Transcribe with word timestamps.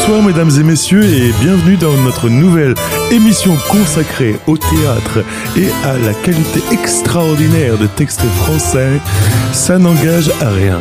Bonsoir 0.00 0.22
mesdames 0.22 0.50
et 0.58 0.62
messieurs 0.62 1.04
et 1.04 1.30
bienvenue 1.42 1.76
dans 1.76 1.92
notre 1.92 2.30
nouvelle 2.30 2.74
émission 3.10 3.54
consacrée 3.68 4.36
au 4.46 4.56
théâtre 4.56 5.22
et 5.58 5.68
à 5.84 5.98
la 5.98 6.14
qualité 6.14 6.60
extraordinaire 6.72 7.76
de 7.76 7.86
textes 7.86 8.22
français. 8.22 8.98
Ça 9.52 9.78
n'engage 9.78 10.30
à 10.40 10.48
rien. 10.48 10.80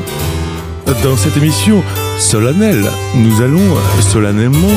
Dans 1.03 1.17
cette 1.17 1.35
émission 1.35 1.83
solennelle, 2.17 2.89
nous 3.13 3.41
allons 3.41 3.75
solennellement 3.99 4.71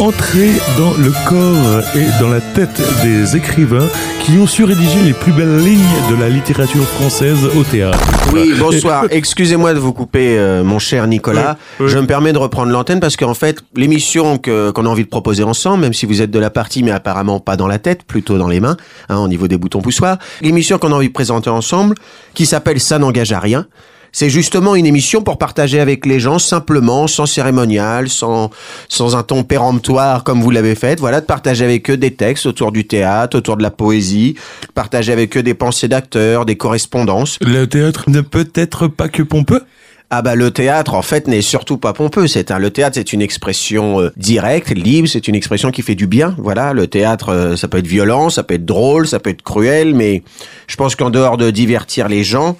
entrer 0.00 0.50
dans 0.78 0.92
le 0.94 1.12
corps 1.28 1.82
et 1.94 2.06
dans 2.22 2.30
la 2.30 2.40
tête 2.40 2.80
des 3.02 3.36
écrivains 3.36 3.86
qui 4.24 4.32
ont 4.38 4.46
su 4.46 4.64
rédiger 4.64 5.02
les 5.02 5.12
plus 5.12 5.30
belles 5.32 5.58
lignes 5.58 5.80
de 6.10 6.14
la 6.18 6.30
littérature 6.30 6.84
française 6.84 7.38
au 7.54 7.62
théâtre. 7.64 7.98
Oui, 8.32 8.54
bonsoir. 8.58 9.04
Excusez-moi 9.10 9.74
de 9.74 9.78
vous 9.78 9.92
couper, 9.92 10.38
euh, 10.38 10.64
mon 10.64 10.78
cher 10.78 11.06
Nicolas. 11.06 11.58
Oui, 11.78 11.86
oui. 11.86 11.92
Je 11.92 11.98
me 11.98 12.06
permets 12.06 12.32
de 12.32 12.38
reprendre 12.38 12.72
l'antenne 12.72 13.00
parce 13.00 13.16
qu'en 13.16 13.34
fait, 13.34 13.58
l'émission 13.76 14.38
que- 14.38 14.70
qu'on 14.70 14.86
a 14.86 14.88
envie 14.88 15.04
de 15.04 15.08
proposer 15.10 15.42
ensemble, 15.42 15.82
même 15.82 15.92
si 15.94 16.06
vous 16.06 16.22
êtes 16.22 16.30
de 16.30 16.38
la 16.38 16.48
partie, 16.50 16.82
mais 16.82 16.92
apparemment 16.92 17.38
pas 17.38 17.56
dans 17.56 17.66
la 17.66 17.78
tête, 17.78 18.04
plutôt 18.04 18.38
dans 18.38 18.48
les 18.48 18.60
mains, 18.60 18.78
hein, 19.10 19.18
au 19.18 19.28
niveau 19.28 19.48
des 19.48 19.58
boutons 19.58 19.82
poussoirs, 19.82 20.16
l'émission 20.40 20.78
qu'on 20.78 20.92
a 20.92 20.96
envie 20.96 21.08
de 21.08 21.12
présenter 21.12 21.50
ensemble, 21.50 21.94
qui 22.32 22.46
s'appelle 22.46 22.80
Ça 22.80 22.98
n'engage 22.98 23.32
à 23.32 23.38
rien, 23.40 23.66
c'est 24.12 24.30
justement 24.30 24.74
une 24.74 24.86
émission 24.86 25.22
pour 25.22 25.38
partager 25.38 25.80
avec 25.80 26.06
les 26.06 26.20
gens 26.20 26.38
simplement, 26.38 27.06
sans 27.06 27.26
cérémonial, 27.26 28.08
sans, 28.08 28.50
sans 28.88 29.16
un 29.16 29.22
ton 29.22 29.44
péremptoire 29.44 30.24
comme 30.24 30.42
vous 30.42 30.50
l'avez 30.50 30.74
fait. 30.74 30.98
Voilà, 30.98 31.20
de 31.20 31.26
partager 31.26 31.64
avec 31.64 31.88
eux 31.90 31.96
des 31.96 32.12
textes 32.12 32.46
autour 32.46 32.72
du 32.72 32.86
théâtre, 32.86 33.38
autour 33.38 33.56
de 33.56 33.62
la 33.62 33.70
poésie, 33.70 34.34
partager 34.74 35.12
avec 35.12 35.36
eux 35.36 35.42
des 35.42 35.54
pensées 35.54 35.88
d'acteurs, 35.88 36.44
des 36.44 36.56
correspondances. 36.56 37.38
Le 37.40 37.66
théâtre 37.66 38.04
ne 38.08 38.20
peut 38.20 38.50
être 38.54 38.88
pas 38.88 39.08
que 39.08 39.22
pompeux 39.22 39.62
Ah 40.10 40.22
bah 40.22 40.34
le 40.34 40.50
théâtre 40.50 40.94
en 40.94 41.02
fait 41.02 41.28
n'est 41.28 41.42
surtout 41.42 41.76
pas 41.76 41.92
pompeux. 41.92 42.26
C'est 42.26 42.50
un 42.50 42.58
le 42.58 42.70
théâtre 42.70 42.96
c'est 42.96 43.12
une 43.12 43.22
expression 43.22 44.00
euh, 44.00 44.10
directe, 44.16 44.70
libre. 44.70 45.08
C'est 45.08 45.28
une 45.28 45.36
expression 45.36 45.70
qui 45.70 45.82
fait 45.82 45.94
du 45.94 46.06
bien. 46.06 46.34
Voilà, 46.38 46.72
le 46.72 46.88
théâtre 46.88 47.28
euh, 47.28 47.56
ça 47.56 47.68
peut 47.68 47.78
être 47.78 47.86
violent, 47.86 48.28
ça 48.28 48.42
peut 48.42 48.54
être 48.54 48.66
drôle, 48.66 49.06
ça 49.06 49.20
peut 49.20 49.30
être 49.30 49.42
cruel, 49.42 49.94
mais 49.94 50.22
je 50.66 50.76
pense 50.76 50.96
qu'en 50.96 51.10
dehors 51.10 51.36
de 51.36 51.50
divertir 51.50 52.08
les 52.08 52.24
gens, 52.24 52.56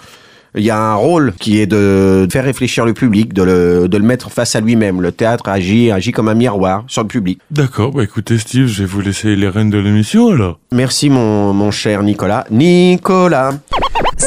il 0.57 0.65
y 0.65 0.71
a 0.71 0.79
un 0.79 0.95
rôle 0.95 1.33
qui 1.39 1.61
est 1.61 1.67
de 1.67 2.27
faire 2.31 2.45
réfléchir 2.45 2.85
le 2.85 2.93
public, 2.95 3.33
de 3.33 3.43
le, 3.43 3.89
de 3.89 3.97
le 3.97 4.05
mettre 4.05 4.31
face 4.31 4.57
à 4.57 4.61
lui-même. 4.61 5.01
Le 5.01 5.13
théâtre 5.13 5.49
agit 5.49 5.91
agit 5.91 6.13
comme 6.13 6.29
un 6.29 6.35
miroir 6.35 6.85
sur 6.87 7.03
le 7.03 7.09
public. 7.09 7.41
D'accord, 7.51 7.93
bah 7.93 8.03
écoutez 8.03 8.39
Steve, 8.39 8.67
je 8.67 8.83
vais 8.83 8.89
vous 8.89 9.01
laisser 9.01 9.37
les 9.37 9.49
rênes 9.49 9.71
de 9.71 9.79
l'émission 9.79 10.31
alors. 10.31 10.59
Merci 10.73 11.11
mon, 11.11 11.53
mon 11.53 11.71
cher 11.71 12.03
Nicolas. 12.03 12.47
Nicolas. 12.51 13.53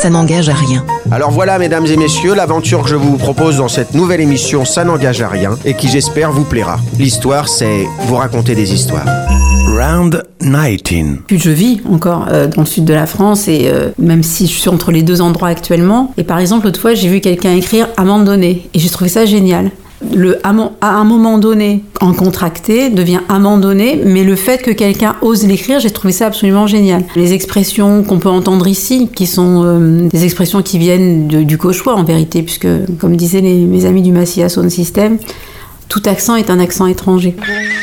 Ça 0.03 0.09
n'engage 0.09 0.49
à 0.49 0.53
rien. 0.53 0.83
Alors 1.11 1.31
voilà, 1.31 1.57
mesdames 1.57 1.85
et 1.85 1.95
messieurs, 1.95 2.35
l'aventure 2.35 2.83
que 2.83 2.89
je 2.89 2.95
vous 2.97 3.15
propose 3.15 3.59
dans 3.59 3.69
cette 3.69 3.93
nouvelle 3.93 4.19
émission, 4.19 4.65
ça 4.65 4.83
n'engage 4.83 5.21
à 5.21 5.29
rien 5.29 5.51
et 5.63 5.75
qui 5.75 5.87
j'espère 5.87 6.33
vous 6.33 6.43
plaira. 6.43 6.77
L'histoire, 6.99 7.47
c'est 7.47 7.85
vous 8.01 8.15
raconter 8.17 8.53
des 8.53 8.73
histoires. 8.73 9.05
Round 9.65 10.21
19. 10.41 11.19
Puis 11.25 11.39
je 11.39 11.49
vis 11.49 11.79
encore 11.89 12.27
euh, 12.29 12.47
dans 12.47 12.63
le 12.63 12.67
sud 12.67 12.83
de 12.83 12.93
la 12.93 13.05
France 13.05 13.47
et 13.47 13.69
euh, 13.71 13.91
même 13.97 14.23
si 14.23 14.47
je 14.47 14.59
suis 14.59 14.67
entre 14.67 14.91
les 14.91 15.03
deux 15.03 15.21
endroits 15.21 15.47
actuellement. 15.47 16.13
Et 16.17 16.25
par 16.25 16.39
exemple, 16.39 16.65
l'autre 16.65 16.81
fois, 16.81 16.95
j'ai 16.95 17.07
vu 17.07 17.21
quelqu'un 17.21 17.55
écrire 17.55 17.87
à 17.95 18.01
un 18.01 18.03
moment 18.03 18.25
donné 18.25 18.69
et 18.73 18.79
j'ai 18.79 18.89
trouvé 18.89 19.09
ça 19.09 19.25
génial. 19.25 19.71
Le 20.13 20.39
à 20.45 20.49
un 20.89 21.03
moment 21.03 21.37
donné 21.37 21.83
en 22.01 22.13
contracté 22.13 22.89
devient 22.89 23.19
à 23.29 23.35
un 23.35 23.39
moment 23.39 23.57
donné, 23.57 24.01
mais 24.03 24.23
le 24.23 24.35
fait 24.35 24.61
que 24.61 24.71
quelqu'un 24.71 25.15
ose 25.21 25.45
l'écrire, 25.45 25.79
j'ai 25.79 25.91
trouvé 25.91 26.13
ça 26.13 26.27
absolument 26.27 26.67
génial. 26.67 27.03
Les 27.15 27.33
expressions 27.33 28.03
qu'on 28.03 28.19
peut 28.19 28.29
entendre 28.29 28.67
ici, 28.67 29.09
qui 29.13 29.27
sont 29.27 29.63
euh, 29.63 30.07
des 30.09 30.23
expressions 30.25 30.61
qui 30.61 30.77
viennent 30.77 31.27
du 31.27 31.57
cauchois 31.57 31.95
en 31.95 32.03
vérité, 32.03 32.43
puisque 32.43 32.67
comme 32.99 33.15
disaient 33.15 33.41
mes 33.41 33.85
amis 33.85 34.01
du 34.01 34.11
Massilia 34.11 34.49
Sound 34.49 34.69
System, 34.69 35.17
tout 35.93 36.09
accent 36.09 36.35
est 36.37 36.49
un 36.49 36.59
accent 36.59 36.87
étranger. 36.87 37.35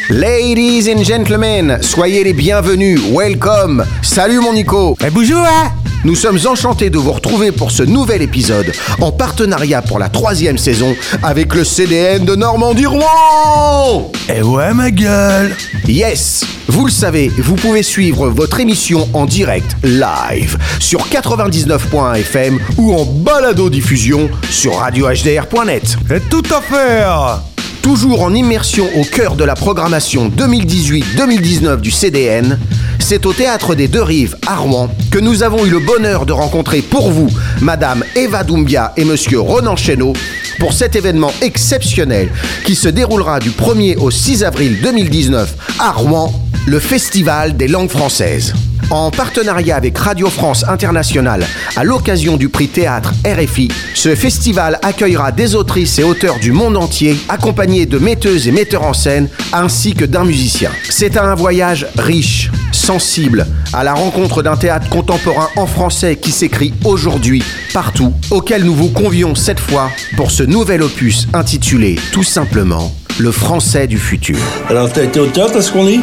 Ladies 0.09 0.93
and 0.93 1.04
gentlemen, 1.04 1.78
soyez 1.81 2.25
les 2.25 2.32
bienvenus, 2.32 3.00
welcome. 3.12 3.84
Salut 4.03 4.41
mon 4.41 4.53
Nico. 4.53 4.97
Eh 5.06 5.10
bonjour 5.10 5.38
hein 5.38 5.71
Nous 6.04 6.16
sommes 6.16 6.41
enchantés 6.44 6.91
de 6.91 6.98
vous 6.98 7.12
retrouver 7.12 7.53
pour 7.53 7.71
ce 7.71 7.84
nouvel 7.84 8.21
épisode 8.21 8.72
en 9.00 9.12
partenariat 9.12 9.81
pour 9.81 10.00
la 10.00 10.09
troisième 10.09 10.59
saison 10.59 10.97
avec 11.22 11.54
le 11.54 11.62
CDN 11.62 12.25
de 12.25 12.34
Normandie-Rouen. 12.34 14.10
Eh 14.28 14.42
ouais 14.42 14.75
ma 14.75 14.91
gueule 14.91 15.54
Yes 15.87 16.42
Vous 16.66 16.87
le 16.87 16.91
savez, 16.91 17.31
vous 17.38 17.54
pouvez 17.54 17.84
suivre 17.84 18.28
votre 18.28 18.59
émission 18.59 19.09
en 19.15 19.25
direct, 19.25 19.77
live, 19.84 20.59
sur 20.81 21.06
99.1 21.06 22.16
FM 22.16 22.59
ou 22.77 22.92
en 22.92 23.04
balado-diffusion 23.04 24.28
sur 24.50 24.78
radiohdr.net. 24.78 25.97
Et 26.12 26.19
tout 26.28 26.42
à 26.53 26.60
faire 26.60 27.49
Toujours 27.82 28.22
en 28.22 28.34
immersion 28.34 28.86
au 28.96 29.04
cœur 29.04 29.36
de 29.36 29.44
la 29.44 29.54
programmation 29.54 30.28
2018-2019 30.28 31.80
du 31.80 31.91
CDN, 31.91 32.58
c'est 32.98 33.24
au 33.24 33.32
Théâtre 33.32 33.74
des 33.74 33.88
Deux 33.88 34.02
Rives 34.02 34.36
à 34.46 34.56
Rouen 34.56 34.91
que 35.10 35.18
nous 35.18 35.42
avons 35.42 35.64
eu 35.64 35.70
le 35.70 35.78
bonheur 35.78 36.26
de 36.26 36.32
rencontrer 36.32 36.82
pour 36.82 37.10
vous 37.10 37.28
Madame 37.60 38.04
Eva 38.16 38.44
Doumbia 38.44 38.92
et 38.96 39.04
Monsieur 39.04 39.41
Ronan 39.41 39.76
Chesneau 39.76 40.12
pour 40.58 40.74
cet 40.74 40.94
événement 40.94 41.32
exceptionnel 41.41 42.30
qui 42.64 42.74
se 42.74 42.88
déroulera 42.88 43.41
du 43.41 43.50
1er 43.50 43.97
au 43.97 44.10
6 44.10 44.44
avril 44.44 44.78
2019 44.82 45.54
à 45.78 45.92
Rouen, 45.92 46.32
le 46.66 46.78
Festival 46.78 47.56
des 47.56 47.66
langues 47.66 47.91
françaises. 47.91 48.52
En 48.88 49.10
partenariat 49.10 49.76
avec 49.76 49.96
Radio 49.98 50.28
France 50.28 50.64
Internationale, 50.68 51.46
à 51.76 51.84
l'occasion 51.84 52.36
du 52.36 52.48
prix 52.48 52.68
théâtre 52.68 53.12
RFI, 53.24 53.68
ce 53.94 54.14
festival 54.14 54.78
accueillera 54.82 55.30
des 55.32 55.54
autrices 55.54 55.98
et 55.98 56.02
auteurs 56.02 56.38
du 56.38 56.52
monde 56.52 56.76
entier, 56.76 57.16
accompagnés 57.28 57.86
de 57.86 57.98
metteuses 57.98 58.48
et 58.48 58.52
metteurs 58.52 58.84
en 58.84 58.92
scène, 58.92 59.28
ainsi 59.52 59.94
que 59.94 60.04
d'un 60.04 60.24
musicien. 60.24 60.70
C'est 60.88 61.16
un 61.16 61.34
voyage 61.34 61.86
riche, 61.98 62.50
sensible, 62.72 63.46
à 63.72 63.84
la 63.84 63.94
rencontre 63.94 64.42
d'un 64.42 64.56
théâtre 64.56 64.88
contemporain 64.88 65.48
en 65.56 65.66
français 65.66 66.16
qui 66.16 66.32
s'écrit 66.32 66.74
aujourd'hui, 66.84 67.42
partout, 67.72 68.12
auquel 68.30 68.64
nous 68.64 68.74
vous 68.74 68.91
convions 68.91 69.34
cette 69.34 69.60
fois 69.60 69.91
pour 70.16 70.30
ce 70.30 70.42
nouvel 70.42 70.82
opus 70.82 71.28
intitulé 71.32 71.97
tout 72.12 72.24
simplement 72.24 72.92
Le 73.18 73.30
français 73.32 73.86
du 73.86 73.98
futur. 73.98 74.38
Alors, 74.68 74.91
t'as 74.91 75.04
été 75.04 75.20
au 75.20 75.26
théâtre, 75.26 75.58
à 75.58 75.62
ce 75.62 75.70
qu'on 75.70 75.84
dit? 75.84 76.00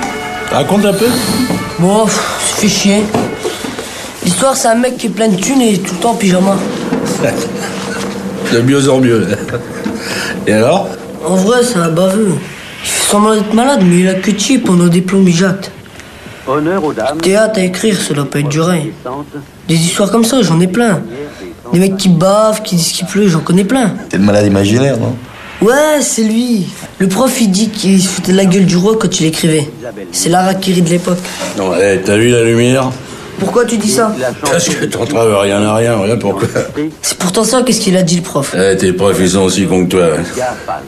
Raconte 0.52 0.86
un 0.86 0.94
peu. 0.94 1.08
Bon, 1.80 2.08
ça 2.08 2.22
fait 2.56 2.68
chier. 2.68 3.04
L'histoire, 4.24 4.56
c'est 4.56 4.68
un 4.70 4.76
mec 4.76 4.98
qui 4.98 5.08
est 5.08 5.10
plein 5.12 5.28
de 5.30 5.36
thunes 5.36 5.62
et 5.62 5.78
tout 5.78 5.94
le 5.96 6.00
temps 6.00 6.12
en 6.12 6.16
pyjama. 6.16 6.56
De 8.54 8.62
mieux 8.62 8.90
en 8.90 9.00
mieux. 9.00 9.28
Et 10.48 10.54
alors 10.54 10.88
En 11.26 11.36
vrai, 11.36 11.64
c'est 11.64 11.80
un 11.80 11.90
baveux. 11.90 12.36
Il 12.84 12.88
fait 12.90 13.12
semblant 13.12 13.36
d'être 13.36 13.54
malade, 13.54 13.82
mais 13.84 14.00
il 14.00 14.08
a 14.08 14.14
que 14.14 14.32
de 14.32 14.40
chier 14.40 14.60
pendant 14.60 14.88
des 14.88 15.02
plombs, 15.02 15.26
il 15.28 15.36
jette. 15.36 15.70
Honneur 16.48 16.82
aux 16.84 16.94
dames. 16.94 17.18
Théâtre 17.20 17.60
à 17.60 17.64
écrire, 17.64 18.00
ça 18.00 18.14
doit 18.14 18.30
pas 18.30 18.40
être 18.40 18.48
duré. 18.48 18.94
Des 19.68 19.76
histoires 19.76 20.10
comme 20.10 20.24
ça, 20.24 20.42
j'en 20.42 20.62
ai 20.62 20.68
plein. 20.68 21.02
Des 21.74 21.80
mecs 21.80 21.98
qui 21.98 22.08
bavent, 22.08 22.62
qui 22.62 22.78
disent 22.78 22.94
qu'il 22.94 23.06
pleut, 23.06 23.28
j'en 23.28 23.42
connais 23.42 23.66
plein. 23.66 23.92
T'es 24.08 24.18
le 24.18 24.24
malade 24.24 24.46
imaginaire, 24.46 24.98
non? 24.98 25.16
Ouais, 25.62 26.02
c'est 26.02 26.24
lui. 26.24 26.68
Le 27.00 27.08
prof, 27.08 27.36
il 27.42 27.50
dit 27.50 27.70
qu'il 27.70 28.02
se 28.02 28.08
foutait 28.08 28.32
de 28.32 28.38
la 28.38 28.46
gueule 28.46 28.66
du 28.66 28.78
roi 28.78 28.96
quand 29.00 29.20
il 29.20 29.26
écrivait. 29.26 29.68
C'est 30.12 30.30
l'Arakiri 30.30 30.82
de 30.84 30.90
l'époque. 30.90 31.18
Non, 31.58 31.72
eh, 31.76 32.00
t'as 32.04 32.16
vu 32.16 32.30
la 32.30 32.44
lumière? 32.44 32.92
Pourquoi 33.40 33.66
tu 33.66 33.78
dis 33.78 33.90
ça? 33.90 34.16
Parce 34.42 34.70
que 34.70 34.86
t'entraves 34.86 35.36
rien 35.42 35.62
à 35.64 35.76
rien, 35.76 36.00
rien 36.00 36.18
pourquoi. 36.18 36.48
C'est 37.02 37.18
pourtant 37.18 37.44
ça, 37.44 37.64
qu'est-ce 37.64 37.82
qu'il 37.82 37.98
a 37.98 38.04
dit 38.04 38.18
le 38.18 38.22
prof? 38.22 38.56
Eh, 38.56 38.78
tes 38.78 38.94
profs, 38.94 39.18
ils 39.20 39.32
sont 39.32 39.42
aussi 39.42 39.66
cons 39.66 39.86
que 39.86 39.92
toi. 39.92 40.08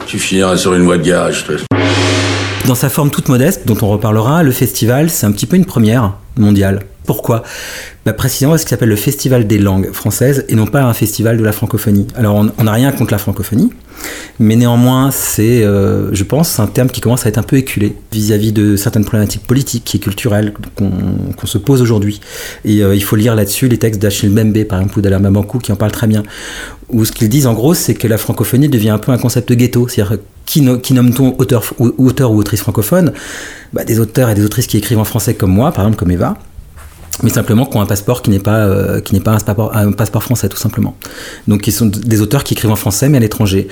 Tu 0.05 0.19
finiras 0.19 0.57
sur 0.57 0.73
une 0.75 0.83
voie 0.83 0.97
de 0.97 1.03
garage, 1.03 1.45
toi. 1.45 1.55
Dans 2.67 2.75
sa 2.75 2.89
forme 2.89 3.09
toute 3.09 3.29
modeste, 3.29 3.61
dont 3.65 3.77
on 3.81 3.87
reparlera, 3.89 4.43
le 4.43 4.51
festival, 4.51 5.09
c'est 5.09 5.25
un 5.25 5.31
petit 5.31 5.47
peu 5.47 5.55
une 5.55 5.65
première 5.65 6.13
mondiale. 6.37 6.81
Pourquoi? 7.09 7.41
Bah 8.05 8.13
Précisément 8.13 8.51
parce 8.51 8.61
qu'il 8.61 8.69
s'appelle 8.69 8.89
le 8.89 8.95
Festival 8.95 9.47
des 9.47 9.57
langues 9.57 9.91
françaises 9.91 10.45
et 10.47 10.53
non 10.53 10.67
pas 10.67 10.83
un 10.83 10.93
festival 10.93 11.39
de 11.39 11.43
la 11.43 11.51
francophonie. 11.51 12.05
Alors 12.15 12.35
on 12.35 12.63
n'a 12.63 12.71
rien 12.71 12.91
contre 12.91 13.11
la 13.13 13.17
francophonie, 13.17 13.71
mais 14.37 14.55
néanmoins 14.55 15.09
c'est, 15.09 15.63
euh, 15.63 16.13
je 16.13 16.23
pense, 16.23 16.59
un 16.59 16.67
terme 16.67 16.87
qui 16.91 17.01
commence 17.01 17.25
à 17.25 17.29
être 17.29 17.39
un 17.39 17.43
peu 17.43 17.55
éculé 17.55 17.95
vis-à-vis 18.11 18.51
de 18.51 18.75
certaines 18.75 19.05
problématiques 19.05 19.41
politiques 19.41 19.95
et 19.95 19.97
culturelles 19.97 20.53
qu'on 20.75 21.47
se 21.47 21.57
pose 21.57 21.81
aujourd'hui. 21.81 22.21
Et 22.63 22.83
euh, 22.83 22.93
il 22.93 23.03
faut 23.03 23.15
lire 23.15 23.33
là-dessus 23.33 23.67
les 23.69 23.79
textes 23.79 23.99
d'Achille 23.99 24.29
Mbembe, 24.29 24.65
par 24.65 24.77
exemple, 24.77 24.99
ou 24.99 25.01
d'Alain 25.01 25.17
Mabankou 25.17 25.57
qui 25.57 25.71
en 25.71 25.75
parlent 25.75 25.91
très 25.91 26.05
bien. 26.05 26.21
Où 26.89 27.05
ce 27.05 27.11
qu'ils 27.11 27.29
disent 27.29 27.47
en 27.47 27.55
gros, 27.55 27.73
c'est 27.73 27.95
que 27.95 28.07
la 28.07 28.19
francophonie 28.19 28.69
devient 28.69 28.91
un 28.91 28.99
peu 28.99 29.11
un 29.11 29.17
concept 29.17 29.49
de 29.49 29.55
ghetto. 29.55 29.87
C'est-à-dire 29.87 30.19
qui 30.45 30.61
nomme-t-on 30.61 31.35
auteur, 31.39 31.63
ou, 31.79 31.91
auteur 31.97 32.31
ou 32.31 32.37
autrice 32.37 32.59
francophone? 32.61 33.13
Bah, 33.73 33.83
Des 33.83 33.99
auteurs 33.99 34.29
et 34.29 34.35
des 34.35 34.45
autrices 34.45 34.67
qui 34.67 34.77
écrivent 34.77 34.99
en 34.99 35.05
français 35.05 35.33
comme 35.33 35.51
moi, 35.51 35.71
par 35.71 35.85
exemple 35.85 35.97
comme 35.97 36.11
Eva 36.11 36.37
mais 37.23 37.29
simplement 37.29 37.65
qui 37.65 37.77
ont 37.77 37.81
un 37.81 37.85
passeport 37.85 38.21
qui 38.21 38.29
n'est 38.29 38.39
pas 38.39 38.65
euh, 38.65 39.01
qui 39.01 39.13
n'est 39.13 39.19
pas 39.19 39.31
un 39.31 39.39
passeport, 39.39 39.75
un 39.75 39.91
passeport 39.91 40.23
français 40.23 40.49
tout 40.49 40.57
simplement. 40.57 40.95
Donc 41.47 41.61
qui 41.61 41.71
sont 41.71 41.87
des 41.87 42.21
auteurs 42.21 42.43
qui 42.43 42.53
écrivent 42.53 42.71
en 42.71 42.75
français 42.75 43.09
mais 43.09 43.17
à 43.17 43.21
l'étranger. 43.21 43.67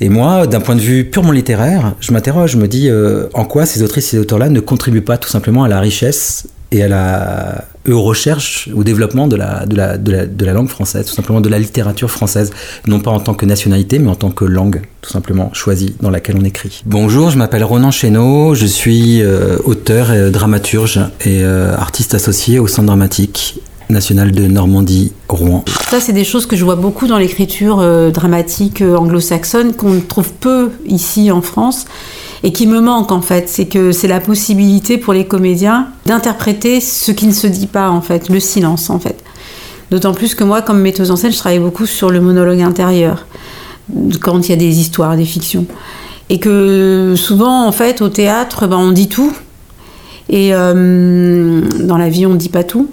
Et 0.00 0.08
moi, 0.08 0.46
d'un 0.48 0.60
point 0.60 0.74
de 0.74 0.80
vue 0.80 1.04
purement 1.04 1.30
littéraire, 1.30 1.94
je 2.00 2.12
m'interroge, 2.12 2.52
je 2.52 2.56
me 2.56 2.66
dis 2.66 2.88
euh, 2.88 3.28
en 3.34 3.44
quoi 3.44 3.66
ces 3.66 3.82
autrices 3.82 4.06
et 4.08 4.10
ces 4.10 4.18
auteurs-là 4.18 4.48
ne 4.48 4.60
contribuent 4.60 5.02
pas 5.02 5.16
tout 5.16 5.28
simplement 5.28 5.62
à 5.62 5.68
la 5.68 5.78
richesse 5.78 6.48
et 6.72 6.82
à 6.82 6.88
la 6.88 7.64
et 7.86 7.92
aux 7.92 8.02
recherches, 8.02 8.68
au 8.74 8.84
développement 8.84 9.26
de 9.26 9.36
la, 9.36 9.66
de, 9.66 9.76
la, 9.76 9.98
de, 9.98 10.12
la, 10.12 10.26
de 10.26 10.44
la 10.44 10.52
langue 10.52 10.68
française, 10.68 11.06
tout 11.06 11.14
simplement 11.14 11.40
de 11.40 11.48
la 11.48 11.58
littérature 11.58 12.10
française, 12.10 12.50
non 12.86 13.00
pas 13.00 13.10
en 13.10 13.20
tant 13.20 13.34
que 13.34 13.46
nationalité, 13.46 13.98
mais 13.98 14.08
en 14.08 14.14
tant 14.14 14.30
que 14.30 14.44
langue, 14.44 14.82
tout 15.00 15.10
simplement, 15.10 15.50
choisie 15.52 15.96
dans 16.00 16.10
laquelle 16.10 16.36
on 16.40 16.44
écrit. 16.44 16.82
Bonjour, 16.86 17.30
je 17.30 17.38
m'appelle 17.38 17.64
Ronan 17.64 17.90
Chéneau, 17.90 18.54
je 18.54 18.66
suis 18.66 19.22
euh, 19.22 19.58
auteur, 19.64 20.12
et 20.12 20.30
dramaturge 20.30 21.00
et 21.24 21.42
euh, 21.42 21.74
artiste 21.76 22.14
associé 22.14 22.58
au 22.58 22.66
Centre 22.66 22.86
dramatique 22.86 23.60
national 23.90 24.32
de 24.32 24.46
Normandie, 24.46 25.12
Rouen. 25.28 25.64
Ça, 25.90 26.00
c'est 26.00 26.12
des 26.12 26.24
choses 26.24 26.46
que 26.46 26.56
je 26.56 26.64
vois 26.64 26.76
beaucoup 26.76 27.06
dans 27.06 27.18
l'écriture 27.18 27.78
euh, 27.80 28.10
dramatique 28.10 28.80
euh, 28.80 28.96
anglo-saxonne, 28.96 29.74
qu'on 29.74 30.00
trouve 30.00 30.32
peu 30.32 30.70
ici 30.86 31.30
en 31.30 31.42
France, 31.42 31.84
et 32.42 32.52
qui 32.52 32.66
me 32.66 32.80
manque 32.80 33.12
en 33.12 33.22
fait. 33.22 33.48
C'est 33.48 33.66
que 33.66 33.92
c'est 33.92 34.08
la 34.08 34.20
possibilité 34.20 34.98
pour 34.98 35.12
les 35.12 35.26
comédiens 35.26 35.88
d'interpréter 36.06 36.80
ce 36.80 37.12
qui 37.12 37.26
ne 37.26 37.32
se 37.32 37.46
dit 37.46 37.66
pas 37.66 37.90
en 37.90 38.00
fait, 38.00 38.28
le 38.28 38.40
silence 38.40 38.90
en 38.90 38.98
fait. 38.98 39.22
D'autant 39.90 40.14
plus 40.14 40.34
que 40.34 40.42
moi, 40.42 40.62
comme 40.62 40.80
metteuse 40.80 41.10
en 41.10 41.16
scène, 41.16 41.32
je 41.32 41.38
travaille 41.38 41.58
beaucoup 41.58 41.86
sur 41.86 42.10
le 42.10 42.20
monologue 42.20 42.62
intérieur, 42.62 43.26
quand 44.22 44.48
il 44.48 44.50
y 44.50 44.54
a 44.54 44.56
des 44.56 44.80
histoires, 44.80 45.16
des 45.16 45.26
fictions. 45.26 45.66
Et 46.30 46.38
que 46.38 47.12
souvent, 47.14 47.66
en 47.66 47.72
fait, 47.72 48.00
au 48.00 48.08
théâtre, 48.08 48.66
ben, 48.66 48.78
on 48.78 48.92
dit 48.92 49.08
tout. 49.08 49.34
Et 50.30 50.54
euh, 50.54 51.60
dans 51.80 51.98
la 51.98 52.08
vie, 52.08 52.24
on 52.24 52.30
ne 52.30 52.36
dit 52.36 52.48
pas 52.48 52.64
tout. 52.64 52.88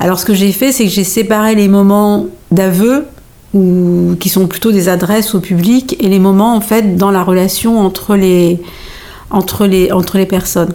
Alors 0.00 0.18
ce 0.18 0.24
que 0.24 0.34
j'ai 0.34 0.50
fait, 0.50 0.72
c'est 0.72 0.84
que 0.84 0.90
j'ai 0.90 1.04
séparé 1.04 1.54
les 1.54 1.68
moments 1.68 2.26
d'aveu 2.50 3.06
ou 3.54 4.16
qui 4.18 4.28
sont 4.28 4.46
plutôt 4.46 4.72
des 4.72 4.88
adresses 4.88 5.34
au 5.34 5.40
public 5.40 5.96
et 6.00 6.08
les 6.08 6.18
moments 6.18 6.56
en 6.56 6.60
fait 6.60 6.96
dans 6.96 7.10
la 7.10 7.22
relation 7.22 7.80
entre 7.80 8.16
les 8.16 8.60
entre 9.30 9.66
les 9.66 9.92
entre 9.92 10.18
les 10.18 10.26
personnes. 10.26 10.74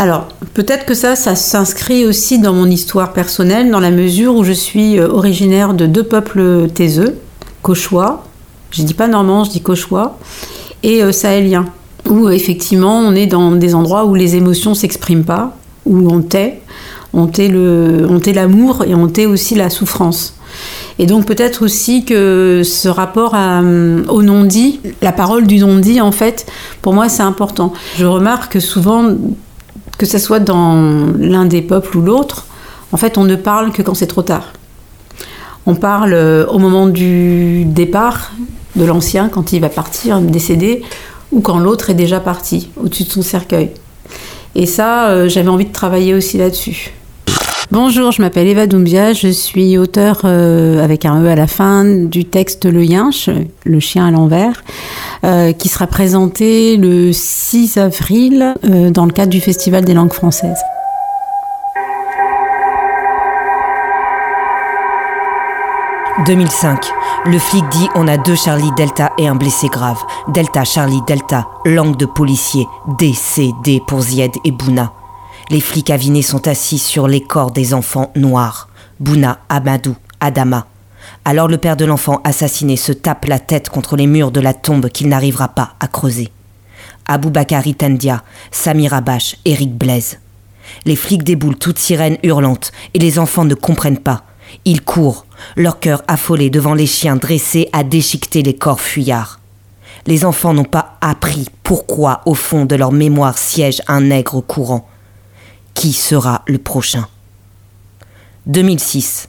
Alors, 0.00 0.28
peut-être 0.54 0.86
que 0.86 0.94
ça, 0.94 1.16
ça 1.16 1.34
s'inscrit 1.34 2.06
aussi 2.06 2.38
dans 2.38 2.52
mon 2.52 2.66
histoire 2.66 3.12
personnelle, 3.12 3.68
dans 3.68 3.80
la 3.80 3.90
mesure 3.90 4.36
où 4.36 4.44
je 4.44 4.52
suis 4.52 4.96
euh, 4.96 5.08
originaire 5.08 5.74
de 5.74 5.86
deux 5.86 6.04
peuples 6.04 6.68
taiseux, 6.72 7.18
Cauchois, 7.62 8.24
je 8.70 8.82
dis 8.82 8.94
pas 8.94 9.08
normand, 9.08 9.42
je 9.42 9.50
dis 9.50 9.60
Cauchois, 9.60 10.16
et 10.84 11.02
euh, 11.02 11.10
sahéliens, 11.10 11.66
où 12.08 12.28
effectivement 12.28 13.00
on 13.00 13.12
est 13.16 13.26
dans 13.26 13.50
des 13.50 13.74
endroits 13.74 14.04
où 14.04 14.14
les 14.14 14.36
émotions 14.36 14.74
s'expriment 14.74 15.24
pas, 15.24 15.56
où 15.84 16.08
on 16.08 16.20
tait, 16.22 16.60
on 17.12 17.26
tait 17.26 17.48
l'amour 18.32 18.84
et 18.86 18.94
on 18.94 19.08
tait 19.08 19.26
aussi 19.26 19.56
la 19.56 19.68
souffrance. 19.68 20.37
Et 20.98 21.06
donc 21.06 21.26
peut-être 21.26 21.64
aussi 21.64 22.04
que 22.04 22.62
ce 22.64 22.88
rapport 22.88 23.34
à, 23.34 23.60
au 23.60 24.22
non-dit, 24.22 24.80
la 25.00 25.12
parole 25.12 25.46
du 25.46 25.58
non-dit, 25.58 26.00
en 26.00 26.12
fait, 26.12 26.46
pour 26.82 26.92
moi 26.92 27.08
c'est 27.08 27.22
important. 27.22 27.72
Je 27.96 28.04
remarque 28.04 28.60
souvent, 28.60 29.14
que 29.96 30.06
ce 30.06 30.18
soit 30.18 30.40
dans 30.40 31.06
l'un 31.18 31.44
des 31.44 31.62
peuples 31.62 31.96
ou 31.96 32.02
l'autre, 32.02 32.46
en 32.92 32.96
fait 32.96 33.16
on 33.16 33.24
ne 33.24 33.36
parle 33.36 33.72
que 33.72 33.82
quand 33.82 33.94
c'est 33.94 34.06
trop 34.06 34.22
tard. 34.22 34.52
On 35.66 35.74
parle 35.74 36.14
euh, 36.14 36.46
au 36.46 36.58
moment 36.58 36.88
du 36.88 37.64
départ 37.64 38.32
de 38.74 38.84
l'ancien, 38.84 39.28
quand 39.28 39.52
il 39.52 39.60
va 39.60 39.68
partir, 39.68 40.20
décéder, 40.20 40.82
ou 41.30 41.40
quand 41.40 41.58
l'autre 41.58 41.90
est 41.90 41.94
déjà 41.94 42.20
parti, 42.20 42.70
au-dessus 42.82 43.04
de 43.04 43.10
son 43.10 43.22
cercueil. 43.22 43.70
Et 44.54 44.66
ça, 44.66 45.08
euh, 45.08 45.28
j'avais 45.28 45.48
envie 45.48 45.66
de 45.66 45.72
travailler 45.72 46.14
aussi 46.14 46.38
là-dessus. 46.38 46.92
Bonjour, 47.70 48.12
je 48.12 48.22
m'appelle 48.22 48.46
Eva 48.46 48.66
Doumbia, 48.66 49.12
je 49.12 49.28
suis 49.28 49.76
auteur 49.76 50.22
euh, 50.24 50.82
avec 50.82 51.04
un 51.04 51.22
E 51.22 51.28
à 51.28 51.34
la 51.34 51.46
fin 51.46 51.84
du 51.84 52.24
texte 52.24 52.64
Le 52.64 52.82
Yinche, 52.82 53.28
le 53.64 53.78
chien 53.78 54.06
à 54.06 54.10
l'envers, 54.10 54.64
euh, 55.24 55.52
qui 55.52 55.68
sera 55.68 55.86
présenté 55.86 56.78
le 56.78 57.12
6 57.12 57.76
avril 57.76 58.54
euh, 58.64 58.88
dans 58.88 59.04
le 59.04 59.12
cadre 59.12 59.28
du 59.28 59.42
Festival 59.42 59.84
des 59.84 59.92
langues 59.92 60.14
françaises. 60.14 60.62
«2005. 66.26 66.86
Le 67.26 67.38
flic 67.38 67.68
dit 67.68 67.88
on 67.94 68.08
a 68.08 68.16
deux 68.16 68.34
Charlie 68.34 68.72
Delta 68.78 69.12
et 69.18 69.28
un 69.28 69.34
blessé 69.34 69.68
grave. 69.68 70.02
Delta, 70.28 70.64
Charlie, 70.64 71.02
Delta, 71.06 71.46
langue 71.66 71.98
de 71.98 72.06
policier. 72.06 72.66
D, 72.98 73.12
pour 73.86 74.00
Zied 74.00 74.32
et 74.42 74.52
Bouna. 74.52 74.94
Les 75.50 75.60
flics 75.60 75.88
avinés 75.88 76.20
sont 76.20 76.46
assis 76.46 76.78
sur 76.78 77.08
les 77.08 77.22
corps 77.22 77.52
des 77.52 77.72
enfants 77.72 78.12
noirs. 78.16 78.68
Bouna, 79.00 79.38
Amadou, 79.48 79.96
Adama. 80.20 80.66
Alors 81.24 81.48
le 81.48 81.56
père 81.56 81.78
de 81.78 81.86
l'enfant 81.86 82.20
assassiné 82.22 82.76
se 82.76 82.92
tape 82.92 83.24
la 83.24 83.38
tête 83.38 83.70
contre 83.70 83.96
les 83.96 84.06
murs 84.06 84.30
de 84.30 84.40
la 84.40 84.52
tombe 84.52 84.90
qu'il 84.90 85.08
n'arrivera 85.08 85.48
pas 85.48 85.74
à 85.80 85.88
creuser. 85.88 86.28
Abou 87.06 87.30
Bakari 87.30 87.74
Tendia, 87.74 88.22
Samir 88.50 88.92
Abache, 88.92 89.36
Eric 89.46 89.72
Blaise. 89.72 90.18
Les 90.84 90.96
flics 90.96 91.24
déboulent 91.24 91.56
toutes 91.56 91.78
sirènes 91.78 92.18
hurlantes 92.22 92.70
et 92.92 92.98
les 92.98 93.18
enfants 93.18 93.46
ne 93.46 93.54
comprennent 93.54 93.96
pas. 94.00 94.24
Ils 94.66 94.82
courent, 94.82 95.24
leur 95.56 95.80
cœur 95.80 96.02
affolé 96.08 96.50
devant 96.50 96.74
les 96.74 96.86
chiens 96.86 97.16
dressés 97.16 97.70
à 97.72 97.84
déchiqueter 97.84 98.42
les 98.42 98.54
corps 98.54 98.80
fuyards. 98.80 99.40
Les 100.06 100.26
enfants 100.26 100.52
n'ont 100.52 100.64
pas 100.64 100.98
appris 101.00 101.46
pourquoi 101.62 102.20
au 102.26 102.34
fond 102.34 102.66
de 102.66 102.76
leur 102.76 102.92
mémoire 102.92 103.38
siège 103.38 103.80
un 103.88 104.02
nègre 104.02 104.42
courant 104.42 104.86
qui 105.78 105.92
sera 105.92 106.42
le 106.48 106.58
prochain? 106.58 107.06
2006. 108.46 109.28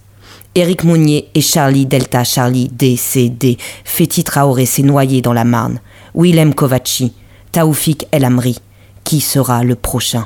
Éric 0.56 0.84
Mounier 0.84 1.30
et 1.36 1.42
Charlie 1.42 1.86
Delta 1.86 2.24
Charlie 2.24 2.70
DCD. 2.70 3.60
Féti 3.86 4.24
Traoré 4.24 4.66
s'est 4.66 4.82
noyé 4.82 5.22
dans 5.22 5.34
la 5.34 5.44
Marne. 5.44 5.80
Willem 6.16 6.56
Kovaci. 6.56 7.14
Taoufik 7.52 8.08
El 8.12 8.26
Amri. 8.26 8.58
Qui 9.04 9.22
sera 9.22 9.64
le 9.64 9.76
prochain? 9.76 10.26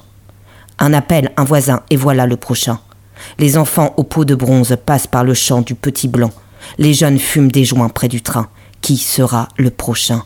Un 0.79 0.93
appel, 0.93 1.29
un 1.35 1.43
voisin, 1.43 1.81
et 1.89 1.97
voilà 1.97 2.25
le 2.25 2.37
prochain. 2.37 2.79
Les 3.37 3.57
enfants 3.57 3.93
aux 3.97 4.03
peaux 4.03 4.23
de 4.23 4.33
bronze 4.33 4.77
passent 4.85 5.07
par 5.07 5.25
le 5.25 5.33
champ 5.33 5.59
du 5.59 5.75
petit 5.75 6.07
blanc. 6.07 6.31
Les 6.77 6.93
jeunes 6.93 7.19
fument 7.19 7.51
des 7.51 7.65
joints 7.65 7.89
près 7.89 8.07
du 8.07 8.21
train. 8.21 8.47
Qui 8.79 8.95
sera 8.95 9.49
le 9.57 9.71
prochain? 9.71 10.23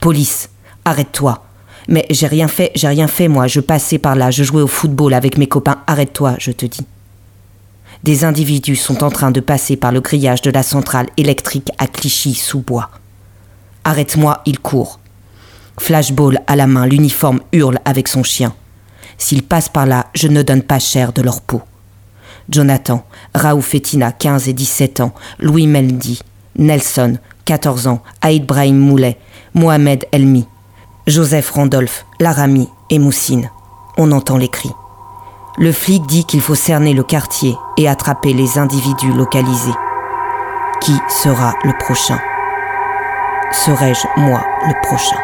Police, 0.00 0.48
arrête-toi. 0.86 1.44
Mais 1.88 2.06
j'ai 2.10 2.26
rien 2.26 2.48
fait, 2.48 2.70
j'ai 2.74 2.88
rien 2.88 3.08
fait 3.08 3.28
moi, 3.28 3.46
je 3.46 3.60
passais 3.60 3.98
par 3.98 4.16
là, 4.16 4.30
je 4.30 4.42
jouais 4.42 4.62
au 4.62 4.66
football 4.66 5.14
avec 5.14 5.36
mes 5.36 5.46
copains, 5.46 5.82
arrête-toi, 5.86 6.36
je 6.38 6.52
te 6.52 6.66
dis. 6.66 6.86
Des 8.02 8.24
individus 8.24 8.76
sont 8.76 9.02
en 9.02 9.10
train 9.10 9.30
de 9.30 9.40
passer 9.40 9.76
par 9.76 9.92
le 9.92 10.00
grillage 10.00 10.42
de 10.42 10.50
la 10.50 10.62
centrale 10.62 11.06
électrique 11.16 11.70
à 11.78 11.86
Clichy-sous-Bois. 11.86 12.90
Arrête-moi, 13.84 14.42
il 14.46 14.58
court. 14.58 15.00
Flashball 15.78 16.40
à 16.46 16.56
la 16.56 16.66
main, 16.66 16.86
l'uniforme 16.86 17.40
hurle 17.52 17.78
avec 17.84 18.08
son 18.08 18.22
chien. 18.22 18.54
S'ils 19.18 19.42
passent 19.42 19.68
par 19.68 19.86
là, 19.86 20.06
je 20.14 20.28
ne 20.28 20.42
donne 20.42 20.62
pas 20.62 20.78
cher 20.78 21.12
de 21.12 21.22
leur 21.22 21.40
peau. 21.40 21.62
Jonathan, 22.50 23.06
Raouf 23.34 23.74
Etina, 23.74 24.12
15 24.12 24.48
et 24.48 24.52
17 24.52 25.00
ans, 25.00 25.14
Louis 25.38 25.66
Meldi, 25.66 26.20
Nelson, 26.56 27.16
14 27.46 27.86
ans, 27.86 28.02
Aïd 28.20 28.44
Brahim 28.44 28.78
Moulet, 28.78 29.18
Mohamed 29.54 30.04
Elmi, 30.12 30.46
Joseph 31.06 31.50
Randolph, 31.50 32.06
Laramie 32.18 32.70
et 32.88 32.98
Moussine. 32.98 33.50
On 33.98 34.10
entend 34.10 34.38
les 34.38 34.48
cris. 34.48 34.72
Le 35.58 35.70
flic 35.70 36.06
dit 36.06 36.24
qu'il 36.24 36.40
faut 36.40 36.54
cerner 36.54 36.94
le 36.94 37.02
quartier 37.02 37.54
et 37.76 37.88
attraper 37.88 38.32
les 38.32 38.56
individus 38.56 39.12
localisés. 39.12 39.74
Qui 40.80 40.94
sera 41.22 41.56
le 41.62 41.72
prochain? 41.78 42.18
Serais-je 43.52 44.06
moi 44.18 44.42
le 44.66 44.72
prochain? 44.86 45.18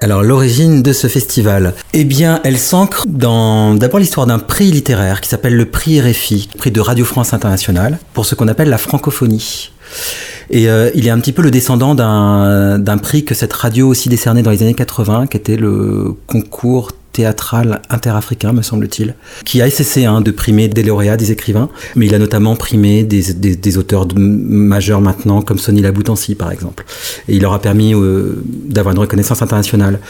Alors 0.00 0.24
l'origine 0.24 0.82
de 0.82 0.92
ce 0.92 1.06
festival, 1.06 1.74
eh 1.92 2.02
bien, 2.02 2.40
elle 2.42 2.58
s'ancre 2.58 3.04
dans 3.06 3.74
d'abord 3.74 4.00
l'histoire 4.00 4.26
d'un 4.26 4.40
prix 4.40 4.72
littéraire 4.72 5.20
qui 5.20 5.28
s'appelle 5.28 5.54
le 5.54 5.66
prix 5.66 6.00
RFI, 6.00 6.48
prix 6.58 6.72
de 6.72 6.80
Radio 6.80 7.04
France 7.04 7.32
Internationale, 7.32 8.00
pour 8.12 8.26
ce 8.26 8.34
qu'on 8.34 8.48
appelle 8.48 8.70
la 8.70 8.78
francophonie. 8.78 9.70
Et 10.52 10.68
euh, 10.68 10.90
il 10.94 11.06
est 11.06 11.10
un 11.10 11.18
petit 11.18 11.32
peu 11.32 11.40
le 11.40 11.50
descendant 11.50 11.94
d'un 11.94 12.98
prix 12.98 13.24
que 13.24 13.34
cette 13.34 13.54
radio 13.54 13.88
aussi 13.88 14.10
décernait 14.10 14.42
dans 14.42 14.50
les 14.50 14.62
années 14.62 14.74
80, 14.74 15.26
qui 15.26 15.38
était 15.38 15.56
le 15.56 16.14
concours 16.26 16.92
théâtral 17.12 17.82
interafricain, 17.90 18.52
me 18.52 18.62
semble-t-il, 18.62 19.14
qui 19.44 19.60
a 19.60 19.70
cessé 19.70 20.04
hein, 20.04 20.20
de 20.20 20.30
primer 20.30 20.68
des 20.68 20.82
lauréats, 20.82 21.16
des 21.16 21.30
écrivains, 21.30 21.68
mais 21.94 22.06
il 22.06 22.14
a 22.14 22.18
notamment 22.18 22.56
primé 22.56 23.04
des, 23.04 23.78
auteurs 23.78 24.06
majeurs 24.16 25.00
maintenant, 25.00 25.42
comme 25.42 25.58
Sonny 25.58 25.82
Laboutancy, 25.82 26.34
par 26.34 26.50
exemple. 26.50 26.84
Et 27.28 27.36
il 27.36 27.42
leur 27.42 27.52
a 27.52 27.60
permis 27.60 27.94
euh, 27.94 28.42
d'avoir 28.46 28.94
une 28.94 28.98
reconnaissance 28.98 29.42
internationale. 29.42 30.00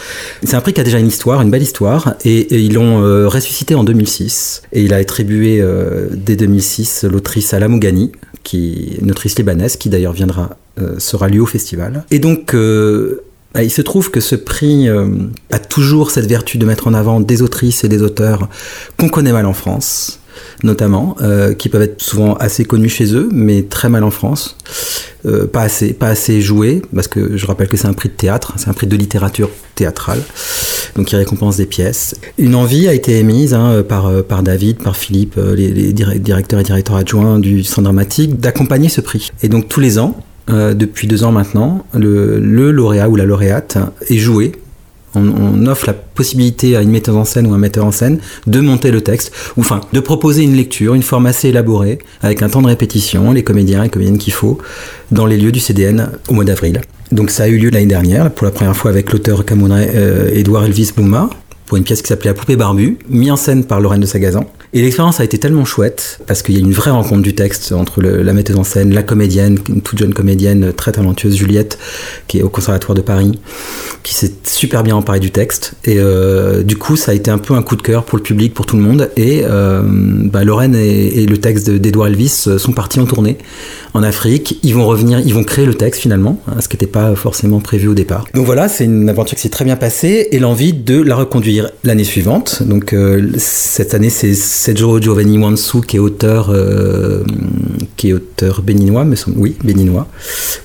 C'est 0.43 0.55
un 0.55 0.61
prix 0.61 0.73
qui 0.73 0.81
a 0.81 0.85
déjà 0.85 0.99
une 0.99 1.09
histoire, 1.09 1.43
une 1.43 1.51
belle 1.51 1.63
histoire, 1.63 2.15
et, 2.25 2.63
ils 2.65 2.75
l'ont 2.75 3.03
euh, 3.03 3.29
ressuscité 3.29 3.75
en 3.75 3.85
2006. 3.85 4.63
Et 4.73 4.83
il 4.85 4.95
a 4.95 4.97
attribué 4.97 5.61
euh, 5.61 6.09
dès 6.13 6.37
2006 6.37 7.05
l'autrice 7.05 7.53
Ala 7.55 7.69
Mougani, 7.69 8.13
qui 8.43 8.97
est 8.97 9.03
une 9.03 9.11
autrice 9.11 9.37
libanaise, 9.37 9.77
qui 9.77 9.89
d'ailleurs 9.89 10.13
viendra, 10.13 10.57
sera 10.99 11.29
lui 11.29 11.39
au 11.39 11.47
festival. 11.47 12.05
Et 12.11 12.19
donc, 12.19 12.57
il 13.61 13.71
se 13.71 13.83
trouve 13.83 14.11
que 14.11 14.21
ce 14.21 14.35
prix 14.37 14.89
euh, 14.89 15.09
a 15.51 15.59
toujours 15.59 16.11
cette 16.11 16.27
vertu 16.27 16.57
de 16.57 16.65
mettre 16.65 16.87
en 16.87 16.95
avant 16.95 17.21
des 17.21 17.43
autrices 17.43 17.85
et 17.85 17.89
des 17.89 18.01
auteurs 18.01 18.49
qu'on 18.99 19.09
connaît 19.11 19.33
mal 19.33 19.47
en 19.47 19.53
France. 19.53 20.19
notamment, 20.63 21.17
euh, 21.21 21.55
qui 21.55 21.69
peuvent 21.69 21.83
être 21.83 22.01
souvent 22.01 22.35
assez 22.35 22.65
connus 22.65 22.89
chez 22.89 23.15
eux, 23.15 23.29
mais 23.33 23.63
très 23.63 23.89
mal 23.89 24.05
en 24.05 24.11
France. 24.11 24.57
Euh, 25.27 25.47
pas 25.47 25.63
assez, 25.63 25.93
pas 25.93 26.09
assez 26.09 26.41
joués, 26.41 26.83
parce 26.95 27.09
que 27.09 27.37
je 27.37 27.47
rappelle 27.47 27.69
que 27.69 27.77
c'est 27.77 27.87
un 27.87 27.93
prix 27.93 28.09
de 28.09 28.15
théâtre, 28.15 28.55
c'est 28.57 28.69
un 28.69 28.73
prix 28.73 28.87
de 28.87 28.97
littérature 28.97 29.51
théâtrale, 29.75 30.21
donc 30.97 31.13
il 31.13 31.17
récompense 31.17 31.57
des 31.57 31.67
pièces. 31.67 32.17
Une 32.39 32.55
envie 32.55 32.89
a 32.89 32.95
été 32.95 33.19
émise 33.19 33.55
hein, 33.55 33.83
par, 33.89 34.43
David, 34.43 34.79
par 34.79 34.97
Philippe, 34.97 35.37
les, 35.37 35.69
les 35.69 35.93
dir- 35.93 36.19
directeurs 36.19 36.61
et 36.61 36.65
directeurs 36.65 36.97
adjoints 36.97 37.39
du 37.39 37.63
Centre 37.63 37.83
dramatique, 37.83 38.41
d'accompagner 38.41 38.89
ce 38.89 39.01
prix. 39.01 39.31
Et 39.43 39.49
donc 39.49 39.69
tous 39.69 39.81
les 39.81 39.99
ans, 39.99 40.17
euh, 40.51 40.75
depuis 40.75 41.07
deux 41.07 41.25
ans 41.25 41.33
maintenant, 41.33 41.85
le, 41.95 42.39
lauréat 42.71 43.09
ou 43.09 43.17
la 43.17 43.25
lauréate 43.25 43.79
est 44.09 44.19
joué 44.19 44.53
on, 45.15 45.67
offre 45.67 45.87
la 45.87 45.93
possibilité 45.93 46.77
à 46.77 46.83
une 46.83 46.91
metteuse 46.91 47.17
en 47.17 47.25
scène 47.25 47.47
ou 47.47 47.55
un 47.55 47.59
metteur 47.59 47.85
en 47.85 47.93
scène 47.93 48.19
de 48.47 48.61
monter 48.61 48.91
le 48.91 49.01
texte, 49.03 49.33
ou 49.57 49.61
enfin 49.61 49.81
de 49.93 50.01
proposer 50.01 50.43
une 50.43 50.55
lecture, 50.55 50.95
une 50.95 51.03
forme 51.03 51.27
assez 51.27 51.49
élaborée, 51.49 51.99
avec 52.23 52.43
un 52.43 52.49
temps 52.49 52.63
de 52.63 52.67
répétition, 52.67 53.33
les 53.33 53.45
comédiens 53.45 53.85
et 53.85 53.89
comédiennes 53.89 54.19
qu'il 54.19 54.33
faut, 54.33 54.59
dans 55.11 55.27
les 55.27 55.37
lieux 55.37 55.53
du 55.53 55.61
CDN 55.61 56.09
au 56.29 56.35
mois 56.35 56.45
d'avril. 56.45 56.81
Donc 57.11 57.31
ça 57.31 57.45
a 57.45 57.49
eu 57.49 57.59
lieu 57.59 57.71
l'année 57.71 57.87
dernière, 57.87 58.31
pour 58.31 58.47
la 58.47 58.51
première 58.51 58.77
fois 58.77 58.91
avec 58.91 59.13
l'auteur 59.13 59.45
camerounais 59.45 59.91
euh, 59.95 60.31
Edouard 60.33 60.65
Elvis 60.65 60.93
Bouma, 60.97 61.29
pour 61.67 61.77
une 61.77 61.85
pièce 61.85 62.03
qui 62.03 62.09
s'appelait 62.09 62.31
La 62.31 62.35
poupée 62.35 62.57
barbue, 62.57 62.99
mis 63.09 63.31
en 63.31 63.37
scène 63.37 63.65
par 63.65 63.81
Lorraine 63.81 64.01
de 64.01 64.07
Sagazan. 64.07 64.47
Et 64.75 64.81
l'expérience 64.81 65.21
a 65.21 65.25
été 65.25 65.39
tellement 65.39 65.67
chouette, 65.67 66.19
parce 66.27 66.41
qu'il 66.43 66.55
y 66.55 66.57
a 66.57 66.61
une 66.61 66.73
vraie 66.73 66.91
rencontre 66.91 67.21
du 67.21 67.35
texte 67.35 67.73
entre 67.73 68.01
la 68.01 68.33
metteuse 68.33 68.57
en 68.57 68.65
scène, 68.65 68.95
la 68.95 69.03
comédienne, 69.03 69.59
une 69.69 69.83
toute 69.83 69.99
jeune 69.99 70.15
comédienne 70.15 70.73
très 70.73 70.93
talentueuse, 70.93 71.37
Juliette, 71.37 71.79
qui 72.27 72.39
est 72.39 72.43
au 72.43 72.49
Conservatoire 72.49 72.95
de 72.95 73.03
Paris, 73.03 73.39
qui 74.03 74.15
s'est 74.15 74.33
super 74.45 74.83
bien 74.83 74.97
emparée 74.97 75.21
du 75.21 75.31
texte. 75.31 75.75
Et 75.85 75.97
euh, 75.99 76.63
du 76.63 76.77
coup, 76.77 76.97
ça 76.97 77.13
a 77.13 77.15
été 77.15 77.31
un 77.31 77.37
peu 77.37 77.53
un 77.53 77.63
coup 77.63 77.77
de 77.77 77.83
cœur 77.83 78.05
pour 78.05 78.17
le 78.17 78.23
public, 78.23 78.55
pour 78.55 78.65
tout 78.65 78.77
le 78.77 78.83
monde. 78.83 79.11
Et 79.17 79.43
euh, 79.45 79.83
bah, 79.85 80.43
Lorraine 80.43 80.75
et, 80.75 81.27
le 81.27 81.37
texte 81.37 81.69
de- 81.69 81.77
d'Edouard 81.77 82.09
Elvis 82.09 82.45
euh, 82.47 82.57
sont 82.57 82.73
partis 82.73 82.99
en 82.99 83.05
tournée 83.05 83.37
en 83.95 84.03
Afrique. 84.03 84.59
Ils 84.63 84.75
vont 84.75 84.87
revenir, 84.87 85.21
ils 85.21 85.35
vont 85.35 85.45
créer 85.45 85.67
le 85.67 85.75
texte 85.75 86.01
finalement, 86.01 86.41
hein, 86.49 86.61
ce 86.61 86.69
qui 86.69 86.77
n'était 86.77 86.87
pas 86.87 87.15
forcément 87.15 87.61
prévu 87.61 87.89
au 87.89 87.95
départ. 87.95 88.25
Donc 88.35 88.47
voilà, 88.47 88.69
c'est 88.69 88.85
une 88.85 89.09
aventure 89.09 89.37
qui 89.37 89.43
s'est 89.43 89.49
très 89.49 89.65
bien 89.65 89.77
passée 89.77 90.29
et 90.31 90.39
l'envie 90.39 90.73
de 90.73 91.01
la 91.01 91.17
reconduire 91.17 91.71
l'année 91.85 92.05
suivante. 92.05 92.63
Donc 92.63 92.93
euh, 92.93 93.31
cette 93.37 93.95
année, 93.95 94.11
c'est 94.11 94.35
Sergio 94.35 95.01
Giovanni 95.01 95.39
Wansu 95.39 95.81
qui 95.83 95.97
est 95.97 96.01
auteur, 96.01 96.51
euh, 96.51 97.23
qui 97.97 98.11
est 98.11 98.13
auteur 98.13 98.63
béninois, 98.63 99.07
oui, 99.37 99.57
béninois, 99.65 100.07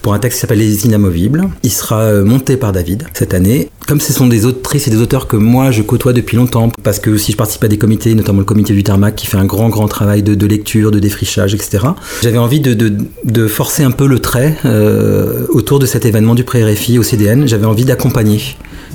pour 0.02 0.14
un 0.14 0.20
texte 0.20 0.38
qui 0.38 0.42
s'appelle 0.42 0.60
Les 0.60 0.86
Inamovibles. 0.86 1.50
Il 1.64 1.72
sera 1.72 2.02
euh, 2.02 2.24
monté 2.24 2.58
par 2.58 2.72
David 2.72 3.06
cette 3.14 3.34
année. 3.34 3.70
Comme 3.88 4.02
ce 4.02 4.12
sont 4.12 4.28
des 4.28 4.46
autrices 4.46 4.88
et 4.88 4.92
des 4.92 4.98
auteurs 4.98 5.28
que 5.28 5.38
moi 5.38 5.72
je 5.72 5.82
côtoie 5.82 6.12
depuis 6.12 6.36
longtemps, 6.36 6.70
parce 6.84 7.00
que 7.00 7.10
aussi 7.10 7.32
je 7.32 7.38
participe 7.38 7.64
à 7.64 7.70
des 7.70 7.78
comités, 7.78 8.14
notamment 8.16 8.40
le 8.40 8.46
comité 8.46 8.74
du 8.74 8.84
Tarmac 8.84 9.16
qui 9.16 9.28
fait 9.28 9.38
un 9.38 9.46
grand 9.46 9.70
grand 9.70 9.88
travail 9.88 10.24
de, 10.24 10.46
lecture, 10.46 10.92
de 10.92 11.00
défrichage, 11.00 11.54
etc. 11.54 11.86
J'avais 12.22 12.38
envie 12.38 12.60
de, 12.60 12.98
de 13.24 13.48
forcer 13.48 13.84
un 13.84 13.92
peu 13.92 14.08
le 14.08 14.20
trait 14.20 14.56
euh, 14.66 15.46
autour 15.50 15.80
de 15.80 15.86
cet 15.86 16.06
événement 16.06 16.36
du 16.36 16.44
pré-RFI 16.44 17.00
au 17.00 17.04
CDN. 17.04 17.48
J'avais 17.48 17.66
envie 17.66 17.86
d'accompagner 17.86 18.42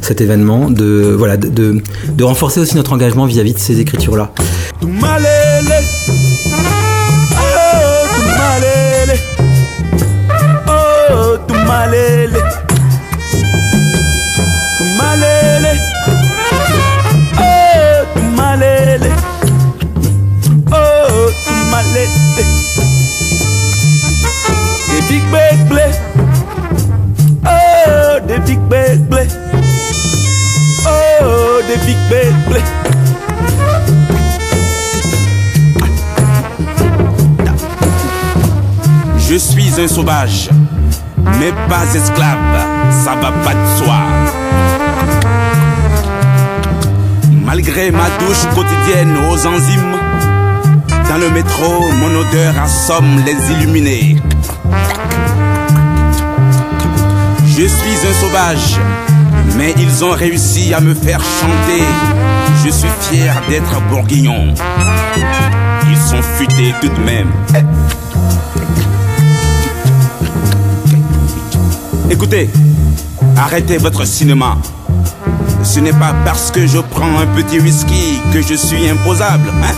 cet 0.01 0.21
événement, 0.21 0.71
de, 0.71 1.17
renforcer 2.21 2.61
aussi 2.61 2.77
notre 2.77 2.93
engagement 2.93 3.27
vis-à-vis 3.27 3.55
de 3.55 3.59
ces 3.59 3.81
écritures-là. 3.81 4.33
Suis 39.73 39.83
un 39.83 39.89
sauvage, 39.89 40.51
mais 41.39 41.53
pas 41.69 41.85
esclave, 41.95 42.37
ça 42.91 43.15
va 43.15 43.33
pas 43.33 43.55
de 43.55 43.79
soi. 43.79 43.97
Malgré 47.45 47.91
ma 47.91 48.11
douche 48.21 48.45
quotidienne 48.55 49.17
aux 49.31 49.47
enzymes, 49.47 49.97
dans 51.09 51.19
le 51.19 51.31
métro, 51.31 51.89
mon 52.01 52.21
odeur 52.21 52.55
assomme 52.63 53.23
les 53.25 53.53
illuminés. 53.53 54.17
Je 57.47 57.67
suis 57.67 58.07
un 58.07 58.21
sauvage, 58.21 58.79
mais 59.57 59.75
ils 59.79 60.05
ont 60.05 60.13
réussi 60.13 60.75
à 60.75 60.81
me 60.81 60.95
faire 60.95 61.21
chanter. 61.21 61.85
Je 62.65 62.71
suis 62.71 62.89
fier 63.01 63.35
d'être 63.49 63.81
bourguignon. 63.89 64.55
Ils 65.91 65.99
sont 65.99 66.23
futés 66.37 66.75
tout 66.81 66.89
de 66.89 67.01
même. 67.05 67.31
Écoutez, 72.13 72.51
arrêtez 73.39 73.79
votre 73.79 74.05
cinéma. 74.05 74.59
Ce 75.65 75.81
n'est 75.81 75.95
pas 75.95 76.15
parce 76.27 76.51
que 76.51 76.67
je 76.67 76.77
prends 76.77 77.19
un 77.19 77.27
petit 77.27 77.59
whisky 77.59 78.21
que 78.35 78.43
je 78.43 78.53
suis 78.53 78.87
imposable, 78.87 79.51
hein? 79.63 79.75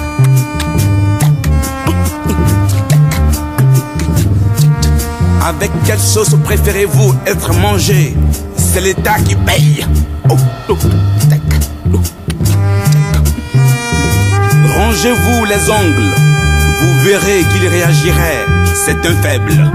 Avec 5.46 5.70
quelle 5.84 6.00
sauce 6.00 6.34
préférez-vous 6.42 7.14
être 7.24 7.54
mangé? 7.54 8.16
C'est 8.56 8.80
l'État 8.80 9.14
qui 9.24 9.36
paye. 9.36 9.86
Rangez-vous 14.76 15.44
les 15.44 15.70
ongles. 15.70 16.14
Vous 16.80 17.00
verrez 17.04 17.44
qu'il 17.52 17.68
réagirait. 17.68 18.44
C'est 18.74 19.06
un 19.06 19.14
faible. 19.22 19.70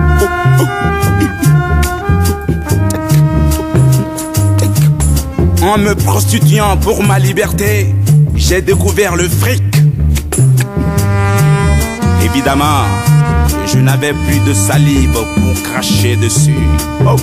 En 5.61 5.77
me 5.77 5.93
prostituant 5.93 6.77
pour 6.77 7.03
ma 7.03 7.19
liberté, 7.19 7.93
j'ai 8.35 8.61
découvert 8.61 9.15
le 9.15 9.27
fric. 9.27 9.61
Évidemment, 12.23 12.85
je 13.65 13.77
n'avais 13.79 14.13
plus 14.13 14.39
de 14.47 14.53
salive 14.53 15.11
pour 15.11 15.63
cracher 15.63 16.15
dessus. 16.15 16.55
Oh. 17.05 17.15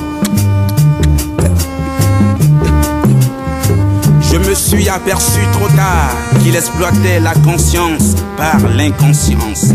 Je 4.20 4.36
me 4.36 4.54
suis 4.54 4.88
aperçu 4.88 5.40
trop 5.52 5.68
tard 5.68 6.14
qu'il 6.42 6.54
exploitait 6.54 7.20
la 7.20 7.32
conscience 7.34 8.16
par 8.36 8.58
l'inconscience. 8.76 9.72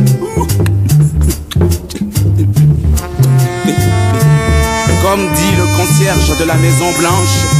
Comme 5.01 5.27
dit 5.33 5.55
le 5.57 5.77
concierge 5.77 6.37
de 6.39 6.45
la 6.45 6.55
Maison 6.55 6.91
Blanche, 6.99 7.50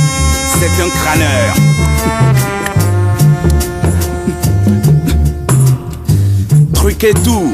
c'est 0.59 0.83
un 0.83 0.89
crâneur. 0.89 1.55
Truc 6.73 7.03
et 7.03 7.13
tout, 7.13 7.53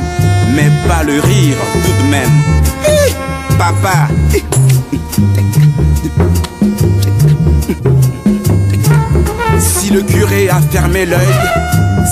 mais 0.56 0.70
pas 0.88 1.04
le 1.04 1.20
rire 1.20 1.58
tout 1.74 2.04
de 2.04 2.10
même. 2.10 2.44
Papa. 3.58 4.08
Si 9.60 9.90
le 9.90 10.02
curé 10.02 10.50
a 10.50 10.62
fermé 10.62 11.06
l'œil, 11.06 11.20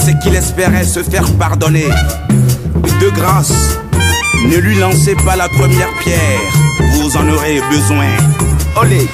c'est 0.04 0.18
qu'il 0.20 0.36
espérait 0.36 0.86
se 0.86 1.04
faire 1.04 1.30
pardonner. 1.34 1.90
De 3.02 3.10
grâce, 3.10 3.78
ne 4.50 4.58
lui 4.58 4.76
lancez 4.76 5.16
pas 5.26 5.36
la 5.36 5.50
première 5.50 5.90
pierre, 6.02 6.40
vous 6.94 7.18
en 7.18 7.28
aurez 7.30 7.62
besoin. 7.70 8.08
Olé. 8.82 9.08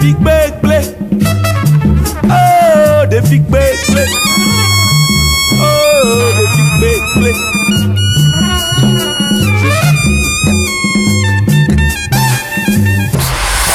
Big 0.00 0.16
big 0.18 0.60
play. 0.62 0.82
Oh, 2.24 3.06
des 3.10 3.20
big 3.22 3.42
big 3.42 3.78
play. 3.86 4.06
Oh, 5.52 6.30
des 6.38 6.46
big 6.56 6.70
big 6.80 7.02
play. 7.14 7.34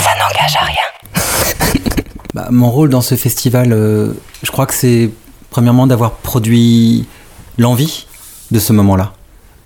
Ça 0.01 0.11
n'engage 0.19 0.55
à 0.55 0.65
rien. 0.65 0.75
Bah, 2.33 2.47
mon 2.49 2.71
rôle 2.71 2.89
dans 2.89 3.01
ce 3.01 3.13
festival, 3.13 3.71
euh, 3.73 4.11
je 4.41 4.49
crois 4.49 4.65
que 4.65 4.73
c'est 4.73 5.11
premièrement 5.51 5.85
d'avoir 5.85 6.13
produit 6.13 7.05
l'envie 7.59 8.07
de 8.49 8.57
ce 8.57 8.73
moment-là 8.73 9.13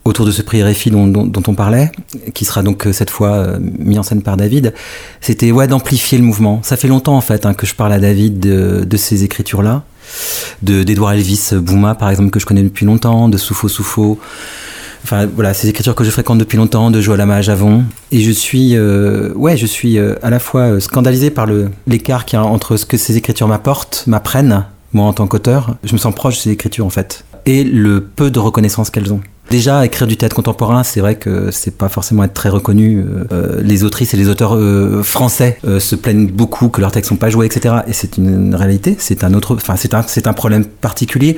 autour 0.07 0.25
de 0.25 0.31
ce 0.31 0.41
prix 0.41 0.63
RFI 0.63 0.91
dont, 0.91 1.43
on 1.47 1.53
parlait, 1.53 1.91
qui 2.33 2.45
sera 2.45 2.63
donc 2.63 2.87
cette 2.91 3.09
fois 3.09 3.57
mis 3.59 3.99
en 3.99 4.03
scène 4.03 4.21
par 4.21 4.37
David, 4.37 4.73
c'était 5.21 5.51
ouais, 5.51 5.67
d'amplifier 5.67 6.17
le 6.17 6.23
mouvement. 6.23 6.61
Ça 6.63 6.77
fait 6.77 6.87
longtemps 6.87 7.17
en 7.17 7.21
fait 7.21 7.45
hein, 7.45 7.53
que 7.53 7.65
je 7.65 7.75
parle 7.75 7.93
à 7.93 7.99
David 7.99 8.39
de, 8.39 8.97
ces 8.97 9.23
écritures-là, 9.23 9.83
d'Edouard 10.61 11.13
Elvis 11.13 11.49
Bouma 11.53 11.95
par 11.95 12.09
exemple 12.09 12.31
que 12.31 12.39
je 12.39 12.45
connais 12.45 12.63
depuis 12.63 12.85
longtemps, 12.85 13.29
de 13.29 13.37
Soufo 13.37 13.67
Soufo. 13.67 14.19
Enfin 15.03 15.25
voilà, 15.25 15.53
ces 15.53 15.69
écritures 15.69 15.95
que 15.95 16.03
je 16.03 16.09
fréquente 16.09 16.37
depuis 16.37 16.57
longtemps, 16.57 16.91
de 16.91 16.99
Joël 16.99 17.21
Ama 17.21 17.41
Javon. 17.41 17.83
Et 18.11 18.19
je 18.19 18.31
suis, 18.31 18.75
euh, 18.75 19.31
ouais, 19.35 19.55
je 19.55 19.65
suis 19.65 19.97
euh, 19.97 20.15
à 20.21 20.29
la 20.29 20.39
fois 20.39 20.81
scandalisé 20.81 21.29
par 21.29 21.47
l'écart 21.85 22.25
qu'il 22.25 22.37
y 22.37 22.41
a 22.41 22.45
entre 22.45 22.77
ce 22.77 22.85
que 22.85 22.97
ces 22.97 23.15
écritures 23.15 23.47
m'apportent, 23.47 24.03
m'apprennent, 24.07 24.65
moi 24.93 25.05
en 25.05 25.13
tant 25.13 25.27
qu'auteur. 25.27 25.75
Je 25.83 25.93
me 25.93 25.97
sens 25.97 26.13
proche 26.13 26.35
de 26.35 26.41
ces 26.41 26.51
écritures 26.51 26.85
en 26.85 26.89
fait. 26.89 27.23
Et 27.47 27.63
le 27.63 28.01
peu 28.01 28.29
de 28.29 28.39
reconnaissance 28.39 28.91
qu'elles 28.91 29.11
ont. 29.11 29.21
Déjà, 29.49 29.85
écrire 29.85 30.07
du 30.07 30.17
théâtre 30.17 30.35
contemporain, 30.35 30.83
c'est 30.83 30.99
vrai 30.99 31.15
que 31.15 31.51
c'est 31.51 31.77
pas 31.77 31.87
forcément 31.87 32.25
être 32.25 32.33
très 32.33 32.49
reconnu. 32.49 33.05
Euh, 33.31 33.61
les 33.61 33.85
autrices 33.85 34.13
et 34.13 34.17
les 34.17 34.27
auteurs 34.27 34.55
euh, 34.55 35.01
français 35.03 35.57
euh, 35.65 35.79
se 35.79 35.95
plaignent 35.95 36.27
beaucoup 36.27 36.67
que 36.67 36.81
leurs 36.81 36.91
textes 36.91 37.07
sont 37.09 37.15
pas 37.15 37.29
joués, 37.29 37.45
etc. 37.45 37.75
Et 37.87 37.93
c'est 37.93 38.17
une 38.17 38.53
réalité. 38.53 38.97
C'est 38.99 39.23
un 39.23 39.33
autre, 39.33 39.55
enfin, 39.55 39.77
c'est 39.77 39.93
un, 39.93 40.03
c'est 40.05 40.27
un 40.27 40.33
problème 40.33 40.65
particulier. 40.65 41.37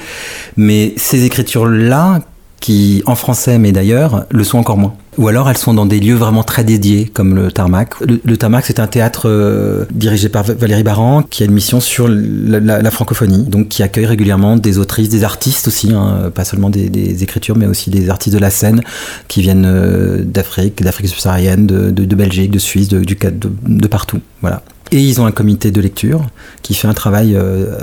Mais 0.58 0.94
ces 0.98 1.26
écritures-là, 1.26 2.22
qui 2.60 3.04
en 3.06 3.16
français 3.16 3.58
mais 3.58 3.72
d'ailleurs 3.72 4.26
le 4.30 4.44
sont 4.44 4.58
encore 4.58 4.78
moins. 4.78 4.94
Ou 5.18 5.28
alors 5.28 5.50
elles 5.50 5.58
sont 5.58 5.74
dans 5.74 5.86
des 5.86 6.00
lieux 6.00 6.16
vraiment 6.16 6.44
très 6.44 6.64
dédiés 6.64 7.10
comme 7.14 7.36
le 7.36 7.52
Tarmac. 7.52 7.94
Le, 8.02 8.38
Tarmac 8.38 8.66
c'est 8.66 8.80
un 8.80 8.88
théâtre 8.88 9.24
euh, 9.26 9.86
dirigé 9.92 10.30
par 10.30 10.44
Valérie 10.44 10.84
Baran 10.84 11.24
qui 11.24 11.44
a 11.44 11.46
une 11.46 11.52
mission 11.52 11.80
sur 11.80 12.08
la, 12.08 12.92
francophonie, 12.92 13.44
donc 13.44 13.68
qui 13.68 13.84
accueille 13.84 14.06
régulièrement 14.06 14.56
des 14.56 14.78
autrices, 14.78 15.10
des 15.10 15.24
artistes 15.24 15.68
aussi, 15.68 15.92
hein, 15.94 16.32
pas 16.34 16.46
seulement 16.46 16.70
des, 16.70 17.24
écritures 17.24 17.58
mais 17.58 17.66
aussi 17.66 17.90
des 17.90 18.10
artistes 18.10 18.36
de 18.36 18.42
la 18.42 18.50
scène 18.50 18.82
qui 19.28 19.42
viennent 19.42 19.66
euh, 19.66 20.24
d'Afrique, 20.24 20.82
d'Afrique 20.82 21.10
subsaharienne, 21.10 21.66
de, 21.68 22.16
Belgique, 22.16 22.52
de 22.52 22.60
Suisse, 22.60 22.88
de 22.90 23.88
partout. 23.88 24.20
Voilà. 24.42 24.64
Et 24.92 25.00
ils 25.00 25.22
ont 25.22 25.26
un 25.26 25.32
comité 25.32 25.72
de 25.72 25.82
lecture 25.82 26.26
qui 26.62 26.74
fait 26.74 26.88
un 26.88 26.94
travail 26.94 27.36
euh, 27.36 27.76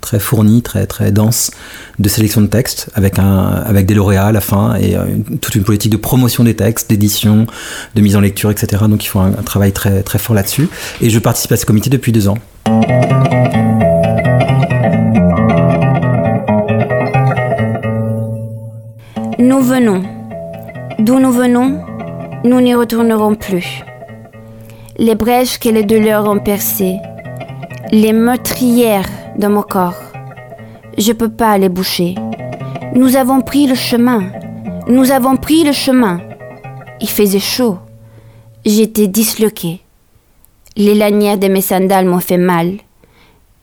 très 0.00 0.18
fourni, 0.18 0.62
très 0.62 0.86
très 0.86 1.12
dense 1.12 1.50
de 1.98 2.08
sélection 2.08 2.40
de 2.40 2.46
textes 2.46 2.90
avec 2.94 3.18
un 3.18 3.46
avec 3.46 3.86
des 3.86 3.94
lauréats 3.94 4.26
à 4.26 4.32
la 4.32 4.40
fin 4.40 4.76
et 4.76 4.94
une, 4.94 5.38
toute 5.38 5.54
une 5.54 5.64
politique 5.64 5.92
de 5.92 5.96
promotion 5.96 6.44
des 6.44 6.54
textes, 6.54 6.88
d'édition, 6.90 7.46
de 7.94 8.00
mise 8.00 8.16
en 8.16 8.20
lecture, 8.20 8.50
etc. 8.50 8.84
Donc 8.88 9.04
ils 9.04 9.08
font 9.08 9.20
un, 9.20 9.32
un 9.32 9.42
travail 9.42 9.72
très 9.72 10.02
très 10.02 10.18
fort 10.18 10.34
là-dessus. 10.34 10.68
Et 11.00 11.10
je 11.10 11.18
participe 11.18 11.52
à 11.52 11.56
ce 11.56 11.66
comité 11.66 11.90
depuis 11.90 12.12
deux 12.12 12.28
ans. 12.28 12.38
Nous 19.38 19.62
venons. 19.62 20.02
D'où 20.98 21.20
nous 21.20 21.30
venons, 21.30 21.80
nous 22.44 22.60
n'y 22.60 22.74
retournerons 22.74 23.36
plus. 23.36 23.84
Les 24.96 25.14
brèches 25.14 25.58
que 25.60 25.68
les 25.68 25.84
douleurs 25.84 26.28
ont 26.28 26.40
percées, 26.40 26.96
les 27.90 28.12
meurtrières 28.12 29.08
de 29.38 29.46
mon 29.46 29.62
corps. 29.62 29.96
Je 30.98 31.12
peux 31.12 31.30
pas 31.30 31.56
les 31.56 31.68
boucher. 31.68 32.14
Nous 32.94 33.16
avons 33.16 33.40
pris 33.40 33.66
le 33.66 33.74
chemin. 33.74 34.30
Nous 34.88 35.10
avons 35.10 35.36
pris 35.36 35.64
le 35.64 35.72
chemin. 35.72 36.20
Il 37.00 37.08
faisait 37.08 37.38
chaud. 37.38 37.78
J'étais 38.66 39.06
disloqué. 39.06 39.80
Les 40.76 40.94
lanières 40.94 41.38
de 41.38 41.48
mes 41.48 41.60
sandales 41.60 42.04
m'ont 42.04 42.20
fait 42.20 42.36
mal. 42.36 42.76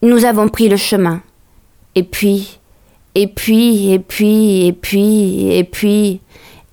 Nous 0.02 0.26
avons 0.26 0.48
pris 0.48 0.70
le 0.70 0.78
chemin. 0.78 1.22
Et 1.94 2.04
puis, 2.04 2.60
et 3.14 3.28
puis, 3.28 3.92
et 3.94 4.00
puis, 4.00 4.66
et 4.68 4.74
puis, 4.74 5.52
et 5.52 5.64
puis, 5.64 6.22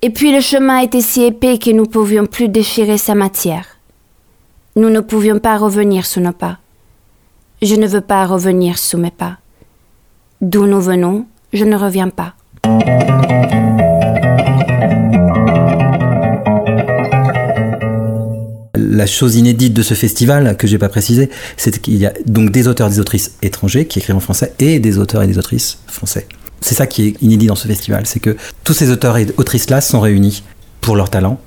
et 0.01 0.09
puis 0.09 0.33
le 0.33 0.41
chemin 0.41 0.79
était 0.79 1.01
si 1.01 1.23
épais 1.23 1.57
que 1.57 1.71
nous 1.71 1.85
pouvions 1.85 2.25
plus 2.25 2.49
déchirer 2.49 2.97
sa 2.97 3.15
matière. 3.15 3.77
Nous 4.75 4.89
ne 4.89 5.01
pouvions 5.01 5.39
pas 5.39 5.57
revenir 5.57 6.05
sous 6.05 6.19
nos 6.19 6.33
pas. 6.33 6.57
Je 7.63 7.75
ne 7.75 7.87
veux 7.87 8.01
pas 8.01 8.25
revenir 8.25 8.77
sous 8.77 8.97
mes 8.97 9.09
pas. 9.09 9.37
D'où 10.41 10.65
nous 10.65 10.81
venons, 10.81 11.25
je 11.53 11.63
ne 11.63 11.77
reviens 11.77 12.09
pas. 12.09 12.35
La 18.75 19.05
chose 19.05 19.37
inédite 19.37 19.73
de 19.73 19.81
ce 19.81 19.93
festival, 19.93 20.57
que 20.57 20.67
j'ai 20.67 20.77
pas 20.77 20.89
précisé, 20.89 21.29
c'est 21.55 21.81
qu'il 21.81 21.95
y 21.95 22.05
a 22.05 22.11
donc 22.25 22.51
des 22.51 22.67
auteurs 22.67 22.87
et 22.87 22.89
des 22.89 22.99
autrices 22.99 23.37
étrangers 23.41 23.87
qui 23.87 23.99
écrivent 23.99 24.17
en 24.17 24.19
français 24.19 24.53
et 24.59 24.79
des 24.79 24.97
auteurs 24.97 25.23
et 25.23 25.27
des 25.27 25.37
autrices 25.37 25.79
français. 25.87 26.27
C'est 26.59 26.75
ça 26.75 26.85
qui 26.85 27.07
est 27.07 27.21
inédit 27.21 27.47
dans 27.47 27.55
ce 27.55 27.69
festival, 27.69 28.05
c'est 28.05 28.19
que 28.19 28.35
tous 28.65 28.73
ces 28.73 28.91
auteurs 28.91 29.15
et 29.15 29.27
autrices-là 29.37 29.79
sont 29.79 30.01
réunis 30.01 30.43
pour 30.81 30.97
leur 30.97 31.09
talent 31.09 31.39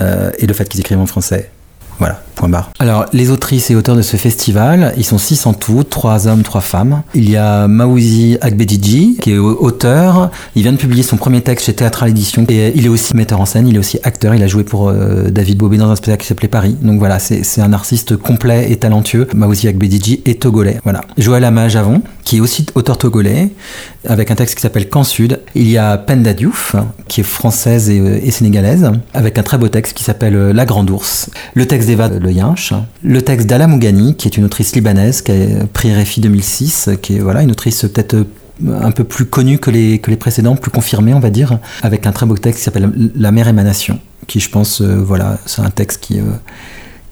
euh, 0.00 0.32
et 0.40 0.48
le 0.48 0.54
fait 0.54 0.68
qu'ils 0.68 0.80
écrivent 0.80 0.98
en 0.98 1.06
français. 1.06 1.52
Voilà, 1.98 2.20
point 2.34 2.48
barre. 2.48 2.70
Alors, 2.78 3.06
les 3.12 3.30
autrices 3.30 3.70
et 3.70 3.74
auteurs 3.74 3.96
de 3.96 4.02
ce 4.02 4.16
festival, 4.16 4.92
ils 4.96 5.04
sont 5.04 5.18
six 5.18 5.46
en 5.46 5.54
tout, 5.54 5.82
trois 5.84 6.28
hommes, 6.28 6.42
trois 6.42 6.60
femmes. 6.60 7.02
Il 7.14 7.30
y 7.30 7.36
a 7.36 7.68
Maouzi 7.68 8.36
Agbedidji, 8.40 9.16
qui 9.20 9.32
est 9.32 9.38
auteur. 9.38 10.30
Il 10.54 10.62
vient 10.62 10.72
de 10.72 10.76
publier 10.76 11.02
son 11.02 11.16
premier 11.16 11.40
texte 11.40 11.66
chez 11.66 11.74
Théâtral 11.74 12.10
Édition. 12.10 12.44
Et 12.48 12.72
il 12.74 12.84
est 12.84 12.90
aussi 12.90 13.16
metteur 13.16 13.40
en 13.40 13.46
scène, 13.46 13.66
il 13.66 13.76
est 13.76 13.78
aussi 13.78 13.98
acteur. 14.02 14.34
Il 14.34 14.42
a 14.42 14.46
joué 14.46 14.64
pour 14.64 14.88
euh, 14.88 15.30
David 15.30 15.58
Bobé 15.58 15.78
dans 15.78 15.90
un 15.90 15.96
spectacle 15.96 16.22
qui 16.22 16.28
s'appelait 16.28 16.48
Paris. 16.48 16.76
Donc 16.82 16.98
voilà, 16.98 17.18
c'est 17.18 17.60
un 17.60 17.72
artiste 17.72 18.16
complet 18.16 18.70
et 18.70 18.76
talentueux. 18.76 19.26
Maouzi 19.34 19.68
Agbedidji 19.68 20.22
est 20.26 20.42
togolais. 20.42 20.80
Voilà. 20.84 21.00
Joël 21.16 21.44
Ama 21.44 21.68
Javon, 21.68 22.02
qui 22.26 22.38
est 22.38 22.40
aussi 22.40 22.66
auteur 22.74 22.98
togolais, 22.98 23.50
avec 24.06 24.30
un 24.30 24.34
texte 24.34 24.56
qui 24.56 24.60
s'appelle 24.60 24.88
Camp 24.90 25.04
Sud. 25.04 25.40
Il 25.54 25.68
y 25.70 25.78
a 25.78 25.96
Penda 25.96 26.34
Diouf, 26.34 26.74
qui 27.08 27.20
est 27.20 27.24
française 27.24 27.88
et, 27.88 27.96
et 27.96 28.30
sénégalaise, 28.32 28.90
avec 29.14 29.38
un 29.38 29.42
très 29.42 29.58
beau 29.58 29.68
texte 29.68 29.96
qui 29.96 30.02
s'appelle 30.02 30.34
La 30.50 30.66
Grande 30.66 30.90
Ours. 30.90 31.30
Le 31.54 31.66
texte 31.66 31.88
d'Eva 31.88 32.08
Le 32.08 32.32
Yinch, 32.32 32.74
le 33.02 33.22
texte 33.22 33.46
d'Ala 33.46 33.68
Mougani, 33.68 34.16
qui 34.16 34.26
est 34.26 34.36
une 34.36 34.44
autrice 34.44 34.74
libanaise, 34.74 35.22
qui 35.22 35.32
a 35.32 35.66
pris 35.72 35.94
RFI 35.94 36.20
2006, 36.20 36.90
qui 37.00 37.16
est 37.16 37.20
voilà, 37.20 37.42
une 37.42 37.52
autrice 37.52 37.82
peut-être 37.82 38.26
un 38.68 38.90
peu 38.90 39.04
plus 39.04 39.26
connue 39.26 39.58
que 39.58 39.70
les, 39.70 39.98
que 40.00 40.10
les 40.10 40.16
précédents, 40.16 40.56
plus 40.56 40.70
confirmée, 40.72 41.14
on 41.14 41.20
va 41.20 41.30
dire, 41.30 41.58
avec 41.82 42.06
un 42.06 42.12
très 42.12 42.26
beau 42.26 42.36
texte 42.36 42.58
qui 42.58 42.64
s'appelle 42.64 42.90
La 43.14 43.30
mer 43.30 43.48
émanation, 43.48 44.00
qui, 44.26 44.40
je 44.40 44.50
pense, 44.50 44.80
euh, 44.80 44.96
voilà, 44.96 45.38
c'est 45.46 45.62
un 45.62 45.70
texte 45.70 46.00
qui. 46.00 46.18
Euh, 46.18 46.24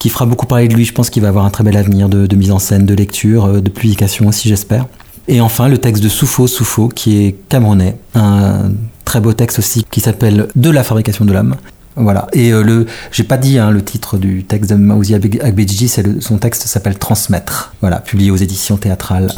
qui 0.00 0.10
fera 0.10 0.26
beaucoup 0.26 0.44
parler 0.44 0.68
de 0.68 0.74
lui, 0.74 0.84
je 0.84 0.92
pense 0.92 1.08
qu'il 1.08 1.22
va 1.22 1.28
avoir 1.28 1.46
un 1.46 1.50
très 1.50 1.64
bel 1.64 1.78
avenir 1.78 2.10
de, 2.10 2.36
mise 2.36 2.50
en 2.50 2.58
scène, 2.58 2.84
de 2.84 2.92
lecture, 2.92 3.46
euh, 3.46 3.60
de 3.62 3.70
publication 3.70 4.26
aussi, 4.26 4.50
j'espère. 4.50 4.86
Et 5.26 5.40
enfin, 5.40 5.68
le 5.68 5.78
texte 5.78 6.02
de 6.02 6.08
Soufo 6.08 6.46
Soufo, 6.46 6.88
qui 6.88 7.24
est 7.24 7.36
camerounais, 7.48 7.96
un 8.14 8.72
très 9.04 9.20
beau 9.20 9.32
texte 9.32 9.58
aussi 9.58 9.84
qui 9.90 10.00
s'appelle 10.00 10.48
De 10.54 10.70
la 10.70 10.82
fabrication 10.82 11.24
de 11.24 11.32
l'âme, 11.32 11.56
voilà. 11.96 12.26
Et 12.32 12.52
euh, 12.52 12.62
le, 12.62 12.86
j'ai 13.12 13.22
pas 13.22 13.36
dit 13.36 13.58
hein, 13.58 13.70
le 13.70 13.82
titre 13.82 14.18
du 14.18 14.44
texte 14.44 14.70
de 14.70 14.76
Maouzi 14.76 15.14
le, 15.14 16.20
son 16.20 16.38
texte 16.38 16.66
s'appelle 16.66 16.98
Transmettre. 16.98 17.74
Voilà, 17.80 18.00
publié 18.00 18.30
aux 18.30 18.36
éditions 18.36 18.76
théâtrales. 18.76 19.30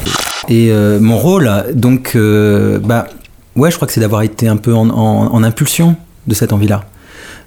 Et 0.48 0.70
euh, 0.70 0.98
mon 1.00 1.18
rôle, 1.18 1.50
donc, 1.74 2.12
euh, 2.14 2.78
bah, 2.78 3.08
ouais, 3.56 3.70
je 3.70 3.76
crois 3.76 3.86
que 3.86 3.92
c'est 3.92 4.00
d'avoir 4.00 4.22
été 4.22 4.48
un 4.48 4.56
peu 4.56 4.74
en, 4.74 5.42
impulsion 5.42 5.96
de 6.26 6.34
cette 6.34 6.52
envie-là. 6.52 6.84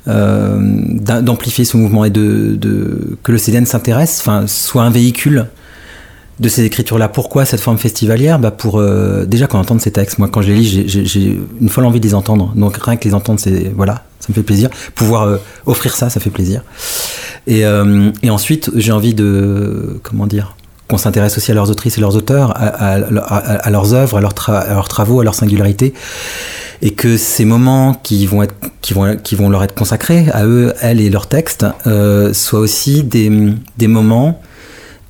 D'amplifier 0.08 1.66
ce 1.66 1.78
mouvement 1.78 2.04
et 2.04 2.10
de, 2.10 2.56
de 2.56 3.18
que 3.22 3.32
le 3.32 3.38
CDN 3.38 3.68
s'intéresse, 3.68 4.20
enfin, 4.22 4.46
soit 4.48 4.82
un 4.82 4.90
véhicule 4.90 5.48
de 6.40 6.50
ces 6.50 6.64
écritures-là. 6.64 7.10
Pourquoi 7.10 7.46
cette 7.46 7.60
forme 7.60 7.78
festivalière 7.78 8.40
bah 8.40 8.52
pour 8.52 8.80
euh, 8.80 9.26
déjà 9.26 9.48
quand 9.48 9.58
on 9.58 9.62
entend 9.62 9.80
ces 9.80 9.92
textes, 9.92 10.20
moi 10.20 10.30
quand 10.32 10.42
je 10.42 10.48
les 10.48 10.56
lis, 10.56 10.88
j'ai 10.88 11.40
une 11.60 11.70
folle 11.70 11.86
envie 11.86 12.00
de 12.00 12.06
les 12.06 12.16
entendre. 12.16 12.54
Donc 12.56 12.78
rien 12.78 12.98
que 12.98 13.08
les 13.08 13.14
entendre, 13.14 13.40
c'est 13.40 13.72
voilà, 13.76 14.04
ça 14.20 14.28
me 14.30 14.34
fait 14.34 14.44
plaisir. 14.44 14.70
Pouvoir 14.96 15.24
euh, 15.24 15.38
offrir 15.66 15.96
ça, 15.96 16.10
ça 16.10 16.20
fait 16.20 16.30
plaisir. 16.30 16.64
Et, 17.48 17.66
euh, 17.66 18.12
et 18.24 18.30
ensuite, 18.30 18.72
j'ai 18.76 18.92
envie 18.92 19.14
de 19.14 20.00
comment 20.04 20.28
dire 20.28 20.56
qu'on 20.88 20.98
s'intéresse 20.98 21.38
aussi 21.38 21.52
à 21.52 21.54
leurs 21.54 21.70
autrices 21.70 21.98
et 21.98 22.02
leurs 22.02 22.16
auteurs, 22.16 22.52
à, 22.56 22.98
leurs 23.70 23.94
œuvres, 23.94 24.18
à 24.18 24.22
leurs, 24.22 24.34
leurs 24.48 24.88
travaux, 24.88 25.20
à 25.20 25.24
leur 25.24 25.36
singularité 25.36 25.94
et 26.82 26.92
que 26.92 27.18
ces 27.18 27.46
moments 27.46 27.94
qui 27.94 28.26
vont 28.26 28.42
être 28.44 28.56
qui 28.82 28.94
vont 28.94 29.18
qui 29.18 29.36
vont 29.36 29.50
leur 29.50 29.64
être 29.64 29.76
consacrés 29.76 30.28
à 30.32 30.46
eux 30.46 30.74
elles 30.82 31.02
et 31.02 31.10
leurs 31.10 31.28
textes 31.28 31.66
euh, 31.88 32.34
soient 32.34 32.60
aussi 32.60 33.04
des, 33.04 33.30
des 33.78 33.88
moments 33.88 34.42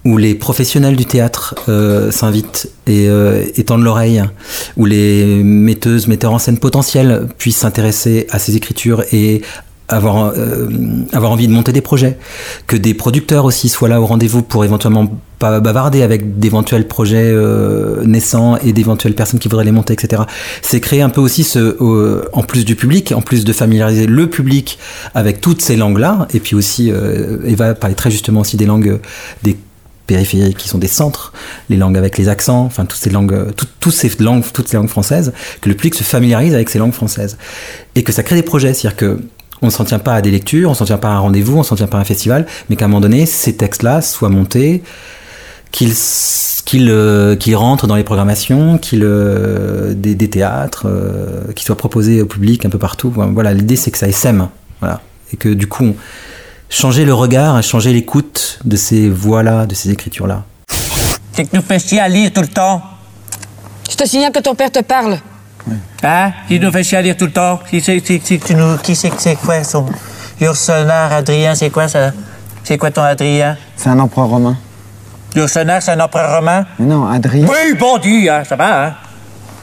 où 0.06 0.18
les 0.18 0.36
professionnels 0.36 0.96
du 0.96 1.06
théâtre 1.06 1.56
euh, 1.68 2.12
s'invitent 2.12 2.70
et 2.88 3.08
euh, 3.10 3.44
étendent 3.56 3.84
l'oreille, 3.84 4.24
où 4.78 4.86
les 4.86 5.44
metteuses, 5.44 6.08
metteurs 6.08 6.34
en 6.34 6.40
scène 6.40 6.58
potentiels 6.58 7.28
puissent 7.38 7.58
s'intéresser 7.58 8.28
à 8.30 8.40
ces 8.40 8.56
écritures 8.56 9.04
et 9.12 9.42
avoir, 9.90 10.34
euh, 10.38 10.68
avoir 11.14 11.32
envie 11.32 11.48
de 11.48 11.52
monter 11.52 11.74
des 11.74 11.82
projets, 11.82 12.18
que 12.68 12.78
des 12.78 12.94
producteurs 12.94 13.44
aussi 13.44 13.70
soient 13.70 13.90
là 13.90 14.00
au 14.00 14.06
rendez-vous 14.06 14.44
pour 14.44 14.64
éventuellement 14.64 15.12
bavarder 15.40 16.02
avec 16.02 16.38
d'éventuels 16.38 16.86
projets 16.88 17.32
euh, 17.32 18.04
naissants 18.04 18.58
et 18.58 18.72
d'éventuelles 18.74 19.16
personnes 19.16 19.40
qui 19.40 19.48
voudraient 19.48 19.66
les 19.66 19.72
monter, 19.72 19.94
etc. 19.94 20.24
C'est 20.62 20.80
créer 20.80 21.02
un 21.02 21.10
peu 21.10 21.22
aussi 21.22 21.44
ce, 21.44 21.78
en 22.34 22.44
plus 22.44 22.66
du 22.66 22.76
public, 22.76 23.14
en 23.14 23.22
plus 23.22 23.46
de 23.46 23.54
familiariser 23.54 24.06
le 24.06 24.30
public 24.30 24.78
avec 25.16 25.42
toutes 25.42 25.62
ces 25.62 25.76
langues-là, 25.76 26.28
et 26.34 26.40
puis 26.40 26.56
aussi, 26.56 26.92
Eva 27.46 27.74
parlait 27.74 27.96
très 27.96 28.12
justement 28.12 28.42
aussi 28.42 28.58
des 28.58 28.66
langues, 28.66 29.00
des 29.44 29.58
périphériques 30.14 30.58
qui 30.58 30.70
sont 30.74 30.82
des 30.86 30.94
centres, 31.00 31.26
les 31.70 31.78
langues 31.84 31.98
avec 32.04 32.18
les 32.18 32.28
accents, 32.36 32.64
enfin 32.72 32.86
toutes 32.90 33.00
ces 33.06 33.12
langues, 33.18 33.34
euh, 33.34 33.52
tout- 33.58 33.68
toutes 33.80 33.94
ces 34.02 34.10
langues, 34.20 34.44
toutes 34.58 34.68
ces 34.68 34.78
langues 34.80 34.94
françaises, 34.98 35.32
que 35.62 35.70
le 35.70 35.76
public 35.76 35.96
se 35.96 36.04
familiarise 36.04 36.54
avec 36.60 36.70
ces 36.70 36.80
langues 36.84 36.98
françaises. 37.02 37.38
Et 37.96 38.02
que 38.04 38.12
ça 38.12 38.24
crée 38.24 38.36
des 38.42 38.48
projets, 38.54 38.74
c'est-à-dire 38.74 38.98
que 39.04 39.12
on 39.62 39.68
ne 39.68 39.72
s'en 39.78 39.84
tient 39.84 40.00
pas 40.00 40.16
à 40.16 40.22
des 40.22 40.32
lectures, 40.32 40.70
on 40.70 40.76
ne 40.76 40.78
s'en 40.82 40.86
tient 40.92 40.98
pas 41.06 41.10
à 41.10 41.16
un 41.20 41.20
rendez-vous, 41.20 41.56
on 41.56 41.64
ne 41.66 41.70
s'en 41.70 41.76
tient 41.76 41.88
pas 41.94 41.98
à 41.98 42.02
un 42.02 42.06
festival, 42.14 42.46
mais 42.70 42.76
qu'à 42.78 42.86
un 42.86 42.88
moment 42.88 43.02
donné, 43.08 43.26
ces 43.26 43.54
textes-là 43.56 44.02
soient 44.02 44.30
montés, 44.40 44.84
qu'ils 45.72 45.94
qu'ils 46.66 46.90
euh, 46.92 47.36
rentrent 47.56 47.88
dans 47.88 47.96
les 47.96 48.04
programmations, 48.12 48.78
qu'ils 48.78 49.04
euh, 49.04 49.94
des, 50.06 50.16
des 50.16 50.30
théâtres, 50.30 50.86
euh, 50.88 51.52
qu'ils 51.56 51.66
soient 51.66 51.78
proposés 51.86 52.22
au 52.22 52.26
public 52.26 52.66
un 52.66 52.70
peu 52.70 52.78
partout. 52.78 53.12
Voilà, 53.16 53.54
l'idée 53.54 53.76
c'est 53.76 53.92
que 53.92 53.98
ça 53.98 54.08
essaime, 54.08 54.48
voilà, 54.82 55.02
et 55.34 55.38
que 55.38 55.50
du 55.50 55.68
coup, 55.68 55.96
changer 56.70 57.04
le 57.06 57.14
regard, 57.14 57.62
changer 57.64 57.92
l'écoute 57.92 58.60
de 58.64 58.76
ces 58.76 59.10
voix-là, 59.10 59.66
de 59.66 59.76
ces 59.76 59.90
écritures-là. 59.90 60.44
C'est 61.34 61.46
que 61.46 61.56
nous 61.56 61.62
fait 61.64 61.80
chier 61.80 62.00
à 62.00 62.08
lire 62.08 62.32
tout 62.32 62.42
le 62.42 62.48
temps. 62.48 62.82
Je 63.90 63.96
te 63.96 64.08
signale 64.08 64.32
que 64.32 64.40
ton 64.40 64.56
père 64.56 64.72
te 64.72 64.80
parle. 64.80 65.18
Hein? 66.04 66.32
Qui 66.48 66.60
nous 66.60 66.72
fait 66.72 66.84
chier 66.84 66.98
à 66.98 67.02
lire 67.02 67.18
tout 67.18 67.26
le 67.26 67.32
temps? 67.32 67.60
Qui 67.70 67.82
c'est 67.82 68.00
que 68.00 69.22
c'est 69.22 69.36
quoi 69.36 69.64
son. 69.64 69.86
Ursenar, 70.40 71.12
Adrien, 71.12 71.56
c'est 71.56 71.70
quoi 71.70 71.88
ça? 71.88 72.12
C'est 72.64 72.78
quoi 72.78 72.92
ton 72.92 73.02
Adrien? 73.02 73.58
C'est 73.76 73.90
un 73.90 74.00
empereur 74.00 74.28
romain. 74.28 74.58
Ursenar, 75.36 75.82
c'est 75.82 75.92
un 75.92 76.00
empereur 76.00 76.38
romain? 76.38 76.66
Mais 76.78 76.86
non, 76.86 77.08
Adrien. 77.08 77.46
Oui, 77.48 77.76
bon 77.78 77.98
dit, 77.98 78.30
hein, 78.30 78.44
ça 78.48 78.56
va, 78.56 78.86
hein? 78.86 78.96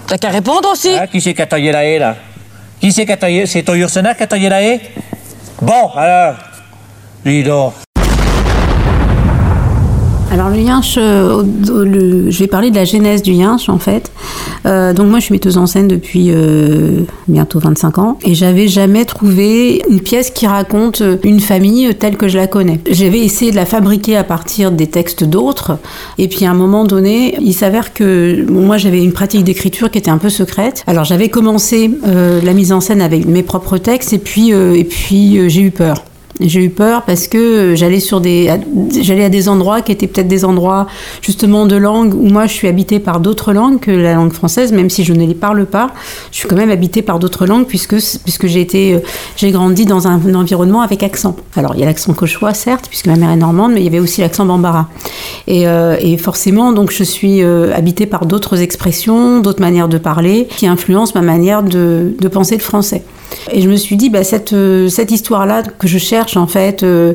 T'as 0.07 0.19
qu'à 0.19 0.29
répondre 0.29 0.69
aussi. 0.71 0.91
Hein, 0.91 1.07
Qui 1.07 1.21
c'est 1.21 1.35
qui 1.35 1.43
a 1.43 1.47
taillé 1.47 1.73
la 1.73 1.85
haie, 1.85 1.99
là? 1.99 2.17
Qui 2.81 2.93
c'est 2.93 3.07
qui 3.07 3.13
a 3.13 3.17
taillé? 3.17 3.47
C'est 3.47 3.63
ton 3.63 3.75
Ursenar 3.75 4.17
qui 4.17 4.23
a 4.23 4.27
taillé 4.27 4.49
la 4.49 4.63
haie? 4.63 4.81
Bon, 5.63 5.89
alors. 5.97 6.37
Alors 10.31 10.49
le 10.49 10.59
yinche, 10.59 10.95
euh, 10.97 11.43
je 11.65 12.39
vais 12.39 12.47
parler 12.47 12.71
de 12.71 12.77
la 12.77 12.85
genèse 12.85 13.21
du 13.21 13.33
yinche 13.33 13.69
en 13.69 13.81
fait. 13.81 14.13
Euh, 14.65 14.93
donc 14.93 15.09
moi 15.09 15.19
je 15.19 15.25
suis 15.25 15.33
metteuse 15.33 15.59
en 15.59 15.67
scène 15.67 15.89
depuis 15.89 16.31
euh, 16.31 17.01
bientôt 17.27 17.59
25 17.59 17.99
ans 17.99 18.19
et 18.23 18.37
j'avais 18.37 18.69
jamais 18.69 19.05
trouvé 19.05 19.83
une 19.91 19.99
pièce 19.99 20.31
qui 20.31 20.47
raconte 20.47 21.03
une 21.25 21.41
famille 21.41 21.93
telle 21.97 22.17
que 22.17 22.29
je 22.29 22.37
la 22.37 22.47
connais. 22.47 22.79
J'avais 22.89 23.19
essayé 23.19 23.51
de 23.51 23.57
la 23.57 23.67
fabriquer 23.67 24.17
à 24.17 24.23
partir 24.23 24.71
des 24.71 24.87
textes 24.87 25.25
d'autres 25.25 25.79
et 26.19 26.29
puis 26.29 26.45
à 26.45 26.53
un 26.53 26.55
moment 26.55 26.85
donné 26.85 27.37
il 27.41 27.55
s'avère 27.55 27.93
que 27.93 28.47
moi 28.49 28.79
j'avais 28.79 29.03
une 29.03 29.13
pratique 29.13 29.43
d'écriture 29.43 29.91
qui 29.91 29.99
était 29.99 30.13
un 30.13 30.19
peu 30.19 30.31
secrète. 30.31 30.85
Alors 30.87 31.03
j'avais 31.03 31.29
commencé 31.29 31.91
euh, 32.07 32.41
la 32.41 32.53
mise 32.53 32.73
en 32.73 32.81
scène 32.81 33.01
avec 33.01 33.27
mes 33.27 33.43
propres 33.43 33.79
textes 33.79 34.13
et 34.13 34.19
puis, 34.19 34.51
et 34.51 34.85
puis 34.85 35.51
j'ai 35.51 35.63
eu 35.63 35.73
peur. 35.73 36.05
J'ai 36.41 36.65
eu 36.65 36.71
peur 36.71 37.03
parce 37.03 37.29
que 37.29 37.75
j'allais 37.77 38.01
sur 38.01 38.21
des, 38.21 38.51
j'allais 39.01 39.25
à 39.25 39.29
des 39.31 39.49
endroits 39.49 39.81
qui 39.81 39.93
étaient 39.93 40.07
peut-être 40.07 40.29
des 40.29 40.45
endroits 40.45 40.87
justement 41.23 41.65
de 41.65 41.77
langue 41.77 42.15
où 42.15 42.29
moi 42.29 42.47
je 42.47 42.53
suis 42.53 42.69
habitée 42.69 42.99
par 42.99 43.21
d'autres 43.21 43.55
langues 43.55 43.81
que 43.81 43.91
la 43.91 44.15
langue 44.15 44.33
française, 44.33 44.71
même 44.73 44.91
si 44.91 45.03
je 45.03 45.15
ne 45.15 45.25
les 45.25 45.35
parle 45.35 45.65
pas. 45.65 45.93
Je 46.33 46.39
suis 46.39 46.49
quand 46.49 46.57
même 46.57 46.71
habitée 46.71 47.01
par 47.01 47.19
d'autres 47.19 47.47
langues 47.47 47.67
puisque 47.67 47.97
puisque 48.23 48.47
j'ai 48.47 48.61
été, 48.61 48.95
euh, 48.95 48.99
j'ai 49.37 49.51
grandi 49.51 49.87
dans 49.87 50.09
un, 50.09 50.21
environnement 50.35 50.83
avec 50.83 51.03
accent. 51.03 51.37
Alors 51.57 51.75
il 51.75 51.81
y 51.81 51.83
a 51.85 51.87
l'accent 51.87 52.13
cauchois 52.13 52.53
certes 52.53 52.87
puisque 52.89 53.07
ma 53.07 53.17
mère 53.17 53.31
est 53.31 53.37
normande, 53.37 53.73
mais 53.73 53.81
il 53.81 53.85
y 53.85 53.89
avait 53.89 54.01
aussi 54.01 54.21
l'accent 54.21 54.45
bambara. 54.45 54.89
Et, 55.47 55.67
euh, 55.67 55.97
et 56.01 56.19
forcément 56.19 56.73
donc 56.73 56.91
je 56.91 57.05
suis 57.05 57.43
euh, 57.43 57.75
habitée 57.75 58.05
par 58.05 58.27
d'autres 58.27 58.61
expressions, 58.61 59.41
d'autres 59.41 59.63
manières 59.63 59.89
de 59.89 59.99
parler 59.99 60.49
qui 60.51 60.67
influencent 60.67 61.13
ma 61.15 61.23
manière 61.23 61.63
de, 61.63 62.15
de 62.21 62.29
penser 62.29 62.57
le 62.57 62.63
français. 62.63 63.03
Et 63.53 63.61
je 63.61 63.69
me 63.69 63.77
suis 63.77 63.97
dit, 63.97 64.11
bah, 64.11 64.25
cette, 64.25 64.53
euh, 64.53 64.89
cette 64.89 65.11
histoire-là 65.11 65.63
que 65.63 65.87
je 65.87 65.99
cherche, 65.99 66.37
en 66.37 66.47
fait, 66.47 66.83
euh, 66.83 67.15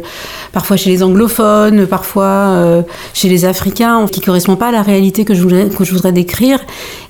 parfois 0.53 0.77
chez 0.77 0.89
les 0.89 1.03
anglophones, 1.03 1.85
parfois 1.87 2.23
euh, 2.23 2.81
chez 3.13 3.29
les 3.29 3.45
Africains, 3.45 4.05
qui 4.11 4.19
ne 4.21 4.25
correspond 4.25 4.55
pas 4.55 4.67
à 4.67 4.71
la 4.71 4.81
réalité 4.81 5.25
que 5.25 5.33
je 5.33 5.41
voudrais, 5.41 5.69
que 5.69 5.83
je 5.83 5.91
voudrais 5.91 6.11
décrire, 6.11 6.59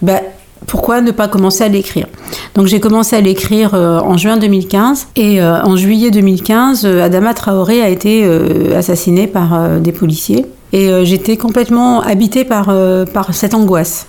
bah, 0.02 0.22
pourquoi 0.68 1.02
ne 1.02 1.12
pas 1.12 1.28
commencer 1.28 1.64
à 1.64 1.68
l'écrire? 1.68 2.08
Donc 2.56 2.68
j'ai 2.68 2.80
commencé 2.80 3.16
à 3.16 3.22
l'écrire 3.22 3.74
en 3.74 4.16
juin 4.18 4.38
2015 4.38 5.08
et 5.16 5.42
en 5.42 5.76
juillet 5.76 6.12
2015, 6.12 6.86
euh, 6.86 7.04
Adama 7.04 7.34
Traoré 7.34 7.82
a 7.82 7.90
été 7.90 8.24
euh, 8.24 8.78
assassiné 8.78 9.26
par 9.26 9.80
des 9.80 9.92
policiers 9.92 10.46
et 10.72 10.90
j'étais 11.04 11.36
complètement 11.36 12.02
habitée 12.02 12.46
par, 12.46 12.74
par 13.14 13.34
cette 13.34 13.54
angoisse. 13.54 14.08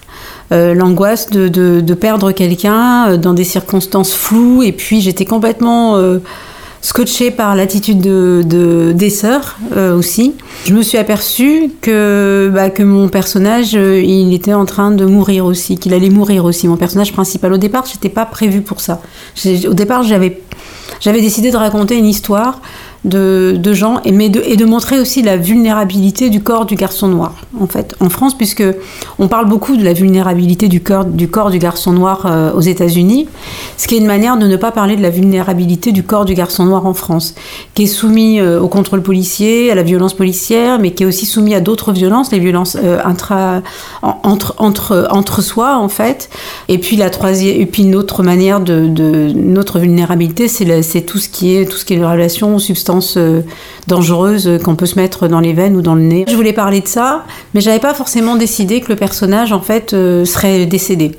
Euh, 0.50 0.74
l'angoisse 0.74 1.30
de, 1.30 1.48
de- 1.48 1.94
perdre 1.94 2.32
quelqu'un 2.32 3.10
euh, 3.12 3.16
dans 3.16 3.32
des 3.32 3.44
circonstances 3.44 4.12
floues 4.12 4.62
et 4.62 4.72
puis 4.72 5.00
j'étais 5.00 5.24
complètement 5.24 5.96
euh, 5.96 6.18
scotchée 6.82 7.30
par 7.30 7.54
l'attitude 7.54 8.00
de, 8.00 8.42
de- 8.44 8.92
des 8.92 9.08
sœurs 9.08 9.56
aussi. 9.96 10.34
Je 10.64 10.74
me 10.74 10.82
suis 10.82 10.98
aperçue 10.98 11.70
que, 11.80 12.50
bah, 12.52 12.70
que 12.70 12.82
mon 12.82 13.08
personnage, 13.08 13.74
il 13.74 14.34
était 14.34 14.52
en 14.52 14.64
train 14.66 14.90
de 14.90 15.04
mourir 15.06 15.46
aussi, 15.46 15.78
qu'il 15.78 15.94
allait 15.94 16.10
mourir 16.10 16.44
aussi. 16.44 16.66
Mon 16.68 16.76
personnage 16.76 17.12
principal. 17.12 17.52
Au 17.52 17.56
départ, 17.58 17.84
j'étais 17.90 18.08
pas 18.08 18.26
prévue 18.26 18.62
pour 18.62 18.80
ça. 18.80 19.00
Au 19.68 19.74
départ, 19.74 20.02
j'avais 20.02 20.40
décidé 21.04 21.50
de 21.52 21.56
raconter 21.56 21.96
une 21.96 22.06
histoire 22.06 22.60
de, 23.04 23.72
gens 23.72 24.00
et, 24.04 24.12
de, 24.28 24.64
montrer 24.64 25.00
aussi 25.00 25.22
la 25.22 25.36
vulnérabilité 25.36 26.30
du 26.30 26.40
corps 26.42 26.66
du 26.66 26.76
garçon 26.76 27.08
noir 27.08 27.34
en 27.60 27.66
fait 27.66 27.96
en 27.98 28.08
France 28.08 28.36
puisque 28.36 28.62
on 29.18 29.26
parle 29.26 29.48
beaucoup 29.48 29.76
de 29.76 29.84
la 29.84 29.92
vulnérabilité 29.92 30.68
du 30.68 30.80
corps 30.80 31.04
du 31.04 31.28
corps 31.28 31.50
du 31.50 31.58
garçon 31.58 31.92
noir 31.92 32.26
euh, 32.26 32.52
aux 32.52 32.60
États-Unis 32.60 33.28
ce 33.76 33.88
qui 33.88 33.96
est 33.96 33.98
une 33.98 34.06
manière 34.06 34.36
de 34.36 34.46
ne 34.46 34.56
pas 34.56 34.70
parler 34.70 34.96
de 34.96 35.02
la 35.02 35.10
vulnérabilité 35.10 35.90
du 35.90 36.04
corps 36.04 36.24
du 36.24 36.34
garçon 36.34 36.64
noir 36.64 36.86
en 36.86 36.94
France 36.94 37.34
qui 37.74 37.84
est 37.84 37.86
soumis 37.86 38.38
euh, 38.38 38.60
au 38.60 38.68
contrôle 38.68 39.02
policier 39.02 39.72
à 39.72 39.74
la 39.74 39.82
violence 39.82 40.14
policière 40.14 40.78
mais 40.78 40.92
qui 40.92 41.02
est 41.02 41.06
aussi 41.06 41.26
soumis 41.26 41.56
à 41.56 41.60
d'autres 41.60 41.92
violences 41.92 42.30
les 42.30 42.38
violences 42.38 42.76
euh, 42.80 43.00
intra 43.04 43.62
en- 44.02 44.18
entre 44.22 44.54
entre 44.58 45.08
entre 45.10 45.42
soi 45.42 45.76
en 45.76 45.88
fait. 45.88 46.30
Et 46.68 46.78
puis 46.78 46.96
la 46.96 47.10
troisième 47.10 47.60
et 47.60 47.66
puis 47.66 47.82
une 47.82 47.96
autre 47.96 48.22
manière 48.22 48.60
de, 48.60 49.32
notre 49.34 49.78
vulnérabilité 49.78 50.48
c'est 50.48 51.02
tout 51.02 51.18
ce 51.18 51.28
qui 51.28 51.56
est 51.56 51.66
tout 51.68 51.76
ce 51.76 51.84
qui 51.84 51.94
est 51.94 52.04
relations 52.04 52.56
aux 52.56 52.58
substances 53.00 53.16
euh, 54.46 54.58
qu'on 54.58 54.76
peut 54.76 54.86
se 54.86 54.96
mettre 54.96 55.28
dans 55.28 55.40
les 55.40 55.52
veines 55.52 55.76
ou 55.76 55.82
dans 55.82 55.94
le 55.94 56.02
nez 56.02 56.24
je 56.28 56.34
voulais 56.34 56.52
parler 56.52 56.80
de 56.80 56.88
ça 56.88 57.24
mais 57.54 57.60
j'avais 57.60 57.78
pas 57.78 57.94
forcément 57.94 58.36
décidé 58.36 58.80
que 58.80 58.88
le 58.88 58.96
personnage 58.96 59.52
en 59.52 59.60
fait 59.60 59.92
euh, 59.92 60.24
serait 60.24 60.66
décédé 60.66 61.12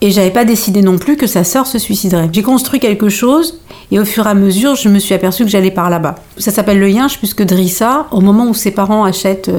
et 0.00 0.10
j'avais 0.10 0.30
pas 0.30 0.44
décidé 0.44 0.82
non 0.82 0.98
plus 0.98 1.16
que 1.16 1.26
sa 1.26 1.44
sœur 1.44 1.66
se 1.66 1.78
suiciderait. 1.78 2.28
J'ai 2.30 2.42
construit 2.42 2.78
quelque 2.78 3.08
chose 3.08 3.60
et 3.90 3.98
au 3.98 4.04
fur 4.04 4.26
et 4.26 4.30
à 4.30 4.34
mesure, 4.34 4.74
je 4.74 4.90
me 4.90 4.98
suis 4.98 5.14
aperçue 5.14 5.44
que 5.44 5.50
j'allais 5.50 5.70
par 5.70 5.88
là-bas. 5.88 6.16
Ça 6.36 6.50
s'appelle 6.50 6.78
le 6.78 6.90
yinche 6.90 7.16
puisque 7.16 7.42
Drissa, 7.42 8.06
au 8.10 8.20
moment 8.20 8.46
où 8.46 8.52
ses 8.52 8.70
parents 8.70 9.04
achètent, 9.04 9.50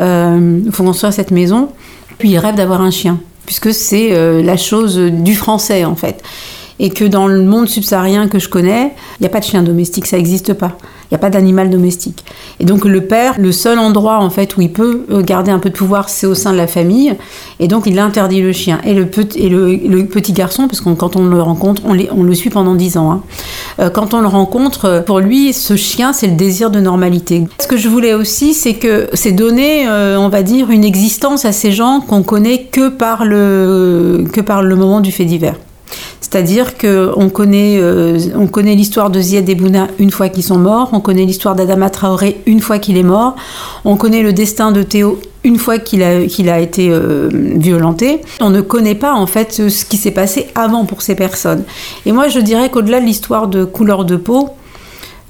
euh, 0.00 0.60
font 0.72 0.84
construire 0.84 1.14
cette 1.14 1.30
maison, 1.30 1.70
puis 2.18 2.30
il 2.30 2.38
rêve 2.38 2.56
d'avoir 2.56 2.82
un 2.82 2.90
chien 2.90 3.18
puisque 3.46 3.72
c'est 3.72 4.42
la 4.42 4.58
chose 4.58 4.98
du 4.98 5.34
français 5.34 5.86
en 5.86 5.94
fait. 5.94 6.22
Et 6.80 6.90
que 6.90 7.04
dans 7.04 7.26
le 7.26 7.42
monde 7.42 7.68
subsaharien 7.68 8.28
que 8.28 8.38
je 8.38 8.48
connais, 8.48 8.92
il 9.18 9.22
n'y 9.22 9.26
a 9.26 9.30
pas 9.30 9.40
de 9.40 9.44
chien 9.44 9.62
domestique, 9.62 10.06
ça 10.06 10.16
n'existe 10.16 10.52
pas. 10.52 10.76
Il 11.10 11.14
n'y 11.14 11.16
a 11.16 11.18
pas 11.20 11.30
d'animal 11.30 11.70
domestique. 11.70 12.22
Et 12.60 12.64
donc 12.64 12.84
le 12.84 13.00
père, 13.00 13.36
le 13.38 13.50
seul 13.50 13.78
endroit 13.78 14.18
en 14.18 14.28
fait 14.28 14.58
où 14.58 14.60
il 14.60 14.70
peut 14.70 15.06
euh, 15.10 15.22
garder 15.22 15.50
un 15.50 15.58
peu 15.58 15.70
de 15.70 15.74
pouvoir, 15.74 16.10
c'est 16.10 16.26
au 16.26 16.34
sein 16.34 16.52
de 16.52 16.58
la 16.58 16.66
famille. 16.66 17.14
Et 17.60 17.66
donc 17.66 17.84
il 17.86 17.98
interdit 17.98 18.42
le 18.42 18.52
chien. 18.52 18.78
Et 18.84 18.92
le, 18.92 19.06
petit, 19.06 20.32
garçon, 20.32 20.68
parce 20.68 20.82
que 20.82 20.90
quand 20.90 21.16
on 21.16 21.24
le 21.24 21.40
rencontre, 21.40 21.82
on, 21.86 22.22
le 22.22 22.34
suit 22.34 22.50
pendant 22.50 22.74
10 22.74 22.98
ans. 22.98 23.10
hein. 23.10 23.22
Euh, 23.80 23.88
quand 23.88 24.12
on 24.12 24.20
le 24.20 24.26
rencontre, 24.26 24.84
euh, 24.84 25.00
pour 25.00 25.20
lui, 25.20 25.54
ce 25.54 25.76
chien, 25.76 26.12
c'est 26.12 26.26
le 26.26 26.36
désir 26.36 26.70
de 26.70 26.78
normalité. 26.78 27.44
Ce 27.58 27.66
que 27.66 27.78
je 27.78 27.88
voulais 27.88 28.12
aussi, 28.12 28.52
c'est 28.52 28.74
que 28.74 29.08
c'est 29.14 29.32
donner, 29.32 29.88
on 29.88 30.28
va 30.28 30.42
dire, 30.42 30.70
une 30.70 30.84
existence 30.84 31.46
à 31.46 31.52
ces 31.52 31.72
gens 31.72 32.00
qu'on 32.00 32.22
connaît 32.22 32.64
que 32.64 32.88
par 32.90 33.24
le, 33.24 34.24
que 34.30 34.42
par 34.42 34.62
le 34.62 34.76
moment 34.76 35.00
du 35.00 35.10
fait 35.10 35.24
divers. 35.24 35.56
C'est-à-dire 36.30 36.76
qu'on 36.76 37.30
connaît, 37.30 37.78
euh, 37.80 38.18
on 38.36 38.46
connaît 38.48 38.74
l'histoire 38.74 39.08
de 39.08 39.18
Ziad 39.18 39.48
et 39.48 39.54
Bouna 39.54 39.88
une 39.98 40.10
fois 40.10 40.28
qu'ils 40.28 40.42
sont 40.42 40.58
morts, 40.58 40.90
on 40.92 41.00
connaît 41.00 41.24
l'histoire 41.24 41.54
d'Adama 41.54 41.88
Traoré 41.88 42.42
une 42.44 42.60
fois 42.60 42.78
qu'il 42.78 42.98
est 42.98 43.02
mort, 43.02 43.34
on 43.86 43.96
connaît 43.96 44.22
le 44.22 44.34
destin 44.34 44.70
de 44.70 44.82
Théo 44.82 45.20
une 45.44 45.56
fois 45.56 45.78
qu'il 45.78 46.02
a, 46.02 46.26
qu'il 46.26 46.50
a 46.50 46.60
été 46.60 46.90
euh, 46.90 47.30
violenté. 47.32 48.20
On 48.40 48.50
ne 48.50 48.60
connaît 48.60 48.94
pas 48.96 49.14
en 49.14 49.26
fait 49.26 49.52
ce 49.70 49.84
qui 49.86 49.96
s'est 49.96 50.10
passé 50.10 50.48
avant 50.54 50.84
pour 50.84 51.00
ces 51.00 51.14
personnes. 51.14 51.62
Et 52.04 52.12
moi 52.12 52.28
je 52.28 52.40
dirais 52.40 52.68
qu'au-delà 52.68 53.00
de 53.00 53.06
l'histoire 53.06 53.48
de 53.48 53.64
couleur 53.64 54.04
de 54.04 54.16
peau, 54.16 54.50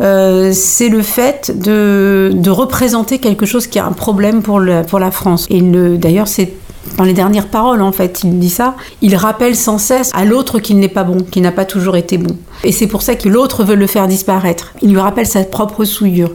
euh, 0.00 0.50
c'est 0.52 0.88
le 0.88 1.02
fait 1.02 1.52
de, 1.56 2.32
de 2.34 2.50
représenter 2.50 3.18
quelque 3.18 3.46
chose 3.46 3.66
qui 3.68 3.78
a 3.78 3.86
un 3.86 3.92
problème 3.92 4.42
pour, 4.42 4.58
le- 4.58 4.82
pour 4.82 4.98
la 4.98 5.10
France. 5.12 5.46
Et 5.50 5.60
le- 5.60 5.96
d'ailleurs, 5.98 6.28
c'est 6.28 6.52
dans 6.96 7.04
les 7.04 7.12
dernières 7.12 7.48
paroles, 7.48 7.82
en 7.82 7.92
fait, 7.92 8.20
il 8.24 8.38
dit 8.38 8.50
ça. 8.50 8.76
Il 9.02 9.16
rappelle 9.16 9.56
sans 9.56 9.78
cesse 9.78 10.10
à 10.14 10.24
l'autre 10.24 10.58
qu'il 10.58 10.78
n'est 10.78 10.88
pas 10.88 11.04
bon, 11.04 11.18
qu'il 11.18 11.42
n'a 11.42 11.52
pas 11.52 11.64
toujours 11.64 11.96
été 11.96 12.18
bon. 12.18 12.36
Et 12.64 12.72
c'est 12.72 12.86
pour 12.86 13.02
ça 13.02 13.14
que 13.14 13.28
l'autre 13.28 13.64
veut 13.64 13.76
le 13.76 13.86
faire 13.86 14.08
disparaître. 14.08 14.72
Il 14.82 14.90
lui 14.90 15.00
rappelle 15.00 15.26
sa 15.26 15.44
propre 15.44 15.84
souillure. 15.84 16.30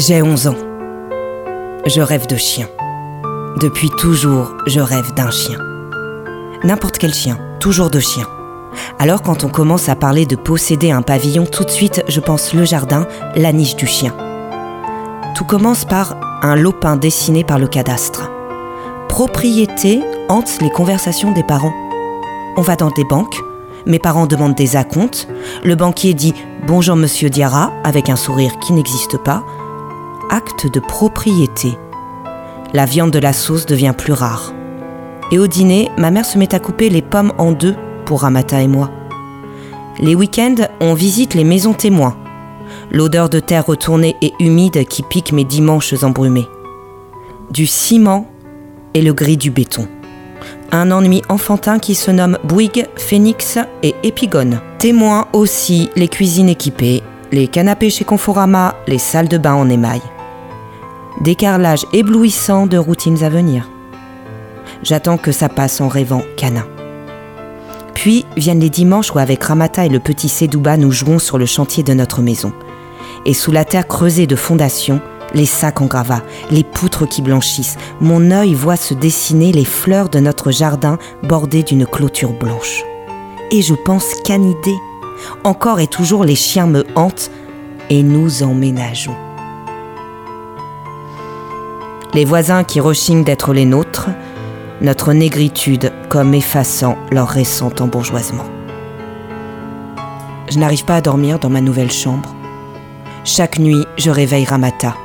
J'ai 0.00 0.22
11 0.22 0.46
ans. 0.46 0.54
Je 1.84 2.00
rêve 2.00 2.28
de 2.28 2.36
chien. 2.36 2.68
Depuis 3.60 3.90
toujours, 3.90 4.54
je 4.68 4.78
rêve 4.78 5.12
d'un 5.14 5.32
chien. 5.32 5.58
N'importe 6.62 6.98
quel 6.98 7.12
chien, 7.12 7.36
toujours 7.58 7.90
de 7.90 7.98
chien. 7.98 8.24
Alors 9.00 9.22
quand 9.22 9.42
on 9.42 9.48
commence 9.48 9.88
à 9.88 9.96
parler 9.96 10.24
de 10.24 10.36
posséder 10.36 10.92
un 10.92 11.02
pavillon, 11.02 11.46
tout 11.46 11.64
de 11.64 11.70
suite, 11.70 12.04
je 12.06 12.20
pense 12.20 12.54
le 12.54 12.64
jardin, 12.64 13.08
la 13.34 13.52
niche 13.52 13.74
du 13.74 13.88
chien. 13.88 14.14
Tout 15.34 15.44
commence 15.44 15.84
par 15.84 16.14
un 16.42 16.54
lopin 16.54 16.94
dessiné 16.94 17.42
par 17.42 17.58
le 17.58 17.66
cadastre. 17.66 18.30
Propriété 19.08 20.00
hante 20.28 20.60
les 20.60 20.70
conversations 20.70 21.32
des 21.32 21.42
parents. 21.42 21.74
On 22.56 22.62
va 22.62 22.76
dans 22.76 22.92
des 22.92 23.04
banques, 23.04 23.40
mes 23.84 23.98
parents 23.98 24.26
demandent 24.26 24.54
des 24.54 24.76
acomptes, 24.76 25.26
le 25.64 25.74
banquier 25.74 26.14
dit 26.14 26.34
Bonjour 26.68 26.94
monsieur 26.94 27.30
Diarra 27.30 27.72
avec 27.82 28.08
un 28.08 28.16
sourire 28.16 28.60
qui 28.60 28.72
n'existe 28.74 29.18
pas. 29.18 29.42
Acte 30.30 30.70
de 30.70 30.78
propriété. 30.78 31.78
La 32.74 32.84
viande 32.84 33.10
de 33.10 33.18
la 33.18 33.32
sauce 33.32 33.64
devient 33.64 33.94
plus 33.96 34.12
rare. 34.12 34.52
Et 35.32 35.38
au 35.38 35.46
dîner, 35.46 35.88
ma 35.96 36.10
mère 36.10 36.26
se 36.26 36.36
met 36.36 36.54
à 36.54 36.58
couper 36.58 36.90
les 36.90 37.00
pommes 37.00 37.32
en 37.38 37.52
deux 37.52 37.74
pour 38.04 38.20
Ramata 38.20 38.60
et 38.60 38.68
moi. 38.68 38.90
Les 39.98 40.14
week-ends, 40.14 40.66
on 40.80 40.92
visite 40.92 41.32
les 41.32 41.44
maisons 41.44 41.72
témoins. 41.72 42.14
L'odeur 42.90 43.30
de 43.30 43.40
terre 43.40 43.64
retournée 43.64 44.16
et 44.20 44.34
humide 44.38 44.86
qui 44.86 45.02
pique 45.02 45.32
mes 45.32 45.44
dimanches 45.44 45.94
embrumés. 46.02 46.46
Du 47.50 47.66
ciment 47.66 48.26
et 48.92 49.00
le 49.00 49.14
gris 49.14 49.38
du 49.38 49.50
béton. 49.50 49.88
Un 50.72 50.90
ennui 50.90 51.22
enfantin 51.30 51.78
qui 51.78 51.94
se 51.94 52.10
nomme 52.10 52.36
Bouygues, 52.44 52.86
Phoenix 52.96 53.58
et 53.82 53.94
Épigone. 54.02 54.60
Témoins 54.78 55.26
aussi 55.32 55.88
les 55.96 56.08
cuisines 56.08 56.50
équipées, 56.50 57.02
les 57.32 57.48
canapés 57.48 57.88
chez 57.88 58.04
Conforama, 58.04 58.74
les 58.86 58.98
salles 58.98 59.28
de 59.28 59.38
bain 59.38 59.54
en 59.54 59.70
émail. 59.70 60.02
Décarrelage 61.20 61.84
éblouissant 61.92 62.66
de 62.66 62.78
routines 62.78 63.24
à 63.24 63.28
venir. 63.28 63.68
J'attends 64.82 65.18
que 65.18 65.32
ça 65.32 65.48
passe 65.48 65.80
en 65.80 65.88
rêvant 65.88 66.22
canin. 66.36 66.66
Puis 67.94 68.24
viennent 68.36 68.60
les 68.60 68.70
dimanches 68.70 69.12
où 69.12 69.18
avec 69.18 69.42
Ramata 69.42 69.84
et 69.84 69.88
le 69.88 69.98
petit 69.98 70.28
Sedouba 70.28 70.76
nous 70.76 70.92
jouons 70.92 71.18
sur 71.18 71.36
le 71.36 71.46
chantier 71.46 71.82
de 71.82 71.92
notre 71.94 72.22
maison. 72.22 72.52
Et 73.26 73.34
sous 73.34 73.50
la 73.50 73.64
terre 73.64 73.88
creusée 73.88 74.28
de 74.28 74.36
fondation, 74.36 75.00
les 75.34 75.46
sacs 75.46 75.80
en 75.80 75.86
gravat, 75.86 76.22
les 76.50 76.62
poutres 76.62 77.08
qui 77.08 77.22
blanchissent, 77.22 77.76
mon 78.00 78.30
œil 78.30 78.54
voit 78.54 78.76
se 78.76 78.94
dessiner 78.94 79.50
les 79.50 79.64
fleurs 79.64 80.08
de 80.08 80.20
notre 80.20 80.52
jardin 80.52 80.98
bordées 81.24 81.64
d'une 81.64 81.86
clôture 81.86 82.32
blanche. 82.32 82.84
Et 83.50 83.62
je 83.62 83.74
pense 83.74 84.14
canidé. 84.24 84.74
Encore 85.42 85.80
et 85.80 85.88
toujours 85.88 86.24
les 86.24 86.36
chiens 86.36 86.66
me 86.66 86.86
hantent 86.94 87.32
et 87.90 88.04
nous 88.04 88.44
emménageons. 88.44 89.27
Les 92.18 92.24
voisins 92.24 92.64
qui 92.64 92.80
rechignent 92.80 93.22
d'être 93.22 93.52
les 93.52 93.64
nôtres, 93.64 94.08
notre 94.80 95.12
négritude 95.12 95.92
comme 96.08 96.34
effaçant 96.34 96.98
leur 97.12 97.28
récent 97.28 97.70
embourgeoisement. 97.78 98.42
Je 100.50 100.58
n'arrive 100.58 100.84
pas 100.84 100.96
à 100.96 101.00
dormir 101.00 101.38
dans 101.38 101.48
ma 101.48 101.60
nouvelle 101.60 101.92
chambre. 101.92 102.34
Chaque 103.22 103.60
nuit, 103.60 103.84
je 103.98 104.10
réveille 104.10 104.46
Ramata. 104.46 104.96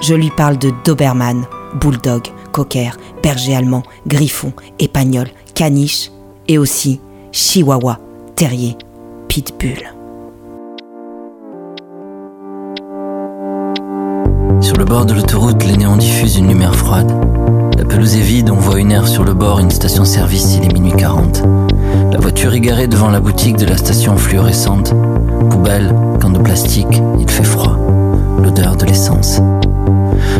Je 0.00 0.14
lui 0.14 0.30
parle 0.30 0.56
de 0.56 0.72
Doberman, 0.82 1.44
Bulldog, 1.78 2.28
Cocker, 2.52 2.92
Berger 3.22 3.54
allemand, 3.54 3.82
Griffon, 4.06 4.54
Épagnol, 4.78 5.28
Caniche 5.54 6.10
et 6.48 6.56
aussi 6.56 7.02
Chihuahua, 7.32 7.98
Terrier, 8.34 8.78
Pitbull. 9.28 9.95
Sur 14.76 14.84
le 14.84 14.90
bord 14.90 15.06
de 15.06 15.14
l'autoroute, 15.14 15.64
les 15.64 15.78
néons 15.78 15.96
diffusent 15.96 16.36
une 16.36 16.48
lumière 16.48 16.74
froide. 16.74 17.10
La 17.78 17.84
pelouse 17.86 18.14
est 18.14 18.20
vide, 18.20 18.50
on 18.50 18.56
voit 18.56 18.78
une 18.78 18.92
aire 18.92 19.08
sur 19.08 19.24
le 19.24 19.32
bord, 19.32 19.58
une 19.58 19.70
station-service, 19.70 20.58
il 20.58 20.68
est 20.68 20.72
minuit 20.74 20.92
40. 20.92 21.42
La 22.12 22.18
voiture 22.18 22.52
est 22.52 22.60
garée 22.60 22.86
devant 22.86 23.08
la 23.08 23.20
boutique 23.20 23.56
de 23.56 23.64
la 23.64 23.78
station 23.78 24.18
fluorescente. 24.18 24.92
Poubelle, 25.48 25.94
camp 26.20 26.28
de 26.28 26.40
plastique, 26.40 27.02
il 27.18 27.30
fait 27.30 27.42
froid. 27.42 27.78
L'odeur 28.42 28.76
de 28.76 28.84
l'essence. 28.84 29.40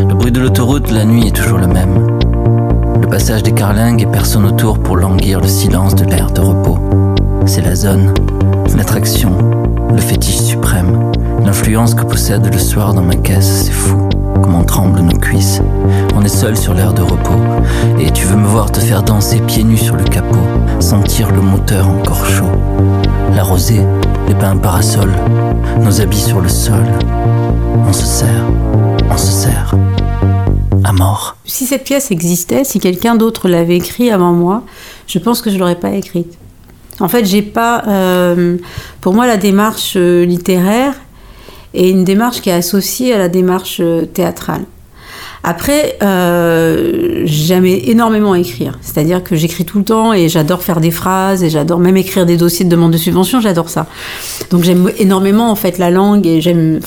Le 0.07 0.13
bruit 0.13 0.31
de 0.31 0.39
l'autoroute, 0.39 0.91
la 0.91 1.03
nuit 1.03 1.29
est 1.29 1.35
toujours 1.35 1.57
le 1.57 1.65
même. 1.65 2.19
Le 3.01 3.07
passage 3.07 3.41
des 3.41 3.53
carlingues 3.53 4.03
et 4.03 4.05
personne 4.05 4.45
autour 4.45 4.77
pour 4.77 4.97
languir 4.97 5.41
le 5.41 5.47
silence 5.47 5.95
de 5.95 6.05
l'air 6.05 6.29
de 6.29 6.41
repos. 6.41 6.77
C'est 7.47 7.65
la 7.65 7.73
zone, 7.73 8.13
l'attraction, 8.77 9.31
le 9.95 9.99
fétiche 9.99 10.37
suprême, 10.37 11.11
l'influence 11.43 11.95
que 11.95 12.03
possède 12.03 12.53
le 12.53 12.59
soir 12.59 12.93
dans 12.93 13.01
ma 13.01 13.15
caisse, 13.15 13.63
c'est 13.65 13.71
fou. 13.71 14.06
Comment 14.41 14.63
tremblent 14.63 15.01
nos 15.01 15.17
cuisses. 15.17 15.61
On 16.15 16.23
est 16.23 16.27
seul 16.29 16.57
sur 16.57 16.73
l'air 16.73 16.93
de 16.93 17.01
repos. 17.01 17.39
Et 17.99 18.11
tu 18.11 18.25
veux 18.25 18.35
me 18.35 18.47
voir 18.47 18.71
te 18.71 18.79
faire 18.79 19.03
danser 19.03 19.39
pieds 19.41 19.63
nus 19.63 19.77
sur 19.77 19.95
le 19.95 20.03
capot, 20.03 20.37
sentir 20.79 21.31
le 21.31 21.41
moteur 21.41 21.87
encore 21.87 22.25
chaud. 22.25 22.51
La 23.35 23.43
rosée, 23.43 23.81
les 24.27 24.33
bains 24.33 24.57
parasols, 24.57 25.13
nos 25.81 26.01
habits 26.01 26.21
sur 26.21 26.39
le 26.41 26.49
sol. 26.49 26.83
On 27.87 27.93
se 27.93 28.05
serre, 28.05 28.45
on 29.09 29.17
se 29.17 29.31
serre. 29.31 29.75
À 30.83 30.93
mort. 30.93 31.35
Si 31.45 31.65
cette 31.65 31.83
pièce 31.83 32.11
existait, 32.11 32.63
si 32.63 32.79
quelqu'un 32.79 33.15
d'autre 33.15 33.47
l'avait 33.49 33.77
écrit 33.77 34.11
avant 34.11 34.31
moi, 34.31 34.63
je 35.07 35.19
pense 35.19 35.41
que 35.41 35.49
je 35.49 35.57
l'aurais 35.57 35.79
pas 35.79 35.91
écrite. 35.91 36.37
En 36.99 37.07
fait, 37.07 37.25
j'ai 37.25 37.41
pas. 37.41 37.83
euh, 37.87 38.57
pour 39.01 39.13
moi, 39.13 39.27
la 39.27 39.37
démarche 39.37 39.93
euh, 39.97 40.25
littéraire 40.25 40.93
est 41.77 41.89
une 41.89 42.03
démarche 42.03 42.41
qui 42.41 42.49
est 42.49 42.53
associée 42.53 43.13
à 43.13 43.17
la 43.17 43.29
démarche 43.29 43.77
euh, 43.79 44.05
théâtrale. 44.05 44.65
Après, 45.43 45.97
euh, 46.03 47.21
j'aime 47.23 47.65
énormément 47.65 48.35
écrire. 48.35 48.77
C'est-à-dire 48.81 49.23
que 49.23 49.37
j'écris 49.37 49.63
tout 49.63 49.77
le 49.77 49.85
temps 49.85 50.11
et 50.11 50.27
j'adore 50.27 50.61
faire 50.61 50.81
des 50.81 50.91
phrases 50.91 51.41
et 51.41 51.49
j'adore 51.49 51.79
même 51.79 51.95
écrire 51.95 52.25
des 52.25 52.35
dossiers 52.35 52.65
de 52.65 52.69
demande 52.69 52.91
de 52.91 52.97
subvention, 52.97 53.39
j'adore 53.39 53.69
ça. 53.69 53.85
Donc 54.49 54.63
j'aime 54.63 54.91
énormément 54.97 55.49
en 55.49 55.55
fait 55.55 55.77
la 55.77 55.89
langue 55.89 56.27
et 56.27 56.41
j'aime. 56.41 56.79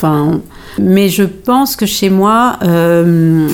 Mais 0.79 1.09
je 1.09 1.23
pense 1.23 1.75
que 1.75 1.87
chez 1.87 2.11
moi, 2.11 2.59
euh, 2.63 3.49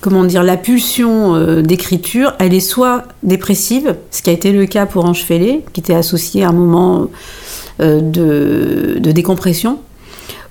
comment 0.00 0.24
dire, 0.24 0.42
la 0.42 0.56
pulsion 0.56 1.36
euh, 1.36 1.62
d'écriture, 1.62 2.34
elle 2.40 2.54
est 2.54 2.58
soit 2.60 3.04
dépressive, 3.22 3.94
ce 4.10 4.22
qui 4.22 4.30
a 4.30 4.32
été 4.32 4.50
le 4.50 4.66
cas 4.66 4.86
pour 4.86 5.04
Ange 5.04 5.24
qui 5.24 5.80
était 5.80 5.94
associé 5.94 6.42
à 6.42 6.48
un 6.48 6.52
moment 6.52 7.08
de 7.78 8.98
décompression 8.98 9.78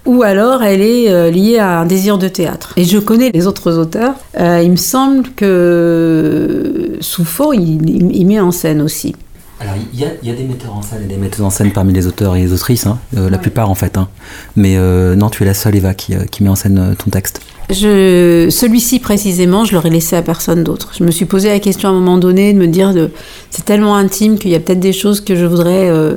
ou 0.06 0.24
alors 0.24 0.64
elle 0.64 0.82
est 0.82 1.10
euh, 1.12 1.30
liée 1.32 1.58
à 1.60 1.80
un 1.80 1.86
désir 1.86 2.18
de 2.18 2.28
théâtre. 2.28 2.74
Et 2.78 2.84
je 2.84 2.98
connais 2.98 3.32
les 3.34 3.48
autres 3.48 3.78
auteurs. 3.78 4.16
Euh, 4.40 4.62
il 4.64 4.72
me 4.72 4.76
semble 4.78 5.30
que 5.36 6.98
Souffaut, 7.02 7.54
il, 7.54 7.88
il- 7.90 8.16
il 8.16 8.26
met 8.26 8.40
en 8.40 8.52
scène 8.52 8.82
aussi. 8.82 9.16
Alors, 9.60 9.76
il 9.94 10.00
y, 10.00 10.06
a, 10.06 10.08
il 10.24 10.28
y 10.28 10.32
a 10.32 10.36
des 10.36 10.44
metteurs 10.46 10.74
en 10.76 10.82
scène 10.82 11.04
et 11.04 11.08
des 11.08 11.18
metteuses 11.18 11.42
en 11.46 11.52
scène 11.52 11.72
parmi 11.72 11.94
les 11.94 12.08
auteurs 12.08 12.36
et 12.36 12.42
les 12.42 12.52
autrices, 12.52 12.88
hein, 12.88 12.98
euh, 13.16 13.30
la 13.30 13.38
plupart 13.38 13.70
en 13.70 13.76
fait. 13.76 13.96
hein. 13.96 14.08
Mais 14.56 14.76
euh, 14.76 15.16
non, 15.16 15.30
tu 15.30 15.44
es 15.44 15.46
la 15.46 15.54
seule, 15.54 15.76
Eva, 15.76 15.94
qui, 15.94 16.16
euh, 16.16 16.24
qui 16.32 16.42
met 16.42 16.50
en 16.50 16.56
scène 16.56 16.80
euh, 16.80 16.96
ton 16.96 17.12
texte. 17.12 17.42
Je, 17.70 18.48
celui-ci 18.50 18.98
précisément, 19.00 19.64
je 19.64 19.74
l'aurais 19.76 19.92
laissé 19.92 20.16
à 20.16 20.24
personne 20.24 20.64
d'autre. 20.64 20.94
Je 20.98 21.04
me 21.04 21.12
suis 21.12 21.26
posé 21.26 21.50
la 21.50 21.60
question 21.60 21.90
à 21.90 21.92
un 21.92 21.96
moment 21.96 22.18
donné 22.18 22.54
de 22.54 22.58
me 22.58 22.66
dire 22.68 22.92
de, 22.96 23.12
c'est 23.52 23.64
tellement 23.64 23.96
intime 23.96 24.40
qu'il 24.40 24.50
y 24.50 24.56
a 24.56 24.60
peut-être 24.60 24.80
des 24.80 24.94
choses 24.94 25.22
que 25.22 25.36
je 25.36 25.46
voudrais 25.46 25.90
euh, 25.92 26.16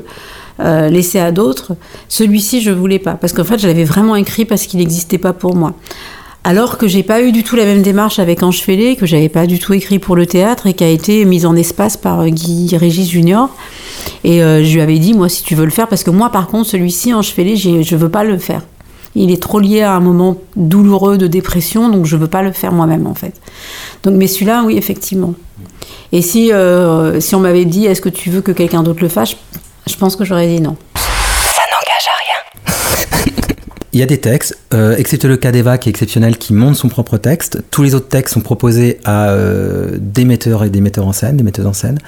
euh, 0.61 0.89
laisser 0.89 1.19
à 1.19 1.33
d'autres. 1.33 1.73
Celui-ci, 2.09 2.61
je 2.61 2.71
voulais 2.71 3.01
pas 3.01 3.15
parce 3.15 3.33
qu'en 3.33 3.45
fait, 3.45 3.59
je 3.59 3.67
l'avais 3.67 3.85
vraiment 3.85 4.15
écrit 4.15 4.45
parce 4.45 4.67
qu'il 4.67 4.79
n'existait 4.79 5.19
pas 5.19 5.33
pour 5.33 5.57
moi. 5.57 5.75
Alors 6.47 6.77
que 6.77 6.87
j'ai 6.87 7.03
pas 7.03 7.23
eu 7.23 7.33
du 7.33 7.43
tout 7.43 7.57
la 7.57 7.65
même 7.65 7.81
démarche 7.81 8.19
avec 8.19 8.43
Ange 8.43 8.61
Fellé, 8.61 8.97
que 8.97 9.07
j'avais 9.07 9.31
pas 9.31 9.47
du 9.47 9.59
tout 9.59 9.73
écrit 9.73 9.99
pour 9.99 10.15
le 10.15 10.27
théâtre 10.27 10.67
et 10.67 10.75
qui 10.75 10.85
a 10.85 10.89
été 10.89 11.25
mise 11.25 11.47
en 11.47 11.57
espace 11.57 11.97
par 11.97 12.21
euh, 12.21 12.29
Guy 12.29 12.77
Régis 12.77 13.09
Junior. 13.09 13.49
Et 14.23 14.43
euh, 14.43 14.63
je 14.63 14.75
lui 14.75 14.81
avais 14.83 14.99
dit, 14.99 15.15
moi, 15.15 15.29
si 15.31 15.43
tu 15.43 15.55
veux 15.55 15.65
le 15.65 15.71
faire, 15.71 15.89
parce 15.89 16.05
que 16.05 16.11
moi, 16.11 16.31
par 16.31 16.47
contre, 16.47 16.69
celui-ci, 16.69 17.15
Ange 17.15 17.33
Fellé, 17.33 17.57
je 17.57 17.97
veux 17.97 18.11
pas 18.11 18.25
le 18.25 18.37
faire. 18.39 18.61
Il 19.17 19.31
est 19.31 19.43
trop 19.43 19.59
lié 19.59 19.81
à 19.81 19.95
un 19.95 20.01
moment 20.01 20.37
douloureux 20.55 21.19
de 21.19 21.27
dépression, 21.27 21.89
donc 21.89 22.05
je 22.05 22.17
veux 22.17 22.27
pas 22.27 22.43
le 22.43 22.53
faire 22.53 22.73
moi-même, 22.73 23.07
en 23.07 23.15
fait. 23.15 23.35
Donc, 24.03 24.15
mais 24.15 24.27
celui-là, 24.27 24.65
oui, 24.67 24.77
effectivement. 24.77 25.35
Et 26.13 26.21
si, 26.21 26.51
si 27.21 27.35
on 27.35 27.41
m'avait 27.41 27.65
dit, 27.65 27.87
est-ce 27.87 28.01
que 28.01 28.09
tu 28.09 28.31
veux 28.31 28.41
que 28.41 28.53
quelqu'un 28.53 28.83
d'autre 28.83 29.03
le 29.03 29.09
fasse, 29.09 29.37
je 29.89 29.97
pense 29.97 30.17
que 30.17 30.25
j'aurais 30.25 30.47
dit 30.49 30.61
non. 30.61 30.77
Il 33.93 34.01
y 34.01 34.03
a 34.03 34.07
des 34.07 34.19
textes, 34.19 34.59
euh, 34.75 34.97
excepté 34.97 35.29
le 35.29 35.37
cas 35.37 35.53
d'Eva 35.53 35.79
qui 35.79 35.89
est 35.89 35.91
exceptionnel, 35.91 36.37
qui 36.37 36.53
monte 36.53 36.75
son 36.75 36.89
propre 36.89 37.17
texte. 37.17 37.63
Tous 37.71 37.85
les 37.85 37.95
autres 37.95 38.09
textes 38.09 38.35
sont 38.35 38.41
proposés 38.41 38.99
à 39.05 39.29
euh, 39.29 39.93
des 40.01 40.25
metteurs 40.25 40.65
et 40.65 40.69
des 40.71 40.81
metteurs 40.81 41.07
en 41.07 41.13
scène, 41.13 41.37
des 41.37 41.45
metteuses 41.45 41.67
en 41.69 41.73
scène. 41.73 41.99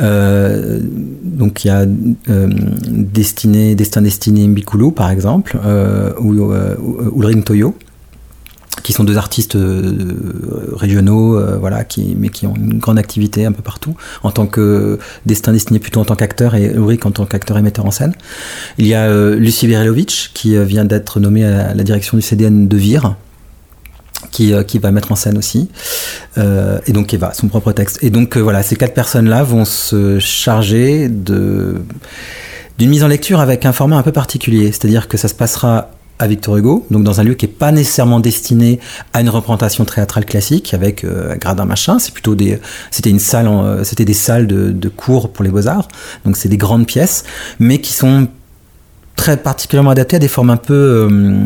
Euh, 0.00 0.78
donc 0.80 1.64
il 1.64 1.68
y 1.68 1.70
a 1.72 1.86
euh, 2.30 2.48
Destiné, 2.86 3.74
Destin 3.74 4.02
Destiné 4.02 4.46
Mbikulu 4.46 4.92
par 4.92 5.10
exemple, 5.10 5.58
euh, 5.66 6.12
ou 6.20 6.52
euh, 6.52 6.76
ou- 6.78 7.42
Toyo 7.42 7.74
qui 8.82 8.92
sont 8.92 9.04
deux 9.04 9.16
artistes 9.16 9.56
euh, 9.56 10.70
régionaux, 10.72 11.38
euh, 11.38 11.56
voilà, 11.58 11.84
mais 12.16 12.28
qui 12.28 12.46
ont 12.46 12.54
une 12.54 12.78
grande 12.78 12.98
activité 12.98 13.46
un 13.46 13.52
peu 13.52 13.62
partout, 13.62 13.94
en 14.22 14.30
tant 14.30 14.46
que 14.46 14.98
destin 15.26 15.52
destiné 15.52 15.78
plutôt 15.78 16.00
en 16.00 16.04
tant 16.04 16.16
qu'acteur 16.16 16.54
et 16.54 16.66
Ulrich 16.66 17.06
en 17.06 17.10
tant 17.10 17.24
qu'acteur 17.24 17.56
et 17.58 17.62
metteur 17.62 17.86
en 17.86 17.90
scène. 17.90 18.14
Il 18.78 18.86
y 18.86 18.94
a 18.94 19.04
euh, 19.04 19.36
Lucie 19.36 19.66
Berilovic 19.66 20.30
qui 20.34 20.56
euh, 20.56 20.64
vient 20.64 20.84
d'être 20.84 21.20
nommée 21.20 21.44
à 21.44 21.74
la 21.74 21.82
direction 21.84 22.16
du 22.16 22.22
CDN 22.22 22.68
de 22.68 22.76
Vire. 22.76 23.16
qui, 24.30 24.52
euh, 24.52 24.62
va 24.82 24.90
mettre 24.90 25.12
en 25.12 25.16
scène 25.16 25.38
aussi, 25.38 25.68
euh, 26.38 26.78
et 26.86 26.92
donc 26.92 27.14
Eva, 27.14 27.32
son 27.34 27.48
propre 27.48 27.72
texte. 27.72 28.02
Et 28.02 28.10
donc 28.10 28.36
euh, 28.36 28.40
voilà, 28.40 28.62
ces 28.62 28.76
quatre 28.76 28.94
personnes-là 28.94 29.42
vont 29.44 29.64
se 29.64 30.18
charger 30.18 31.08
d'une 31.08 31.84
mise 32.80 33.04
en 33.04 33.08
lecture 33.08 33.40
avec 33.40 33.64
un 33.64 33.72
format 33.72 33.96
un 33.96 34.02
peu 34.02 34.12
particulier, 34.12 34.72
c'est-à-dire 34.72 35.08
que 35.08 35.16
ça 35.16 35.28
se 35.28 35.34
passera 35.34 35.90
à 36.18 36.26
Victor 36.28 36.56
Hugo, 36.56 36.86
donc 36.90 37.02
dans 37.02 37.20
un 37.20 37.24
lieu 37.24 37.34
qui 37.34 37.46
n'est 37.46 37.52
pas 37.52 37.72
nécessairement 37.72 38.20
destiné 38.20 38.78
à 39.12 39.20
une 39.20 39.28
représentation 39.28 39.84
théâtrale 39.84 40.24
classique 40.24 40.72
avec 40.72 41.04
euh, 41.04 41.34
gradin 41.36 41.64
machin. 41.64 41.98
C'est 41.98 42.12
plutôt 42.12 42.34
des, 42.34 42.60
c'était 42.90 43.10
une 43.10 43.18
salle, 43.18 43.48
euh, 43.48 43.82
c'était 43.82 44.04
des 44.04 44.14
salles 44.14 44.46
de, 44.46 44.70
de 44.70 44.88
cours 44.88 45.32
pour 45.32 45.44
les 45.44 45.50
beaux 45.50 45.66
arts. 45.66 45.88
Donc 46.24 46.36
c'est 46.36 46.48
des 46.48 46.56
grandes 46.56 46.86
pièces, 46.86 47.24
mais 47.58 47.80
qui 47.80 47.92
sont 47.92 48.28
très 49.16 49.36
particulièrement 49.36 49.90
adaptées 49.90 50.16
à 50.16 50.18
des 50.20 50.28
formes 50.28 50.50
un 50.50 50.56
peu, 50.56 50.74
euh, 50.74 51.40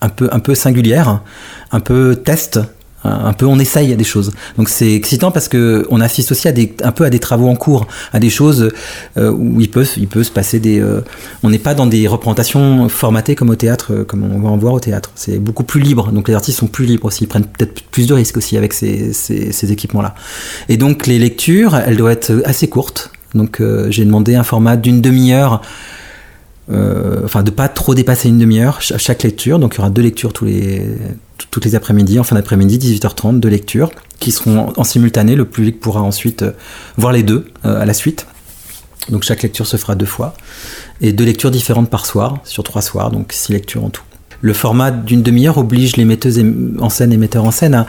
un 0.00 0.08
peu, 0.08 0.28
un 0.32 0.40
peu 0.40 0.54
singulières, 0.54 1.22
un 1.70 1.80
peu 1.80 2.16
test. 2.16 2.60
Un 3.04 3.32
peu, 3.32 3.46
on 3.46 3.60
essaye 3.60 3.94
des 3.94 4.04
choses. 4.04 4.32
Donc 4.56 4.68
c'est 4.68 4.92
excitant 4.92 5.30
parce 5.30 5.46
que 5.48 5.86
on 5.88 6.00
assiste 6.00 6.32
aussi 6.32 6.48
à 6.48 6.52
des, 6.52 6.74
un 6.82 6.90
peu 6.90 7.04
à 7.04 7.10
des 7.10 7.20
travaux 7.20 7.46
en 7.48 7.54
cours, 7.54 7.86
à 8.12 8.18
des 8.18 8.28
choses 8.28 8.72
euh, 9.16 9.30
où 9.30 9.60
il 9.60 9.70
peut, 9.70 9.86
il 9.96 10.08
peut 10.08 10.24
se 10.24 10.32
passer 10.32 10.58
des. 10.58 10.80
euh, 10.80 11.00
on 11.44 11.50
n'est 11.50 11.60
pas 11.60 11.74
dans 11.74 11.86
des 11.86 12.08
représentations 12.08 12.88
formatées 12.88 13.36
comme 13.36 13.50
au 13.50 13.54
théâtre, 13.54 13.92
euh, 13.92 14.04
comme 14.04 14.24
on 14.24 14.40
va 14.40 14.48
en 14.48 14.56
voir 14.56 14.74
au 14.74 14.80
théâtre. 14.80 15.12
C'est 15.14 15.38
beaucoup 15.38 15.62
plus 15.62 15.80
libre. 15.80 16.10
Donc 16.10 16.26
les 16.28 16.34
artistes 16.34 16.58
sont 16.58 16.66
plus 16.66 16.86
libres 16.86 17.04
aussi. 17.06 17.22
Ils 17.24 17.28
prennent 17.28 17.44
peut-être 17.46 17.82
plus 17.84 18.08
de 18.08 18.14
risques 18.14 18.36
aussi 18.36 18.56
avec 18.56 18.72
ces, 18.72 19.12
ces 19.12 19.72
équipements-là. 19.72 20.16
Et 20.68 20.76
donc 20.76 21.06
les 21.06 21.20
lectures, 21.20 21.76
elles 21.76 21.96
doivent 21.96 22.12
être 22.12 22.42
assez 22.44 22.66
courtes. 22.68 23.12
Donc 23.32 23.62
j'ai 23.90 24.04
demandé 24.04 24.34
un 24.34 24.42
format 24.44 24.76
d'une 24.76 25.00
demi-heure. 25.00 25.62
enfin, 27.24 27.42
de 27.42 27.50
pas 27.50 27.68
trop 27.68 27.94
dépasser 27.94 28.28
une 28.28 28.38
demi-heure 28.38 28.82
ch- 28.82 29.00
chaque 29.00 29.22
lecture. 29.22 29.58
Donc 29.60 29.74
il 29.74 29.78
y 29.78 29.80
aura 29.80 29.90
deux 29.90 30.02
lectures 30.02 30.32
tous 30.32 30.44
les, 30.46 30.82
toutes 31.50 31.64
les 31.64 31.74
après-midi, 31.74 32.18
en 32.18 32.24
fin 32.24 32.36
d'après-midi, 32.36 32.78
18h30, 32.78 33.40
deux 33.40 33.48
lectures 33.48 33.90
qui 34.18 34.32
seront 34.32 34.72
en, 34.76 34.84
simultané. 34.84 35.36
Le 35.36 35.44
public 35.44 35.80
pourra 35.80 36.02
ensuite 36.02 36.42
euh, 36.42 36.52
voir 36.96 37.12
les 37.12 37.22
deux 37.22 37.46
euh, 37.64 37.80
à 37.80 37.84
la 37.84 37.94
suite. 37.94 38.26
Donc 39.10 39.22
chaque 39.22 39.42
lecture 39.42 39.66
se 39.66 39.76
fera 39.76 39.94
deux 39.94 40.06
fois. 40.06 40.34
Et 41.00 41.12
deux 41.12 41.24
lectures 41.24 41.50
différentes 41.50 41.90
par 41.90 42.06
soir, 42.06 42.38
sur 42.44 42.62
trois 42.62 42.82
soirs, 42.82 43.10
donc 43.10 43.32
six 43.32 43.52
lectures 43.52 43.84
en 43.84 43.90
tout. 43.90 44.02
Le 44.40 44.52
format 44.52 44.90
d'une 44.90 45.22
demi-heure 45.22 45.58
oblige 45.58 45.96
les 45.96 46.04
metteuses 46.04 46.38
et- 46.38 46.46
en 46.78 46.90
scène 46.90 47.12
et 47.12 47.16
metteurs 47.16 47.44
en 47.44 47.50
scène 47.50 47.74
à, 47.74 47.86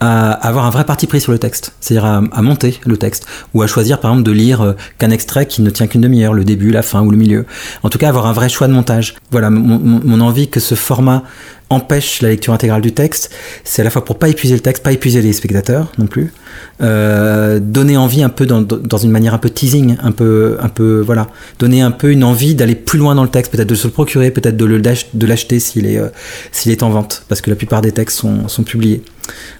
avoir 0.00 0.64
un 0.64 0.70
vrai 0.70 0.84
parti 0.84 1.08
pris 1.08 1.20
sur 1.20 1.32
le 1.32 1.40
texte, 1.40 1.72
c'est-à-dire 1.80 2.04
à, 2.04 2.42
monter 2.42 2.78
le 2.86 2.96
texte, 2.96 3.26
ou 3.52 3.62
à 3.62 3.66
choisir 3.66 3.98
par 3.98 4.12
exemple 4.12 4.26
de 4.26 4.30
lire 4.30 4.60
euh, 4.60 4.72
qu'un 4.98 5.10
extrait 5.10 5.46
qui 5.46 5.60
ne 5.60 5.70
tient 5.70 5.88
qu'une 5.88 6.02
demi-heure, 6.02 6.34
le 6.34 6.44
début, 6.44 6.70
la 6.70 6.82
fin 6.82 7.02
ou 7.02 7.10
le 7.10 7.16
milieu. 7.16 7.46
En 7.82 7.88
tout 7.88 7.98
cas, 7.98 8.08
avoir 8.08 8.26
un 8.26 8.32
vrai 8.32 8.48
choix 8.48 8.68
de 8.68 8.72
montage. 8.72 9.16
Voilà, 9.32 9.50
mon 9.50 10.20
envie 10.20 10.48
que 10.48 10.60
ce 10.60 10.76
format 10.76 11.24
empêche 11.70 12.22
la 12.22 12.30
lecture 12.30 12.52
intégrale 12.52 12.80
du 12.80 12.92
texte, 12.92 13.30
c'est 13.64 13.82
à 13.82 13.84
la 13.84 13.90
fois 13.90 14.04
pour 14.04 14.18
pas 14.18 14.28
épuiser 14.28 14.54
le 14.54 14.60
texte, 14.60 14.82
pas 14.82 14.92
épuiser 14.92 15.20
les 15.20 15.32
spectateurs 15.32 15.92
non 15.98 16.06
plus, 16.06 16.32
euh, 16.80 17.58
donner 17.60 17.96
envie 17.96 18.22
un 18.22 18.28
peu 18.28 18.46
dans, 18.46 18.62
dans 18.62 18.98
une 18.98 19.10
manière 19.10 19.34
un 19.34 19.38
peu 19.38 19.50
teasing, 19.50 19.96
un 20.02 20.12
peu, 20.12 20.56
un 20.60 20.68
peu 20.68 21.00
voilà, 21.00 21.28
donner 21.58 21.82
un 21.82 21.90
peu 21.90 22.10
une 22.10 22.24
envie 22.24 22.54
d'aller 22.54 22.74
plus 22.74 22.98
loin 22.98 23.14
dans 23.14 23.22
le 23.22 23.28
texte, 23.28 23.52
peut-être 23.52 23.68
de 23.68 23.74
se 23.74 23.86
le 23.86 23.92
procurer, 23.92 24.30
peut-être 24.30 24.56
de 24.56 24.64
le 24.64 24.78
l'acheter 25.26 25.60
s'il 25.60 25.86
est 25.86 25.98
euh, 25.98 26.08
s'il 26.52 26.72
est 26.72 26.82
en 26.82 26.90
vente, 26.90 27.24
parce 27.28 27.40
que 27.40 27.50
la 27.50 27.56
plupart 27.56 27.82
des 27.82 27.92
textes 27.92 28.18
sont, 28.18 28.48
sont 28.48 28.62
publiés. 28.62 29.02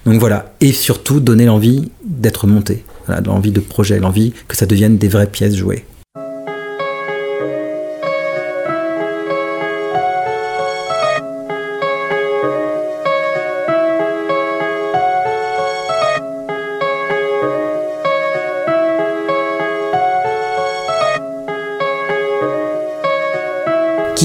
Donc 0.06 0.18
voilà, 0.18 0.54
et 0.60 0.72
surtout 0.72 1.20
donner 1.20 1.44
l'envie 1.44 1.90
d'être 2.04 2.46
monté, 2.46 2.84
l'envie 3.26 3.52
de 3.52 3.60
projet, 3.60 3.98
l'envie 3.98 4.32
que 4.46 4.56
ça 4.56 4.64
devienne 4.64 4.96
des 4.96 5.08
vraies 5.08 5.26
pièces 5.26 5.56
jouées. 5.56 5.84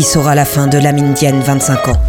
Qui 0.04 0.10
saura 0.10 0.36
la 0.36 0.44
fin 0.44 0.68
de 0.68 0.78
l'âme 0.78 0.98
indienne 0.98 1.40
25 1.40 1.88
ans 1.88 2.02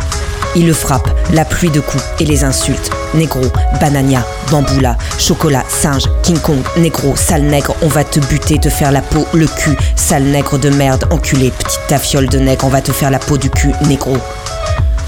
Il 0.57 0.67
le 0.67 0.73
frappe, 0.73 1.09
la 1.33 1.45
pluie 1.45 1.71
de 1.71 1.79
coups 1.79 2.03
et 2.19 2.25
les 2.25 2.43
insultes. 2.43 2.91
Négro, 3.15 3.43
banania, 3.81 4.27
bamboula, 4.51 4.97
chocolat, 5.17 5.63
singe, 5.69 6.09
King 6.25 6.41
Kong, 6.41 6.59
négro, 6.77 7.15
sale 7.15 7.45
nègre, 7.45 7.77
on 7.83 7.87
va 7.87 8.03
te 8.03 8.19
buter, 8.19 8.59
te 8.59 8.69
faire 8.69 8.91
la 8.91 9.01
peau, 9.01 9.25
le 9.33 9.47
cul, 9.47 9.77
sale 9.95 10.25
nègre 10.25 10.59
de 10.59 10.71
merde, 10.71 11.05
enculé, 11.13 11.53
petite 11.53 11.87
tafiole 11.87 12.29
de 12.29 12.41
nègre, 12.41 12.65
on 12.65 12.69
va 12.69 12.81
te 12.81 12.91
faire 12.91 13.13
la 13.13 13.21
peau 13.21 13.39
du 13.39 13.49
cul, 13.49 13.71
négro. 13.87 14.17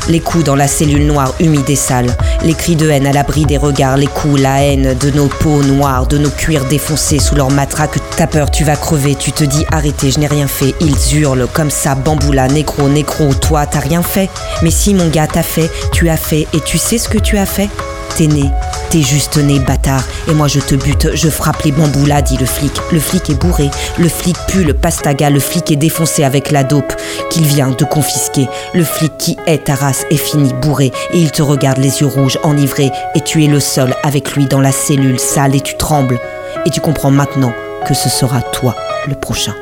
Les 0.08 0.20
coups 0.20 0.44
dans 0.44 0.54
la 0.54 0.68
cellule 0.68 1.06
noire 1.06 1.34
humide 1.40 1.68
et 1.68 1.76
sale, 1.76 2.16
les 2.44 2.54
cris 2.54 2.76
de 2.76 2.88
haine 2.88 3.06
à 3.06 3.12
l'abri 3.12 3.44
des 3.44 3.56
regards, 3.56 3.96
les 3.96 4.06
coups, 4.06 4.40
la 4.40 4.62
haine 4.62 4.94
de 4.94 5.10
nos 5.10 5.26
peaux 5.26 5.62
noires, 5.62 6.06
de 6.06 6.18
nos 6.18 6.30
cuirs 6.30 6.64
défoncés 6.66 7.18
sous 7.18 7.34
leur 7.34 7.50
matraque. 7.50 7.98
T'as 8.16 8.26
peur, 8.26 8.50
tu 8.50 8.62
vas 8.62 8.76
crever, 8.76 9.16
tu 9.16 9.32
te 9.32 9.42
dis 9.42 9.64
arrêtez, 9.72 10.12
je 10.12 10.20
n'ai 10.20 10.28
rien 10.28 10.46
fait. 10.46 10.74
Ils 10.80 11.18
hurlent 11.18 11.48
comme 11.52 11.70
ça, 11.70 11.94
bamboula, 11.94 12.46
négro, 12.48 12.88
négro, 12.88 13.34
toi 13.34 13.66
t'as 13.66 13.80
rien 13.80 14.02
fait. 14.02 14.30
Mais 14.62 14.70
si 14.70 14.94
mon 14.94 15.08
gars 15.08 15.26
t'as 15.26 15.42
fait, 15.42 15.70
tu 15.92 16.08
as 16.08 16.16
fait, 16.16 16.46
et 16.52 16.60
tu 16.60 16.78
sais 16.78 16.98
ce 16.98 17.08
que 17.08 17.18
tu 17.18 17.36
as 17.36 17.46
fait? 17.46 17.68
T'es 18.16 18.26
né, 18.26 18.50
t'es 18.90 19.02
juste 19.02 19.36
né, 19.36 19.58
bâtard. 19.58 20.02
Et 20.28 20.32
moi 20.32 20.48
je 20.48 20.60
te 20.60 20.74
bute, 20.74 21.14
je 21.14 21.28
frappe 21.28 21.62
les 21.64 21.72
bamboulas, 21.72 22.22
dit 22.22 22.36
le 22.38 22.46
flic. 22.46 22.72
Le 22.92 23.00
flic 23.00 23.28
est 23.30 23.34
bourré, 23.34 23.70
le 23.98 24.08
flic 24.08 24.36
pue 24.48 24.64
le 24.64 24.74
pastaga, 24.74 25.28
le 25.30 25.40
flic 25.40 25.70
est 25.70 25.76
défoncé 25.76 26.24
avec 26.24 26.50
la 26.50 26.64
dope 26.64 26.94
qu'il 27.30 27.44
vient 27.44 27.70
de 27.70 27.84
confisquer. 27.84 28.48
Le 28.74 28.84
flic 28.84 29.12
qui 29.18 29.36
est 29.46 29.64
ta 29.64 29.74
race 29.74 30.04
est 30.10 30.16
fini 30.16 30.52
bourré 30.62 30.92
et 31.12 31.18
il 31.18 31.30
te 31.30 31.42
regarde 31.42 31.78
les 31.78 32.00
yeux 32.00 32.06
rouges, 32.06 32.38
enivré. 32.42 32.90
Et 33.14 33.20
tu 33.20 33.44
es 33.44 33.48
le 33.48 33.60
seul 33.60 33.94
avec 34.02 34.32
lui 34.32 34.46
dans 34.46 34.60
la 34.60 34.72
cellule 34.72 35.18
sale 35.18 35.54
et 35.54 35.60
tu 35.60 35.76
trembles. 35.76 36.20
Et 36.64 36.70
tu 36.70 36.80
comprends 36.80 37.10
maintenant 37.10 37.52
que 37.86 37.94
ce 37.94 38.08
sera 38.08 38.40
toi 38.40 38.74
le 39.06 39.14
prochain. 39.14 39.54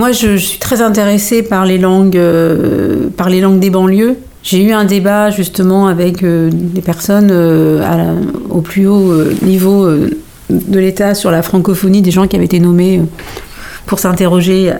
Moi, 0.00 0.12
je, 0.12 0.34
suis 0.38 0.58
très 0.58 0.80
intéressée 0.80 1.42
par 1.42 1.66
les 1.66 1.76
langues, 1.76 2.16
euh, 2.16 3.10
par 3.18 3.28
les 3.28 3.42
langues 3.42 3.60
des 3.60 3.68
banlieues. 3.68 4.16
J'ai 4.42 4.62
eu 4.62 4.72
un 4.72 4.86
débat 4.86 5.30
justement 5.30 5.88
avec 5.88 6.24
euh, 6.24 6.48
des 6.50 6.80
personnes 6.80 7.28
euh, 7.30 8.14
au 8.48 8.62
plus 8.62 8.86
haut 8.86 9.12
niveau 9.42 9.86
de 10.48 10.78
l'État 10.78 11.14
sur 11.14 11.30
la 11.30 11.42
francophonie, 11.42 12.00
des 12.00 12.10
gens 12.10 12.26
qui 12.26 12.36
avaient 12.36 12.46
été 12.46 12.60
nommés 12.60 13.02
pour 13.84 13.98
s'interroger 13.98 14.72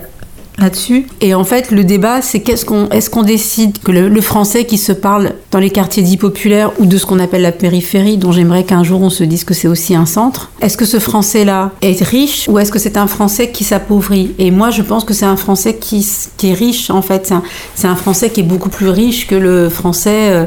là-dessus. 0.57 1.07
Et 1.21 1.33
en 1.33 1.43
fait, 1.43 1.71
le 1.71 1.83
débat, 1.83 2.21
c'est 2.21 2.41
qu'est-ce 2.41 2.65
qu'on, 2.65 2.89
est-ce 2.89 3.09
qu'on 3.09 3.23
décide 3.23 3.79
que 3.79 3.91
le, 3.91 4.21
français 4.21 4.65
qui 4.65 4.77
se 4.77 4.91
parle 4.91 5.31
dans 5.51 5.59
les 5.59 5.69
quartiers 5.71 6.03
dits 6.03 6.17
populaires 6.17 6.71
ou 6.79 6.85
de 6.85 6.97
ce 6.97 7.05
qu'on 7.05 7.19
appelle 7.19 7.41
la 7.41 7.51
périphérie, 7.51 8.17
dont 8.17 8.31
j'aimerais 8.31 8.63
qu'un 8.63 8.83
jour 8.83 9.01
on 9.01 9.09
se 9.09 9.23
dise 9.23 9.43
que 9.43 9.53
c'est 9.53 9.67
aussi 9.67 9.95
un 9.95 10.05
centre, 10.05 10.51
est-ce 10.61 10.77
que 10.77 10.85
ce 10.85 10.99
français-là 10.99 11.71
est 11.81 12.01
riche 12.03 12.47
ou 12.49 12.59
est-ce 12.59 12.71
que 12.71 12.79
c'est 12.79 12.97
un 12.97 13.07
français 13.07 13.49
qui 13.51 13.63
s'appauvrit? 13.63 14.33
Et 14.37 14.51
moi, 14.51 14.69
je 14.69 14.81
pense 14.83 15.03
que 15.03 15.13
c'est 15.13 15.25
un 15.25 15.37
français 15.37 15.75
qui, 15.77 16.07
qui 16.37 16.49
est 16.49 16.53
riche, 16.53 16.89
en 16.89 17.01
fait. 17.01 17.33
C'est 17.75 17.87
un, 17.87 17.95
français 17.95 18.29
qui 18.29 18.41
est 18.41 18.43
beaucoup 18.43 18.69
plus 18.69 18.89
riche 18.89 19.27
que 19.27 19.35
le 19.35 19.69
français. 19.69 20.29
euh, 20.31 20.45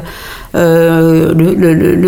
euh, 0.55 1.33
le- 1.33 1.53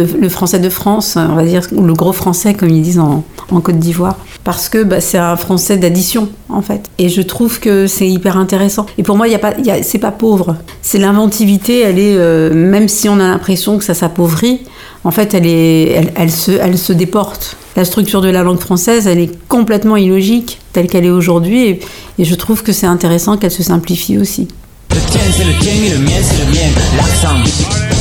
le 0.06 0.30
français 0.30 0.60
de 0.60 0.70
France, 0.70 1.18
on 1.18 1.36
va 1.36 1.44
dire, 1.44 1.68
ou 1.74 1.84
le 1.84 1.94
gros 1.94 2.14
français, 2.14 2.54
comme 2.54 2.70
ils 2.70 2.82
disent 2.82 3.00
en, 3.00 3.24
en 3.52 3.62
Côte 3.62 3.80
d'Ivoire. 3.80 4.18
Parce 4.44 4.70
que 4.70 4.84
bah, 4.84 5.02
c'est 5.02 5.18
un 5.18 5.36
français 5.36 5.78
d'addition, 5.78 6.30
en 6.50 6.62
fait. 6.62 6.90
Et 6.98 7.10
je 7.10 7.22
trouve 7.22 7.60
que 7.60 7.88
c'est 7.88 8.08
hyper 8.08 8.38
intéressant. 8.38 8.86
Et 8.98 9.04
pour 9.04 9.18
moi, 9.18 9.28
pas, 9.40 9.54
c'est 9.82 10.00
pas 10.00 10.12
pauvre. 10.12 10.56
C'est 10.82 11.00
l'inventivité, 11.00 11.82
elle 11.82 12.00
est, 12.00 12.16
euh, 12.16 12.54
même 12.54 12.88
si 12.88 13.10
on 13.10 13.20
a 13.20 13.28
l'impression 13.28 13.78
que 13.78 13.84
ça 13.84 13.94
s'appauvrit, 13.94 14.62
en 15.04 15.12
fait, 15.12 15.34
elle, 15.34 15.46
est, 15.46 16.12
elle 16.16 16.78
se 16.78 16.94
déporte. 16.94 17.58
La 17.76 17.86
structure 17.86 18.22
de 18.22 18.30
la 18.30 18.44
langue 18.44 18.60
française, 18.60 19.08
elle 19.08 19.20
est 19.20 19.32
complètement 19.48 19.98
illogique, 19.98 20.60
telle 20.74 20.88
qu'elle 20.88 21.06
est 21.06 21.12
aujourd'hui. 21.12 21.68
Et, 21.68 21.80
et 22.18 22.26
je 22.26 22.36
trouve 22.36 22.64
que 22.64 22.74
c'est 22.74 22.88
intéressant 22.88 23.38
qu'elle 23.38 23.52
se 23.52 23.64
simplifie 23.64 24.18
aussi. 24.18 24.48
Le 24.90 25.00
tien 25.12 25.22
c'est 25.32 25.44
le 25.44 25.60
tien 25.60 25.74
et 25.74 25.90
le 25.92 26.00
mien 26.00 26.22
c'est 26.22 26.44
le 26.44 26.52
mien, 26.52 26.70
l'accent. 26.98 27.97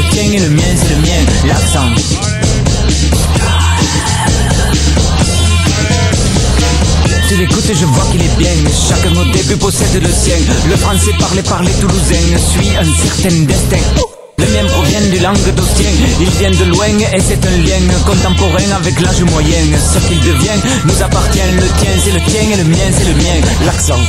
Le 0.00 0.08
tien 0.08 0.32
et 0.32 0.38
le 0.38 0.48
mien 0.48 0.62
c'est 0.76 0.94
le 0.94 1.00
mien, 1.02 1.20
l'accent. 1.46 1.84
Tu 7.28 7.36
l'écoutes 7.36 7.68
et 7.68 7.74
je 7.74 7.84
vois 7.84 8.06
qu'il 8.10 8.22
est 8.22 8.36
bien, 8.38 8.48
chaque 8.88 9.12
mot 9.12 9.24
début 9.24 9.56
possède 9.56 10.02
le 10.02 10.08
sien. 10.10 10.36
Le 10.70 10.76
français 10.76 11.10
parlé 11.18 11.42
par 11.42 11.62
les 11.62 11.72
Toulousains 11.72 12.38
suit 12.50 12.70
un 12.78 12.84
certain 12.84 13.36
destin. 13.44 13.76
Le 14.38 14.46
mien 14.46 14.64
provient 14.68 15.02
du 15.02 15.18
languedocien, 15.18 15.90
il 16.18 16.30
vient 16.30 16.50
de 16.50 16.64
loin 16.70 16.86
et 16.86 17.20
c'est 17.20 17.44
un 17.44 17.56
lien 17.58 17.94
contemporain 18.06 18.70
avec 18.76 18.98
l'âge 19.00 19.20
moyen. 19.24 19.60
Ce 19.76 19.98
qu'il 20.08 20.20
devient 20.20 20.60
nous 20.86 21.02
appartient, 21.02 21.40
le 21.56 21.66
tien 21.78 21.90
c'est 22.02 22.12
le 22.12 22.20
tien 22.20 22.40
et 22.54 22.56
le 22.56 22.64
mien 22.64 22.88
c'est 22.96 23.04
le 23.04 23.14
mien, 23.16 23.34
l'accent. 23.66 24.00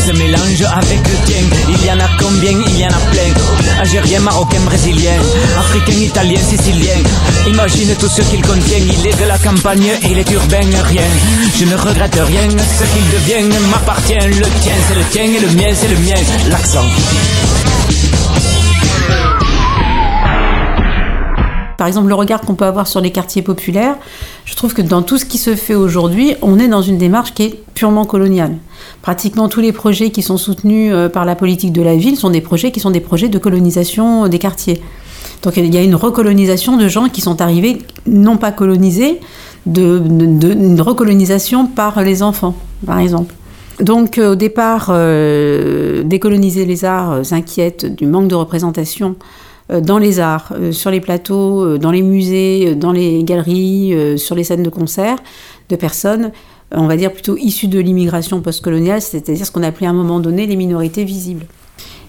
Se 0.00 0.12
mélange 0.12 0.62
avec 0.62 0.98
le 1.08 1.26
tien. 1.26 1.42
Il 1.68 1.84
y 1.84 1.90
en 1.90 2.00
a 2.00 2.08
combien? 2.18 2.52
Il 2.66 2.78
y 2.78 2.84
en 2.84 2.88
a 2.88 3.00
plein. 3.12 3.80
Algérien, 3.80 4.20
marocain, 4.20 4.60
brésilien, 4.64 5.18
africain, 5.58 5.92
italien, 5.92 6.38
sicilien. 6.38 6.98
Imagine 7.46 7.94
tout 7.96 8.08
ce 8.08 8.22
qu'il 8.22 8.40
contient. 8.42 8.78
Il 8.78 9.06
est 9.06 9.20
de 9.20 9.26
la 9.26 9.38
campagne, 9.38 9.92
il 10.08 10.18
est 10.18 10.30
urbain, 10.30 10.60
rien. 10.84 11.02
Je 11.58 11.64
ne 11.66 11.76
regrette 11.76 12.14
rien. 12.14 12.48
Ce 12.50 12.84
qu'il 12.92 13.06
devient 13.10 13.58
m'appartient. 13.70 14.14
Le 14.14 14.48
tien, 14.62 14.74
c'est 14.88 14.94
le 14.94 15.04
tien 15.10 15.24
et 15.24 15.40
le 15.40 15.48
mien, 15.48 15.72
c'est 15.74 15.88
le 15.88 15.98
mien. 15.98 16.20
L'accent. 16.48 16.84
Par 21.76 21.86
exemple, 21.86 22.08
le 22.08 22.14
regard 22.14 22.42
qu'on 22.42 22.56
peut 22.56 22.66
avoir 22.66 22.86
sur 22.86 23.00
les 23.00 23.10
quartiers 23.10 23.40
populaires, 23.40 23.94
je 24.50 24.56
trouve 24.56 24.74
que 24.74 24.82
dans 24.82 25.02
tout 25.02 25.16
ce 25.16 25.24
qui 25.24 25.38
se 25.38 25.54
fait 25.54 25.76
aujourd'hui, 25.76 26.34
on 26.42 26.58
est 26.58 26.66
dans 26.66 26.82
une 26.82 26.98
démarche 26.98 27.34
qui 27.34 27.44
est 27.44 27.64
purement 27.74 28.04
coloniale. 28.04 28.56
Pratiquement 29.00 29.48
tous 29.48 29.60
les 29.60 29.70
projets 29.70 30.10
qui 30.10 30.22
sont 30.22 30.38
soutenus 30.38 30.92
euh, 30.92 31.08
par 31.08 31.24
la 31.24 31.36
politique 31.36 31.72
de 31.72 31.80
la 31.82 31.94
ville 31.94 32.16
sont 32.16 32.30
des 32.30 32.40
projets 32.40 32.72
qui 32.72 32.80
sont 32.80 32.90
des 32.90 33.00
projets 33.00 33.28
de 33.28 33.38
colonisation 33.38 34.26
des 34.26 34.40
quartiers. 34.40 34.82
Donc 35.44 35.56
il 35.56 35.72
y 35.72 35.78
a 35.78 35.82
une 35.82 35.94
recolonisation 35.94 36.76
de 36.76 36.88
gens 36.88 37.08
qui 37.08 37.20
sont 37.20 37.40
arrivés 37.40 37.78
non 38.06 38.38
pas 38.38 38.50
colonisés, 38.50 39.20
de, 39.66 40.02
une 40.04 40.80
recolonisation 40.80 41.66
par 41.66 42.02
les 42.02 42.24
enfants, 42.24 42.56
par 42.84 42.98
exemple. 42.98 43.32
Donc 43.80 44.18
euh, 44.18 44.32
au 44.32 44.34
départ, 44.34 44.88
euh, 44.90 46.02
décoloniser 46.02 46.64
les 46.64 46.84
arts 46.84 47.24
s'inquiète 47.24 47.86
du 47.86 48.04
manque 48.04 48.26
de 48.26 48.34
représentation 48.34 49.14
dans 49.78 49.98
les 49.98 50.18
arts, 50.18 50.52
euh, 50.52 50.72
sur 50.72 50.90
les 50.90 51.00
plateaux, 51.00 51.64
euh, 51.64 51.78
dans 51.78 51.92
les 51.92 52.02
musées, 52.02 52.70
euh, 52.70 52.74
dans 52.74 52.92
les 52.92 53.22
galeries, 53.22 53.94
euh, 53.94 54.16
sur 54.16 54.34
les 54.34 54.42
scènes 54.42 54.64
de 54.64 54.70
concert, 54.70 55.16
de 55.68 55.76
personnes, 55.76 56.32
euh, 56.74 56.78
on 56.78 56.86
va 56.86 56.96
dire 56.96 57.12
plutôt 57.12 57.36
issues 57.36 57.68
de 57.68 57.78
l'immigration 57.78 58.40
postcoloniale, 58.40 59.00
c'est-à-dire 59.00 59.46
ce 59.46 59.50
qu'on 59.50 59.62
appelait 59.62 59.86
à 59.86 59.90
un 59.90 59.94
moment 59.94 60.20
donné 60.20 60.46
les 60.46 60.56
minorités 60.56 61.04
visibles. 61.04 61.46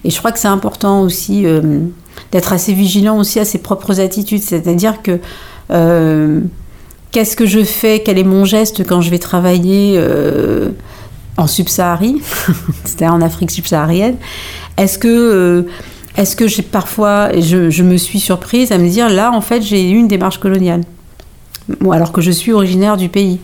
Et 0.04 0.10
je 0.10 0.18
crois 0.18 0.32
que 0.32 0.38
c'est 0.38 0.48
important 0.48 1.02
aussi 1.02 1.46
euh, 1.46 1.80
d'être 2.32 2.52
assez 2.52 2.72
vigilant 2.72 3.18
aussi 3.18 3.38
à 3.38 3.44
ses 3.44 3.58
propres 3.58 4.00
attitudes, 4.00 4.42
c'est-à-dire 4.42 5.02
que 5.02 5.20
euh, 5.70 6.40
qu'est-ce 7.12 7.36
que 7.36 7.46
je 7.46 7.62
fais, 7.62 8.02
quel 8.04 8.18
est 8.18 8.24
mon 8.24 8.44
geste 8.44 8.86
quand 8.86 9.00
je 9.00 9.10
vais 9.10 9.18
travailler 9.18 9.94
euh, 9.96 10.70
en 11.36 11.46
subsaharie, 11.46 12.20
c'est-à-dire 12.84 13.14
en 13.14 13.20
Afrique 13.20 13.50
subsaharienne? 13.50 14.16
Est-ce 14.76 14.98
que, 14.98 15.08
euh, 15.08 15.62
est-ce 16.16 16.36
que 16.36 16.46
j'ai 16.46 16.62
parfois, 16.62 17.30
je, 17.38 17.70
je 17.70 17.82
me 17.82 17.96
suis 17.96 18.20
surprise 18.20 18.70
à 18.72 18.78
me 18.78 18.88
dire 18.88 19.08
là, 19.08 19.32
en 19.32 19.40
fait, 19.40 19.62
j'ai 19.62 19.90
eu 19.90 19.96
une 19.96 20.08
démarche 20.08 20.38
coloniale, 20.38 20.82
alors 21.90 22.12
que 22.12 22.20
je 22.20 22.30
suis 22.30 22.52
originaire 22.52 22.96
du 22.96 23.08
pays. 23.08 23.40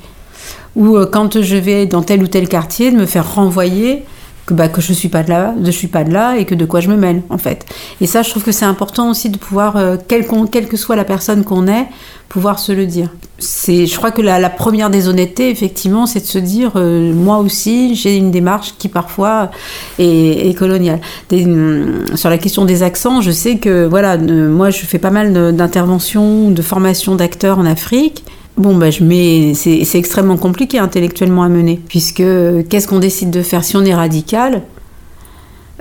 Ou 0.77 0.97
euh, 0.97 1.07
quand 1.07 1.41
je 1.41 1.57
vais 1.57 1.87
dans 1.87 2.03
tel 2.03 2.23
ou 2.23 2.27
tel 2.27 2.49
quartier, 2.49 2.91
de 2.91 2.97
me 2.97 3.07
faire 3.07 3.35
renvoyer 3.35 4.05
que, 4.49 4.55
bah, 4.55 4.69
que 4.69 4.81
je 4.81 4.95
suis 4.95 5.11
pas 5.11 5.23
de 5.23 5.29
là, 5.29 5.55
je 5.63 5.71
suis 5.71 5.89
pas 5.89 6.05
de 6.05 6.13
là 6.13 6.39
et 6.39 6.47
que 6.47 6.55
de 6.55 6.65
quoi 6.65 6.81
je 6.81 6.89
me 6.89 6.97
mêle 6.97 7.23
en 7.29 7.37
fait. 7.37 7.67
Et 8.01 8.07
ça, 8.07 8.23
je 8.23 8.31
trouve 8.31 8.43
que 8.43 8.53
c'est 8.53 8.65
important 8.65 9.11
aussi 9.11 9.29
de 9.29 9.37
pouvoir, 9.37 9.77
euh, 9.77 9.97
quelle 10.09 10.27
que 10.69 10.77
soit 10.79 10.97
la 10.97 11.05
personne 11.05 11.45
qu'on 11.45 11.67
est, 11.67 11.87
pouvoir 12.31 12.59
se 12.59 12.73
le 12.73 12.87
dire. 12.87 13.11
C'est, 13.39 13.87
je 13.87 13.97
crois 13.97 14.11
que 14.11 14.23
la, 14.23 14.51
première 14.51 14.89
des 14.89 15.09
honnêtetés, 15.09 15.51
effectivement, 15.51 16.07
c'est 16.07 16.21
de 16.21 16.27
se 16.27 16.39
dire, 16.39 16.73
euh, 16.77 17.13
moi 17.13 17.39
aussi, 17.39 17.95
j'ai 17.95 18.17
une 18.17 18.31
démarche 18.31 18.75
qui 18.79 18.89
parfois 18.89 19.51
est, 19.99 20.57
coloniale. 20.59 21.01
Hum, 21.33 22.05
sur 22.15 22.31
la 22.31 22.39
question 22.39 22.65
des 22.65 22.83
accents, 22.83 23.21
je 23.21 23.31
sais 23.31 23.59
que 23.59 23.87
voilà, 23.87 24.17
moi, 24.17 24.71
je 24.71 24.79
fais 24.79 24.99
pas 24.99 25.11
mal 25.11 25.55
d'interventions, 25.55 26.51
de 26.51 26.63
formations 26.63 27.17
d'acteurs 27.17 27.59
en 27.59 27.67
Afrique. 27.67 28.25
Bon, 28.59 28.77
bah, 28.77 28.91
je 28.91 29.05
mets, 29.05 29.55
c'est 29.55 29.99
extrêmement 29.99 30.37
compliqué 30.37 30.81
intellectuellement 30.81 31.45
à 31.45 31.49
mener, 31.49 31.81
puisque 31.89 32.21
euh, 32.21 32.65
qu'est-ce 32.69 32.89
qu'on 32.89 32.99
décide 32.99 33.31
de 33.31 33.43
faire? 33.43 33.63
Si 33.65 33.77
on 33.77 33.85
est 33.85 33.95
radical 33.95 34.63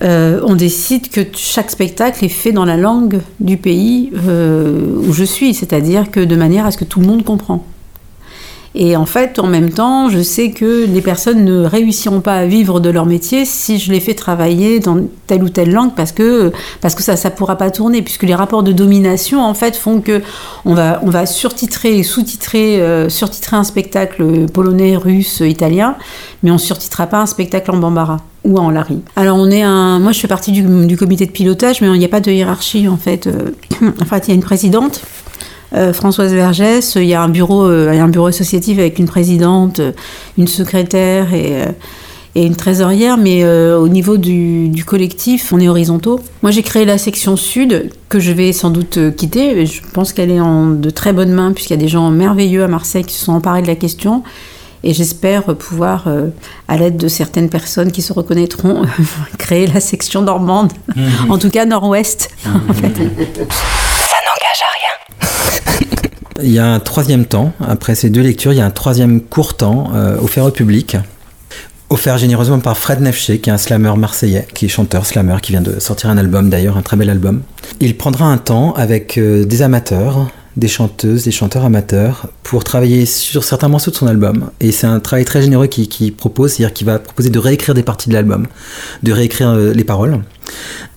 euh, 0.03 0.41
on 0.45 0.55
décide 0.55 1.09
que 1.09 1.21
chaque 1.33 1.71
spectacle 1.71 2.23
est 2.23 2.29
fait 2.29 2.51
dans 2.51 2.65
la 2.65 2.77
langue 2.77 3.19
du 3.39 3.57
pays 3.57 4.11
euh, 4.27 5.01
où 5.07 5.11
je 5.11 5.23
suis, 5.23 5.55
c'est-à-dire 5.55 6.11
que 6.11 6.19
de 6.19 6.35
manière 6.35 6.67
à 6.67 6.71
ce 6.71 6.77
que 6.77 6.85
tout 6.85 6.99
le 6.99 7.07
monde 7.07 7.23
comprend. 7.23 7.65
Et 8.79 8.95
en 8.95 9.07
fait, 9.07 9.39
en 9.39 9.47
même 9.47 9.71
temps, 9.71 10.07
je 10.07 10.21
sais 10.21 10.51
que 10.51 10.85
les 10.85 11.01
personnes 11.01 11.43
ne 11.43 11.65
réussiront 11.65 12.21
pas 12.21 12.35
à 12.35 12.45
vivre 12.45 12.79
de 12.79 12.91
leur 12.91 13.07
métier 13.07 13.43
si 13.43 13.79
je 13.79 13.91
les 13.91 13.99
fais 13.99 14.13
travailler 14.13 14.79
dans 14.79 14.99
telle 15.25 15.43
ou 15.43 15.49
telle 15.49 15.71
langue 15.71 15.95
parce 15.95 16.11
que, 16.11 16.51
parce 16.79 16.93
que 16.93 17.01
ça 17.01 17.15
ne 17.15 17.35
pourra 17.35 17.55
pas 17.55 17.71
tourner, 17.71 18.03
puisque 18.03 18.21
les 18.21 18.35
rapports 18.35 18.61
de 18.61 18.71
domination, 18.71 19.43
en 19.43 19.55
fait, 19.55 19.75
font 19.75 19.99
que 19.99 20.21
on 20.63 20.75
va, 20.75 20.99
on 21.01 21.09
va 21.09 21.25
surtitrer 21.25 21.97
et 21.97 22.03
sous-titrer, 22.03 22.79
euh, 22.79 23.09
surtitrer 23.09 23.57
un 23.57 23.63
spectacle 23.63 24.45
polonais, 24.45 24.95
russe, 24.95 25.39
italien, 25.39 25.95
mais 26.43 26.51
on 26.51 26.55
ne 26.55 26.59
surtitrera 26.59 27.07
pas 27.07 27.21
un 27.21 27.25
spectacle 27.25 27.71
en 27.71 27.77
bambara 27.77 28.17
ou 28.43 28.59
en 28.59 28.69
lari. 28.69 29.01
Alors, 29.15 29.39
on 29.39 29.49
est 29.49 29.63
un, 29.63 29.97
moi, 29.97 30.11
je 30.11 30.19
fais 30.19 30.27
partie 30.27 30.51
du, 30.51 30.61
du 30.85 30.97
comité 30.97 31.25
de 31.25 31.31
pilotage, 31.31 31.81
mais 31.81 31.87
il 31.87 31.97
n'y 31.97 32.05
a 32.05 32.09
pas 32.09 32.21
de 32.21 32.31
hiérarchie, 32.31 32.87
en 32.87 32.97
fait. 32.97 33.25
Euh, 33.25 33.55
en 34.01 34.05
fait, 34.05 34.27
il 34.27 34.29
y 34.29 34.31
a 34.33 34.35
une 34.35 34.43
présidente 34.43 35.01
euh, 35.75 35.93
Françoise 35.93 36.33
Vergès, 36.33 36.95
il 36.95 37.05
y 37.05 37.13
a 37.13 37.21
un 37.21 37.29
bureau, 37.29 37.63
euh, 37.65 37.89
un 37.91 38.07
bureau 38.07 38.27
associatif 38.27 38.79
avec 38.79 38.99
une 38.99 39.07
présidente, 39.07 39.79
euh, 39.79 39.91
une 40.37 40.47
secrétaire 40.47 41.33
et, 41.33 41.63
et 42.35 42.45
une 42.45 42.55
trésorière, 42.55 43.17
mais 43.17 43.43
au 43.45 43.87
niveau 43.87 44.17
du, 44.17 44.69
du 44.69 44.85
collectif, 44.85 45.51
on 45.53 45.59
est 45.59 45.67
horizontaux. 45.67 46.19
Moi, 46.43 46.51
j'ai 46.51 46.61
créé 46.61 46.85
la 46.85 46.97
section 46.99 47.35
sud 47.35 47.89
que 48.09 48.19
je 48.19 48.31
vais 48.31 48.53
sans 48.53 48.69
doute 48.69 48.99
quitter. 49.15 49.65
Je 49.65 49.81
pense 49.93 50.13
qu'elle 50.13 50.29
est 50.29 50.39
en 50.39 50.67
de 50.67 50.89
très 50.91 51.13
bonnes 51.13 51.31
mains 51.31 51.51
puisqu'il 51.51 51.73
y 51.73 51.77
a 51.77 51.81
des 51.81 51.87
gens 51.87 52.11
merveilleux 52.11 52.63
à 52.63 52.67
Marseille 52.67 53.03
qui 53.03 53.15
se 53.15 53.25
sont 53.25 53.33
emparés 53.33 53.63
de 53.63 53.67
la 53.67 53.75
question. 53.75 54.21
Et 54.83 54.93
j'espère 54.93 55.43
pouvoir, 55.55 56.03
euh, 56.07 56.27
à 56.67 56.77
l'aide 56.77 56.97
de 56.97 57.07
certaines 57.07 57.49
personnes 57.49 57.91
qui 57.91 58.03
se 58.03 58.13
reconnaîtront, 58.13 58.83
créer 59.39 59.65
la 59.65 59.79
section 59.79 60.21
normande, 60.21 60.71
Mhm. 60.95 61.31
en 61.31 61.37
tout 61.39 61.49
cas 61.49 61.65
nord-ouest. 61.65 62.29
en 62.45 62.73
fait. 62.73 62.93
Il 66.43 66.51
y 66.51 66.59
a 66.59 66.67
un 66.67 66.79
troisième 66.79 67.25
temps, 67.25 67.53
après 67.59 67.95
ces 67.95 68.09
deux 68.11 68.21
lectures, 68.21 68.53
il 68.53 68.57
y 68.57 68.61
a 68.61 68.65
un 68.65 68.71
troisième 68.71 69.21
court 69.21 69.57
temps 69.57 69.91
euh, 69.95 70.17
offert 70.21 70.45
au 70.45 70.51
public, 70.51 70.95
offert 71.89 72.19
généreusement 72.19 72.59
par 72.59 72.77
Fred 72.77 73.01
Nefché, 73.01 73.39
qui 73.39 73.49
est 73.49 73.53
un 73.53 73.57
slammer 73.57 73.93
marseillais, 73.97 74.45
qui 74.53 74.65
est 74.65 74.69
chanteur 74.69 75.07
slammer, 75.07 75.37
qui 75.41 75.51
vient 75.51 75.61
de 75.61 75.79
sortir 75.79 76.11
un 76.11 76.17
album 76.17 76.49
d'ailleurs, 76.49 76.77
un 76.77 76.83
très 76.83 76.95
bel 76.95 77.09
album. 77.09 77.41
Il 77.79 77.97
prendra 77.97 78.25
un 78.25 78.37
temps 78.37 78.73
avec 78.73 79.17
euh, 79.17 79.45
des 79.45 79.63
amateurs, 79.63 80.29
des 80.57 80.67
chanteuses, 80.67 81.23
des 81.23 81.31
chanteurs 81.31 81.65
amateurs, 81.65 82.27
pour 82.43 82.63
travailler 82.63 83.07
sur 83.07 83.43
certains 83.43 83.67
morceaux 83.67 83.89
de 83.89 83.95
son 83.95 84.07
album. 84.07 84.51
Et 84.59 84.71
c'est 84.71 84.87
un 84.87 84.99
travail 84.99 85.25
très 85.25 85.41
généreux 85.41 85.67
qu'il 85.67 86.13
propose, 86.13 86.53
c'est-à-dire 86.53 86.73
qu'il 86.73 86.85
va 86.85 86.99
proposer 86.99 87.31
de 87.31 87.39
réécrire 87.39 87.73
des 87.73 87.83
parties 87.83 88.09
de 88.09 88.13
l'album, 88.13 88.45
de 89.01 89.11
réécrire 89.11 89.49
euh, 89.49 89.73
les 89.73 89.83
paroles. 89.83 90.19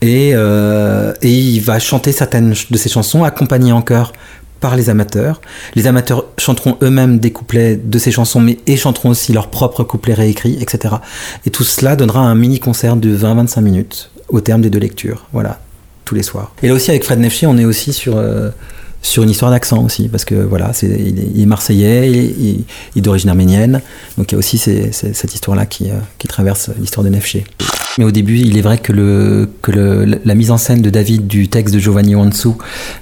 Et, 0.03 0.31
et 0.31 1.31
il 1.31 1.61
va 1.61 1.79
chanter 1.79 2.13
certaines 2.13 2.55
de 2.71 2.77
ses 2.79 2.89
chansons, 2.89 3.25
accompagnées 3.25 3.73
en 3.73 3.83
chœur 3.83 4.13
par 4.61 4.77
les 4.77 4.91
amateurs. 4.91 5.41
Les 5.75 5.87
amateurs 5.87 6.27
chanteront 6.39 6.77
eux-mêmes 6.83 7.19
des 7.19 7.33
couplets 7.33 7.77
de 7.77 7.99
ces 7.99 8.13
chansons, 8.13 8.41
mais 8.41 8.59
et 8.67 8.77
chanteront 8.77 9.11
aussi 9.11 9.33
leurs 9.33 9.49
propres 9.49 9.85
couplets 9.85 10.15
réécrits, 10.15 10.59
etc. 10.61 10.97
Et 11.47 11.51
tout 11.51 11.65
cela 11.65 11.97
donnera 11.97 12.21
un 12.21 12.35
mini-concert 12.35 12.97
de 12.97 13.17
20-25 13.17 13.61
minutes 13.63 14.11
au 14.29 14.41
terme 14.41 14.61
des 14.61 14.71
deux 14.71 14.79
lectures. 14.79 15.27
Voilà, 15.33 15.61
tous 16.05 16.15
les 16.15 16.23
soirs. 16.23 16.53
Et 16.63 16.69
là 16.69 16.75
aussi, 16.75 16.91
avec 16.91 17.05
Fred 17.05 17.19
Nefché, 17.19 17.47
on 17.47 17.57
est 17.57 17.65
aussi 17.65 17.93
sur, 17.93 18.17
euh, 18.17 18.51
sur 19.03 19.23
une 19.23 19.31
histoire 19.31 19.51
d'accent 19.51 19.83
aussi, 19.83 20.09
parce 20.09 20.25
que 20.25 20.35
voilà, 20.35 20.71
est, 20.71 20.85
il 20.85 21.41
est 21.41 21.47
marseillais, 21.47 22.11
il, 22.11 22.65
est 22.97 23.01
d'origine 23.01 23.31
arménienne, 23.31 23.81
donc 24.19 24.31
il 24.31 24.35
y 24.35 24.37
a 24.37 24.39
aussi 24.39 24.59
cette 24.59 25.35
histoire-là 25.35 25.67
qui, 25.67 25.91
euh, 25.91 25.95
qui 26.19 26.29
traverse 26.29 26.71
l'histoire 26.79 27.05
de 27.05 27.11
Nefché. 27.11 27.45
Mais 27.99 28.05
au 28.05 28.11
début, 28.11 28.37
il 28.39 28.57
est 28.57 28.61
vrai 28.63 28.79
que, 28.79 28.93
le, 28.93 29.49
que 29.63 29.71
le, 29.73 30.21
la 30.25 30.35
mise 30.35 30.51
en 30.51 30.57
scène 30.59 30.81
de 30.81 30.91
David 30.91 31.27
du 31.27 31.49
texte 31.49 31.75
de 31.75 31.81
Giovanni 31.81 32.15
Wansu 32.15 32.51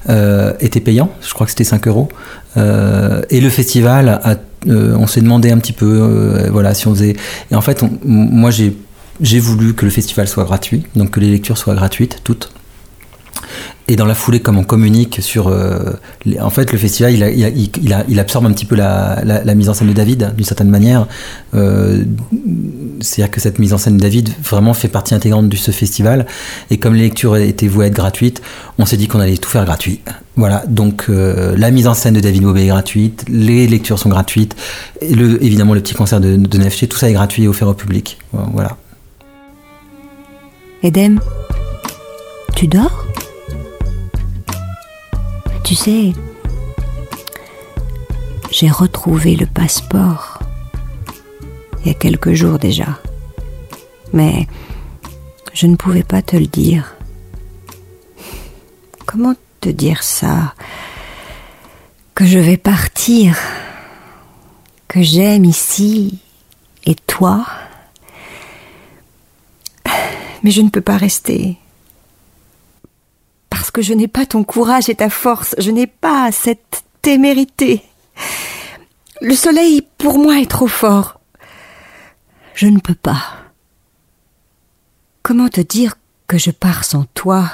euh, 0.08 0.52
était 0.60 0.80
payant. 0.80 1.10
Je 1.22 1.32
crois 1.34 1.46
que 1.46 1.50
c'était 1.50 1.64
5 1.64 1.86
euros. 1.88 2.08
Euh, 2.56 3.22
et 3.30 3.40
le 3.40 3.50
festival, 3.50 4.08
a, 4.08 4.36
euh, 4.66 4.96
on 4.98 5.06
s'est 5.06 5.20
demandé 5.20 5.50
un 5.50 5.58
petit 5.58 5.72
peu, 5.74 5.86
euh, 6.02 6.48
voilà, 6.50 6.74
si 6.74 6.86
on 6.88 6.94
faisait. 6.94 7.16
Et 7.50 7.54
en 7.54 7.60
fait, 7.60 7.82
on- 7.82 7.90
moi, 8.04 8.50
j'ai 8.50 8.76
j'ai 9.20 9.40
voulu 9.40 9.74
que 9.74 9.84
le 9.84 9.90
festival 9.90 10.28
soit 10.28 10.44
gratuit, 10.44 10.84
donc 10.94 11.10
que 11.10 11.18
les 11.18 11.28
lectures 11.30 11.58
soient 11.58 11.74
gratuites, 11.74 12.20
toutes. 12.22 12.52
Et 13.90 13.96
dans 13.96 14.04
la 14.04 14.14
foulée, 14.14 14.40
comme 14.40 14.58
on 14.58 14.64
communique 14.64 15.18
sur... 15.22 15.48
euh, 15.48 15.92
en 16.40 16.50
fait, 16.50 16.72
le 16.72 16.78
festival, 16.78 17.12
il, 17.14 17.22
a- 17.94 18.04
il 18.08 18.20
absorbe 18.20 18.44
un 18.44 18.52
petit 18.52 18.66
peu 18.66 18.74
la, 18.76 19.54
mise 19.54 19.68
en 19.70 19.74
scène 19.74 19.88
de 19.88 19.94
David, 19.94 20.34
d'une 20.36 20.44
certaine 20.44 20.68
manière. 20.68 21.06
Euh, 21.54 22.04
C'est-à-dire 23.00 23.30
que 23.30 23.40
cette 23.40 23.58
mise 23.58 23.72
en 23.72 23.78
scène 23.78 23.96
de 23.96 24.02
David 24.02 24.28
vraiment 24.42 24.74
fait 24.74 24.88
partie 24.88 25.14
intégrante 25.14 25.48
de 25.48 25.56
ce 25.56 25.70
festival. 25.70 26.26
Et 26.70 26.76
comme 26.78 26.94
les 26.94 27.02
lectures 27.02 27.36
étaient 27.36 27.68
vouées 27.68 27.86
à 27.86 27.88
être 27.88 27.94
gratuites, 27.94 28.42
on 28.78 28.84
s'est 28.84 28.98
dit 28.98 29.08
qu'on 29.08 29.20
allait 29.20 29.38
tout 29.38 29.48
faire 29.48 29.64
gratuit. 29.64 30.00
Voilà, 30.36 30.62
donc 30.68 31.06
euh, 31.08 31.56
la 31.56 31.70
mise 31.70 31.88
en 31.88 31.94
scène 31.94 32.14
de 32.14 32.20
David 32.20 32.42
Bobet 32.42 32.64
est 32.64 32.68
gratuite, 32.68 33.24
les 33.28 33.66
lectures 33.66 33.98
sont 33.98 34.08
gratuites, 34.08 34.54
et 35.00 35.10
évidemment 35.12 35.74
le 35.74 35.80
petit 35.80 35.94
concert 35.94 36.20
de, 36.20 36.36
de 36.36 36.58
Nefché, 36.58 36.86
tout 36.86 36.96
ça 36.96 37.10
est 37.10 37.12
gratuit 37.14 37.42
et 37.44 37.48
offert 37.48 37.66
au 37.66 37.74
public. 37.74 38.18
Voilà. 38.32 38.76
Edem, 40.84 41.18
tu 42.54 42.68
dors? 42.68 43.07
Tu 45.68 45.74
sais, 45.74 46.14
j'ai 48.50 48.70
retrouvé 48.70 49.36
le 49.36 49.44
passeport 49.44 50.38
il 51.80 51.88
y 51.88 51.90
a 51.90 51.94
quelques 51.94 52.32
jours 52.32 52.58
déjà. 52.58 52.98
Mais 54.14 54.46
je 55.52 55.66
ne 55.66 55.76
pouvais 55.76 56.04
pas 56.04 56.22
te 56.22 56.36
le 56.36 56.46
dire. 56.46 56.96
Comment 59.04 59.34
te 59.60 59.68
dire 59.68 60.02
ça? 60.02 60.54
Que 62.14 62.24
je 62.24 62.38
vais 62.38 62.56
partir, 62.56 63.36
que 64.88 65.02
j'aime 65.02 65.44
ici 65.44 66.18
et 66.86 66.94
toi? 66.94 67.44
Mais 70.42 70.50
je 70.50 70.62
ne 70.62 70.70
peux 70.70 70.80
pas 70.80 70.96
rester. 70.96 71.58
Que 73.72 73.82
je 73.82 73.94
n'ai 73.94 74.08
pas 74.08 74.26
ton 74.26 74.42
courage 74.44 74.88
et 74.88 74.94
ta 74.96 75.08
force, 75.10 75.54
je 75.58 75.70
n'ai 75.70 75.86
pas 75.86 76.32
cette 76.32 76.82
témérité. 77.00 77.82
Le 79.20 79.34
soleil 79.34 79.86
pour 79.98 80.18
moi 80.18 80.40
est 80.40 80.50
trop 80.50 80.66
fort. 80.66 81.20
Je 82.54 82.66
ne 82.66 82.80
peux 82.80 82.94
pas. 82.96 83.22
Comment 85.22 85.48
te 85.48 85.60
dire 85.60 85.94
que 86.26 86.38
je 86.38 86.50
pars 86.50 86.84
sans 86.84 87.04
toi? 87.14 87.44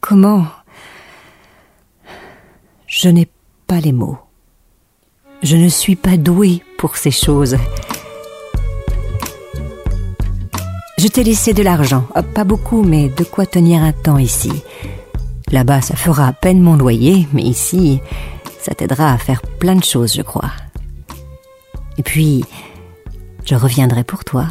Comment? 0.00 0.46
Je 2.86 3.08
n'ai 3.10 3.28
pas 3.66 3.80
les 3.80 3.92
mots. 3.92 4.18
Je 5.42 5.56
ne 5.56 5.68
suis 5.68 5.96
pas 5.96 6.16
douée 6.16 6.62
pour 6.78 6.96
ces 6.96 7.10
choses. 7.10 7.56
Je 10.96 11.08
t'ai 11.08 11.24
laissé 11.24 11.52
de 11.52 11.62
l'argent, 11.62 12.06
Euh, 12.16 12.22
pas 12.22 12.44
beaucoup, 12.44 12.82
mais 12.82 13.08
de 13.10 13.24
quoi 13.24 13.44
tenir 13.44 13.82
un 13.82 13.92
temps 13.92 14.16
ici? 14.18 14.52
Là-bas, 15.54 15.82
ça 15.82 15.94
fera 15.94 16.26
à 16.26 16.32
peine 16.32 16.60
mon 16.60 16.74
loyer, 16.74 17.28
mais 17.32 17.44
ici, 17.44 18.00
ça 18.58 18.74
t'aidera 18.74 19.12
à 19.12 19.18
faire 19.18 19.40
plein 19.40 19.76
de 19.76 19.84
choses, 19.84 20.12
je 20.12 20.22
crois. 20.22 20.50
Et 21.96 22.02
puis, 22.02 22.44
je 23.44 23.54
reviendrai 23.54 24.02
pour 24.02 24.24
toi. 24.24 24.48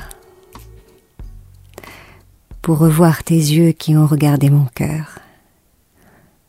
Pour 2.62 2.78
revoir 2.78 3.26
tes 3.26 3.36
yeux 3.36 3.74
qui 3.74 3.98
ont 3.98 4.06
regardé 4.06 4.50
mon 4.50 4.64
cœur. 4.64 5.20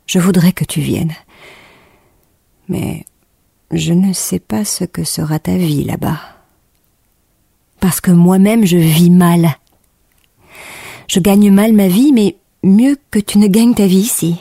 Je 0.06 0.20
voudrais 0.20 0.52
que 0.52 0.64
tu 0.64 0.80
viennes. 0.80 1.16
Mais 2.68 3.06
je 3.72 3.92
ne 3.92 4.12
sais 4.12 4.38
pas 4.38 4.64
ce 4.64 4.84
que 4.84 5.02
sera 5.02 5.40
ta 5.40 5.56
vie 5.56 5.82
là-bas. 5.82 6.20
Parce 7.80 8.00
que 8.00 8.12
moi-même 8.12 8.64
je 8.64 8.76
vis 8.76 9.10
mal. 9.10 9.56
Je 11.08 11.18
gagne 11.18 11.50
mal 11.50 11.72
ma 11.72 11.88
vie, 11.88 12.12
mais 12.12 12.36
mieux 12.64 12.96
que 13.10 13.18
tu 13.18 13.38
ne 13.38 13.46
gagnes 13.46 13.74
ta 13.74 13.86
vie 13.86 13.98
ici. 13.98 14.36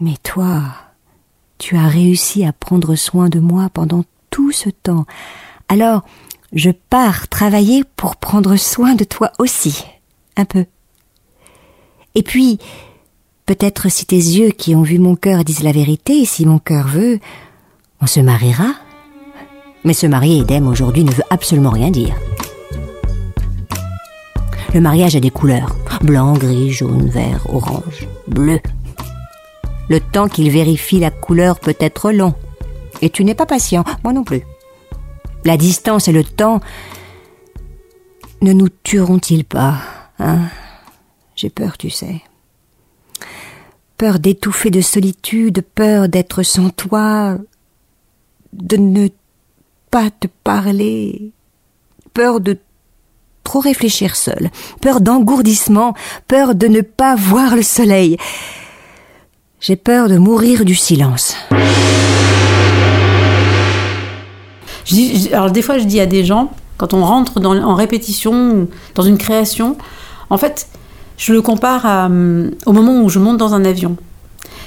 Mais 0.00 0.14
toi, 0.22 0.60
tu 1.58 1.76
as 1.76 1.88
réussi 1.88 2.44
à 2.44 2.52
prendre 2.52 2.94
soin 2.94 3.28
de 3.28 3.40
moi 3.40 3.68
pendant 3.72 4.04
tout 4.30 4.52
ce 4.52 4.68
temps. 4.68 5.06
Alors, 5.68 6.02
je 6.52 6.70
pars 6.70 7.28
travailler 7.28 7.84
pour 7.96 8.16
prendre 8.16 8.56
soin 8.56 8.94
de 8.94 9.04
toi 9.04 9.32
aussi. 9.38 9.84
Un 10.36 10.44
peu. 10.44 10.66
Et 12.14 12.22
puis, 12.22 12.58
peut-être 13.46 13.90
si 13.90 14.06
tes 14.06 14.16
yeux 14.16 14.50
qui 14.50 14.74
ont 14.74 14.82
vu 14.82 14.98
mon 14.98 15.16
cœur 15.16 15.44
disent 15.44 15.62
la 15.62 15.72
vérité, 15.72 16.20
et 16.20 16.26
si 16.26 16.46
mon 16.46 16.58
cœur 16.58 16.86
veut, 16.86 17.18
on 18.00 18.06
se 18.06 18.20
mariera. 18.20 18.74
Mais 19.84 19.94
se 19.94 20.06
marier, 20.06 20.40
Edem, 20.40 20.66
aujourd'hui 20.66 21.04
ne 21.04 21.12
veut 21.12 21.24
absolument 21.30 21.70
rien 21.70 21.90
dire. 21.90 22.14
Le 24.74 24.80
mariage 24.80 25.14
a 25.14 25.20
des 25.20 25.30
couleurs. 25.30 25.76
Blanc, 26.02 26.32
gris, 26.32 26.72
jaune, 26.72 27.08
vert, 27.08 27.46
orange, 27.48 28.08
bleu. 28.26 28.58
Le 29.88 30.00
temps 30.00 30.26
qu'il 30.26 30.50
vérifie 30.50 30.98
la 30.98 31.12
couleur 31.12 31.60
peut 31.60 31.76
être 31.78 32.10
long. 32.10 32.34
Et 33.00 33.08
tu 33.08 33.24
n'es 33.24 33.36
pas 33.36 33.46
patient, 33.46 33.84
moi 34.02 34.12
non 34.12 34.24
plus. 34.24 34.42
La 35.44 35.56
distance 35.56 36.08
et 36.08 36.12
le 36.12 36.24
temps 36.24 36.60
ne 38.42 38.52
nous 38.52 38.68
tueront-ils 38.68 39.44
pas 39.44 39.78
hein? 40.18 40.40
J'ai 41.36 41.50
peur, 41.50 41.78
tu 41.78 41.90
sais. 41.90 42.22
Peur 43.96 44.18
d'étouffer 44.18 44.70
de 44.70 44.80
solitude, 44.80 45.64
peur 45.74 46.08
d'être 46.08 46.42
sans 46.42 46.70
toi, 46.70 47.38
de 48.52 48.76
ne 48.76 49.08
pas 49.92 50.10
te 50.10 50.26
parler, 50.42 51.30
peur 52.12 52.40
de 52.40 52.58
trop 53.44 53.60
réfléchir 53.60 54.16
seul, 54.16 54.50
peur 54.80 55.00
d'engourdissement, 55.00 55.94
peur 56.26 56.54
de 56.54 56.66
ne 56.66 56.80
pas 56.80 57.14
voir 57.14 57.54
le 57.54 57.62
soleil. 57.62 58.16
J'ai 59.60 59.76
peur 59.76 60.08
de 60.08 60.18
mourir 60.18 60.64
du 60.64 60.74
silence. 60.74 61.36
Je 64.84 64.94
dis- 64.94 65.30
alors 65.32 65.50
des 65.50 65.62
fois, 65.62 65.78
je 65.78 65.84
dis 65.84 66.00
à 66.00 66.06
des 66.06 66.24
gens, 66.24 66.50
quand 66.76 66.92
on 66.94 67.04
rentre 67.04 67.40
en 67.44 67.74
répétition, 67.74 68.66
dans 68.94 69.02
une 69.02 69.18
création, 69.18 69.76
en 70.30 70.36
fait, 70.38 70.66
je 71.16 71.32
le 71.32 71.40
compare 71.42 71.84
hum, 71.84 72.50
au 72.66 72.72
moment 72.72 73.00
où 73.02 73.08
je 73.08 73.18
monte 73.18 73.38
dans 73.38 73.54
un 73.54 73.64
avion. 73.64 73.96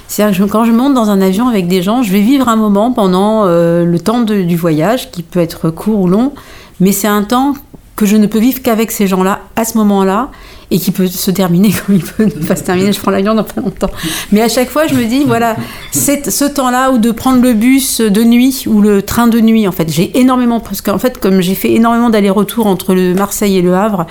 C'est-à-dire 0.08 0.46
que 0.46 0.50
quand 0.50 0.64
je 0.64 0.72
monte 0.72 0.94
dans 0.94 1.10
un 1.10 1.20
avion 1.20 1.48
avec 1.48 1.68
des 1.68 1.82
gens, 1.82 2.02
je 2.02 2.10
vais 2.10 2.20
vivre 2.20 2.48
un 2.48 2.56
moment 2.56 2.92
pendant 2.92 3.44
euh, 3.44 3.84
le 3.84 4.00
temps 4.00 4.22
du 4.22 4.56
voyage, 4.56 5.10
qui 5.10 5.22
peut 5.22 5.40
être 5.40 5.68
court 5.68 6.00
ou 6.00 6.08
long, 6.08 6.32
mais 6.80 6.92
c'est 6.92 7.08
un 7.08 7.22
temps 7.24 7.52
que 7.98 8.06
je 8.06 8.16
ne 8.16 8.26
peux 8.28 8.38
vivre 8.38 8.62
qu'avec 8.62 8.92
ces 8.92 9.08
gens-là, 9.08 9.40
à 9.56 9.64
ce 9.64 9.76
moment-là, 9.76 10.30
et 10.70 10.78
qui 10.78 10.92
peut 10.92 11.08
se 11.08 11.30
terminer 11.32 11.72
comme 11.86 11.96
il 11.96 12.04
peut 12.04 12.24
ne 12.24 12.46
pas 12.46 12.54
se 12.54 12.62
terminer. 12.62 12.92
Je 12.92 13.00
prends 13.00 13.10
l'avion 13.10 13.34
dans 13.34 13.42
pas 13.42 13.60
longtemps. 13.60 13.90
Mais 14.30 14.40
à 14.40 14.48
chaque 14.48 14.70
fois, 14.70 14.86
je 14.86 14.94
me 14.94 15.04
dis, 15.04 15.24
voilà, 15.24 15.56
c'est 15.90 16.30
ce 16.30 16.44
temps-là 16.44 16.92
ou 16.92 16.98
de 16.98 17.10
prendre 17.10 17.42
le 17.42 17.54
bus 17.54 18.00
de 18.00 18.22
nuit 18.22 18.64
ou 18.68 18.80
le 18.80 19.02
train 19.02 19.26
de 19.26 19.40
nuit. 19.40 19.66
En 19.66 19.72
fait, 19.72 19.90
j'ai 19.90 20.16
énormément, 20.18 20.60
parce 20.60 20.80
qu'en 20.80 20.98
fait, 20.98 21.18
comme 21.18 21.40
j'ai 21.40 21.56
fait 21.56 21.72
énormément 21.72 22.08
d'allers-retours 22.08 22.68
entre 22.68 22.94
le 22.94 23.14
Marseille 23.14 23.58
et 23.58 23.62
le 23.62 23.74
Havre, 23.74 24.06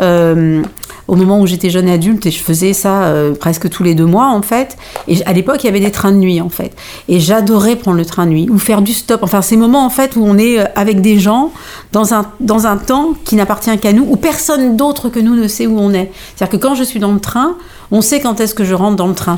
euh, 0.00 0.62
au 1.08 1.16
moment 1.16 1.40
où 1.40 1.46
j'étais 1.46 1.70
jeune 1.70 1.88
adulte, 1.88 2.26
et 2.26 2.30
je 2.30 2.38
faisais 2.38 2.74
ça 2.74 3.04
euh, 3.04 3.34
presque 3.34 3.68
tous 3.70 3.82
les 3.82 3.94
deux 3.94 4.04
mois, 4.04 4.28
en 4.28 4.42
fait. 4.42 4.76
Et 5.08 5.24
à 5.24 5.32
l'époque, 5.32 5.64
il 5.64 5.66
y 5.66 5.70
avait 5.70 5.80
des 5.80 5.90
trains 5.90 6.12
de 6.12 6.18
nuit, 6.18 6.40
en 6.40 6.50
fait. 6.50 6.76
Et 7.08 7.18
j'adorais 7.18 7.76
prendre 7.76 7.96
le 7.96 8.04
train 8.04 8.26
de 8.26 8.30
nuit 8.30 8.48
ou 8.50 8.58
faire 8.58 8.82
du 8.82 8.92
stop. 8.92 9.22
Enfin, 9.22 9.40
ces 9.40 9.56
moments, 9.56 9.84
en 9.84 9.90
fait, 9.90 10.16
où 10.16 10.24
on 10.24 10.36
est 10.36 10.60
euh, 10.60 10.64
avec 10.76 11.00
des 11.00 11.18
gens 11.18 11.50
dans 11.92 12.12
un, 12.12 12.26
dans 12.40 12.66
un 12.66 12.76
temps 12.76 13.14
qui 13.24 13.36
n'appartient 13.36 13.76
qu'à 13.78 13.92
nous, 13.92 14.06
où 14.08 14.16
personne 14.16 14.76
d'autre 14.76 15.08
que 15.08 15.18
nous 15.18 15.34
ne 15.34 15.48
sait 15.48 15.66
où 15.66 15.78
on 15.78 15.92
est. 15.94 16.12
C'est-à-dire 16.36 16.58
que 16.58 16.62
quand 16.62 16.74
je 16.74 16.84
suis 16.84 17.00
dans 17.00 17.12
le 17.12 17.20
train, 17.20 17.56
on 17.90 18.00
sait 18.00 18.20
quand 18.20 18.40
est-ce 18.40 18.54
que 18.54 18.64
je 18.64 18.74
rentre 18.74 18.96
dans 18.96 19.06
le 19.06 19.14
train. 19.14 19.36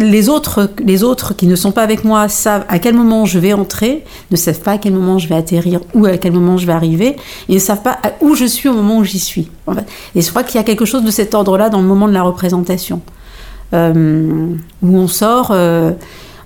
Les, 0.00 0.28
autres, 0.28 0.70
les 0.84 1.02
autres 1.02 1.34
qui 1.34 1.46
ne 1.46 1.56
sont 1.56 1.72
pas 1.72 1.82
avec 1.82 2.04
moi 2.04 2.28
savent 2.28 2.64
à 2.68 2.78
quel 2.78 2.94
moment 2.94 3.24
je 3.24 3.38
vais 3.38 3.52
entrer, 3.52 4.04
ne 4.30 4.36
savent 4.36 4.60
pas 4.60 4.72
à 4.72 4.78
quel 4.78 4.92
moment 4.92 5.18
je 5.18 5.28
vais 5.28 5.36
atterrir 5.36 5.80
ou 5.94 6.06
à 6.06 6.16
quel 6.16 6.32
moment 6.32 6.56
je 6.58 6.66
vais 6.66 6.72
arriver, 6.72 7.16
et 7.48 7.54
ne 7.54 7.58
savent 7.58 7.82
pas 7.82 7.98
où 8.20 8.34
je 8.34 8.44
suis 8.44 8.68
au 8.68 8.74
moment 8.74 8.98
où 8.98 9.04
j'y 9.04 9.18
suis. 9.20 9.50
Et 10.14 10.22
je 10.22 10.30
crois 10.30 10.42
qu'il 10.42 10.56
y 10.56 10.60
a 10.60 10.64
quelque 10.64 10.84
chose 10.84 11.04
de 11.04 11.10
cet 11.10 11.34
ordre-là 11.34 11.68
dans 11.70 11.80
le 11.80 11.86
moment 11.86 12.08
de 12.08 12.14
la 12.14 12.22
représentation, 12.22 13.00
Euh, 13.74 14.54
où 14.82 14.96
on 14.96 15.08
sort. 15.08 15.48
euh, 15.50 15.90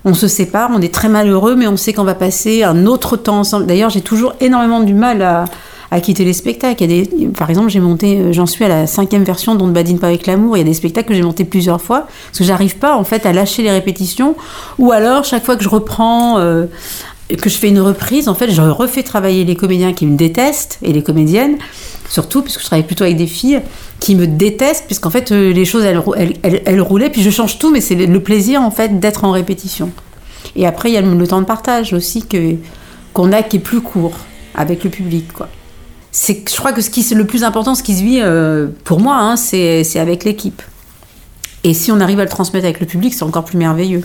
on 0.03 0.15
se 0.15 0.27
sépare, 0.27 0.71
on 0.73 0.81
est 0.81 0.91
très 0.91 1.09
malheureux, 1.09 1.55
mais 1.55 1.67
on 1.67 1.77
sait 1.77 1.93
qu'on 1.93 2.03
va 2.03 2.15
passer 2.15 2.63
un 2.63 2.87
autre 2.87 3.17
temps 3.17 3.39
ensemble. 3.39 3.67
D'ailleurs, 3.67 3.91
j'ai 3.91 4.01
toujours 4.01 4.33
énormément 4.39 4.79
du 4.79 4.95
mal 4.95 5.21
à, 5.21 5.45
à 5.91 5.99
quitter 5.99 6.23
les 6.23 6.33
spectacles. 6.33 6.83
Il 6.83 6.91
y 6.91 7.01
a 7.01 7.03
des, 7.05 7.27
par 7.27 7.49
exemple, 7.49 7.69
j'ai 7.69 7.81
monté, 7.81 8.17
euh, 8.17 8.31
j'en 8.33 8.45
suis 8.45 8.63
à 8.63 8.69
la 8.69 8.87
cinquième 8.87 9.23
version 9.23 9.55
dont 9.55 9.67
ne 9.67 9.73
badine 9.73 9.99
pas 9.99 10.07
avec 10.07 10.25
l'amour. 10.25 10.55
Il 10.55 10.61
y 10.61 10.63
a 10.63 10.65
des 10.65 10.73
spectacles 10.73 11.09
que 11.09 11.13
j'ai 11.13 11.21
montés 11.21 11.43
plusieurs 11.45 11.81
fois 11.81 12.07
parce 12.27 12.39
que 12.39 12.43
j'arrive 12.45 12.77
pas 12.77 12.95
en 12.95 13.03
fait 13.03 13.25
à 13.25 13.33
lâcher 13.33 13.61
les 13.61 13.71
répétitions. 13.71 14.35
Ou 14.79 14.91
alors 14.93 15.25
chaque 15.25 15.43
fois 15.43 15.57
que 15.57 15.63
je 15.63 15.69
reprends, 15.69 16.39
euh, 16.39 16.65
que 17.41 17.49
je 17.49 17.57
fais 17.57 17.67
une 17.69 17.81
reprise, 17.81 18.29
en 18.29 18.35
fait, 18.35 18.49
je 18.51 18.61
refais 18.61 19.03
travailler 19.03 19.43
les 19.43 19.55
comédiens 19.55 19.93
qui 19.93 20.05
me 20.05 20.15
détestent 20.17 20.79
et 20.81 20.93
les 20.93 21.03
comédiennes. 21.03 21.57
Surtout 22.09 22.41
puisque 22.41 22.59
je 22.59 22.65
travaille 22.65 22.85
plutôt 22.85 23.05
avec 23.05 23.15
des 23.15 23.27
filles 23.27 23.61
qui 24.01 24.15
me 24.15 24.27
détestent, 24.27 24.85
puisqu'en 24.85 25.09
fait 25.09 25.31
euh, 25.31 25.53
les 25.53 25.63
choses 25.63 25.85
elles, 25.85 26.01
elles, 26.65 26.81
roulaient, 26.81 27.09
puis 27.09 27.21
je 27.21 27.29
change 27.29 27.57
tout, 27.57 27.71
mais 27.71 27.79
c'est 27.79 27.95
le- 27.95 28.19
plaisir 28.19 28.61
en 28.61 28.71
fait 28.71 28.99
d'être 28.99 29.23
en 29.23 29.31
répétition. 29.31 29.91
Et 30.55 30.65
après, 30.67 30.89
il 30.89 30.93
y 30.93 30.97
a 30.97 31.01
le 31.01 31.27
temps 31.27 31.39
de 31.39 31.45
partage 31.45 31.93
aussi 31.93 32.23
que 32.25 32.55
qu'on 33.13 33.31
a 33.31 33.43
qui 33.43 33.57
est 33.57 33.59
plus 33.59 33.81
court 33.81 34.13
avec 34.55 34.83
le 34.83 34.89
public. 34.89 35.31
Quoi. 35.31 35.47
C'est, 36.11 36.43
je 36.49 36.55
crois 36.55 36.73
que 36.73 36.81
ce 36.81 36.89
qui 36.89 37.03
c'est 37.03 37.15
le 37.15 37.25
plus 37.25 37.43
important, 37.43 37.73
ce 37.73 37.83
qui 37.83 37.95
se 37.95 38.03
vit 38.03 38.19
euh, 38.21 38.67
pour 38.83 38.99
moi, 38.99 39.17
hein, 39.17 39.37
c'est, 39.37 39.83
c'est 39.83 39.99
avec 39.99 40.23
l'équipe. 40.23 40.61
Et 41.63 41.73
si 41.73 41.91
on 41.91 41.99
arrive 41.99 42.19
à 42.19 42.23
le 42.23 42.29
transmettre 42.29 42.65
avec 42.65 42.79
le 42.79 42.85
public, 42.85 43.13
c'est 43.13 43.23
encore 43.23 43.45
plus 43.45 43.57
merveilleux. 43.57 44.03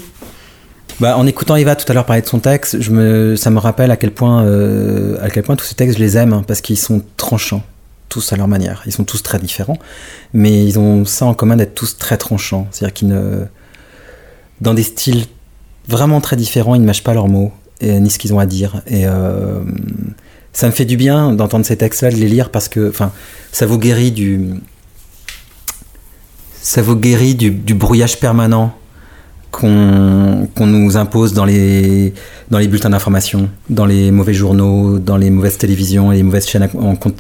Bah, 1.01 1.19
en 1.19 1.27
écoutant 1.27 1.57
Eva 1.57 1.77
tout 1.77 1.91
à 1.91 1.95
l'heure 1.95 2.07
parler 2.07 2.23
de 2.23 2.27
son 2.27 2.39
texte, 2.39 2.81
je 2.81 2.91
me, 2.91 3.37
ça 3.37 3.51
me 3.51 3.59
rappelle 3.59 3.91
à 3.91 3.97
quel 3.97 4.13
point, 4.13 4.45
euh, 4.45 5.19
à 5.21 5.31
quel 5.31 5.43
point 5.43 5.57
tous 5.57 5.67
ces 5.67 5.75
textes, 5.75 5.99
je 5.99 6.03
les 6.03 6.17
aime, 6.17 6.33
hein, 6.33 6.43
parce 6.47 6.61
qu'ils 6.61 6.79
sont 6.79 7.03
tranchants, 7.17 7.63
tous 8.09 8.33
à 8.33 8.37
leur 8.37 8.49
manière. 8.49 8.83
Ils 8.87 8.93
sont 8.93 9.05
tous 9.05 9.23
très 9.23 9.39
différents, 9.39 9.79
mais 10.33 10.65
ils 10.65 10.79
ont 10.79 11.05
ça 11.05 11.27
en 11.27 11.35
commun 11.35 11.57
d'être 11.57 11.75
tous 11.75 11.99
très 11.99 12.17
tranchants. 12.17 12.67
C'est-à-dire 12.71 12.95
qu'ils 12.95 13.09
ne, 13.09 13.45
dans 14.61 14.75
des 14.75 14.83
styles 14.83 15.25
vraiment 15.89 16.21
très 16.21 16.37
différents, 16.37 16.75
ils 16.75 16.81
ne 16.81 16.87
mâchent 16.87 17.05
pas 17.05 17.15
leurs 17.15 17.29
mots, 17.29 17.53
et, 17.81 18.01
ni 18.01 18.11
ce 18.11 18.19
qu'ils 18.19 18.33
ont 18.33 18.39
à 18.39 18.47
dire. 18.47 18.81
Et 18.87 19.07
euh, 19.07 19.61
ça 20.57 20.67
me 20.69 20.73
fait 20.73 20.87
du 20.87 20.97
bien 20.97 21.35
d'entendre 21.35 21.67
ces 21.67 21.77
textes-là, 21.77 22.11
de 22.11 22.17
les 22.17 22.29
lire, 22.29 22.49
parce 22.49 22.71
que, 22.71 22.89
enfin, 22.89 23.13
ça 23.53 23.67
vous 23.67 23.79
guérit 23.79 24.11
du, 24.11 24.41
ça 26.63 26.81
vous 26.81 26.97
guérit 26.97 27.35
du, 27.35 27.51
brouillage 27.75 28.19
permanent 28.19 28.75
qu'on 29.51 30.49
qu'on 30.55 30.67
nous 30.67 30.97
impose 30.97 31.35
dans 31.35 31.45
les, 31.45 32.15
dans 32.51 32.59
les 32.59 32.69
bulletins 32.69 32.89
d'information, 32.89 33.51
dans 33.69 33.85
les 33.85 34.11
mauvais 34.11 34.33
journaux, 34.33 34.99
dans 34.99 35.19
les 35.19 35.29
mauvaises 35.29 35.59
télévisions 35.59 36.11
les 36.11 36.23
mauvaises 36.23 36.49
chaînes 36.49 36.69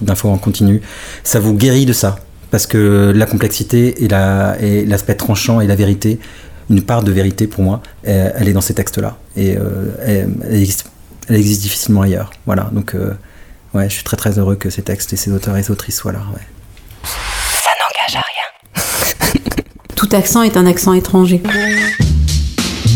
d'infos 0.01 0.31
en 0.31 0.39
continu. 0.39 0.81
Ça 1.23 1.39
vous 1.39 1.53
guérit 1.53 1.85
de 1.85 1.93
ça. 1.93 2.19
Parce 2.51 2.67
que 2.67 3.13
la 3.15 3.27
complexité 3.27 4.03
et 4.05 4.09
la- 4.09 4.57
et 4.63 4.87
l'aspect 4.87 5.15
tranchant 5.17 5.61
et 5.61 5.67
la 5.67 5.75
vérité, 5.77 6.19
une 6.71 6.81
part 6.81 7.03
de 7.03 7.13
vérité 7.13 7.47
pour 7.47 7.63
moi, 7.63 7.83
euh, 8.09 8.31
elle 8.35 8.49
est 8.49 8.53
dans 8.55 8.61
ces 8.63 8.73
textes-là. 8.73 9.19
Et 9.37 9.57
euh, 9.57 9.91
elle, 10.03 10.31
elle 10.49 10.55
existe, 10.57 10.87
elle 11.29 11.37
existe 11.37 11.63
difficilement 11.63 12.03
ailleurs. 12.03 12.31
Voilà, 12.47 12.69
donc 12.73 12.95
euh, 12.95 13.17
ouais, 13.75 13.89
je 13.89 13.95
suis 13.95 14.05
très 14.05 14.17
très 14.17 14.39
heureux 14.39 14.57
que 14.57 14.71
ces 14.71 14.83
textes 14.83 15.13
et 15.13 15.17
ces 15.17 15.33
auteurs 15.33 15.57
et 15.57 15.63
ces 15.63 15.71
autrices 15.71 15.97
soient 15.97 16.13
là. 16.13 16.21
ouais. 16.35 16.43
Ça 17.05 17.71
n'engage 17.81 18.17
à 18.17 18.23
rien. 18.23 19.43
Tout 19.97 20.09
accent 20.13 20.43
est 20.43 20.57
un 20.57 20.67
accent 20.67 20.93
étranger. 20.93 21.43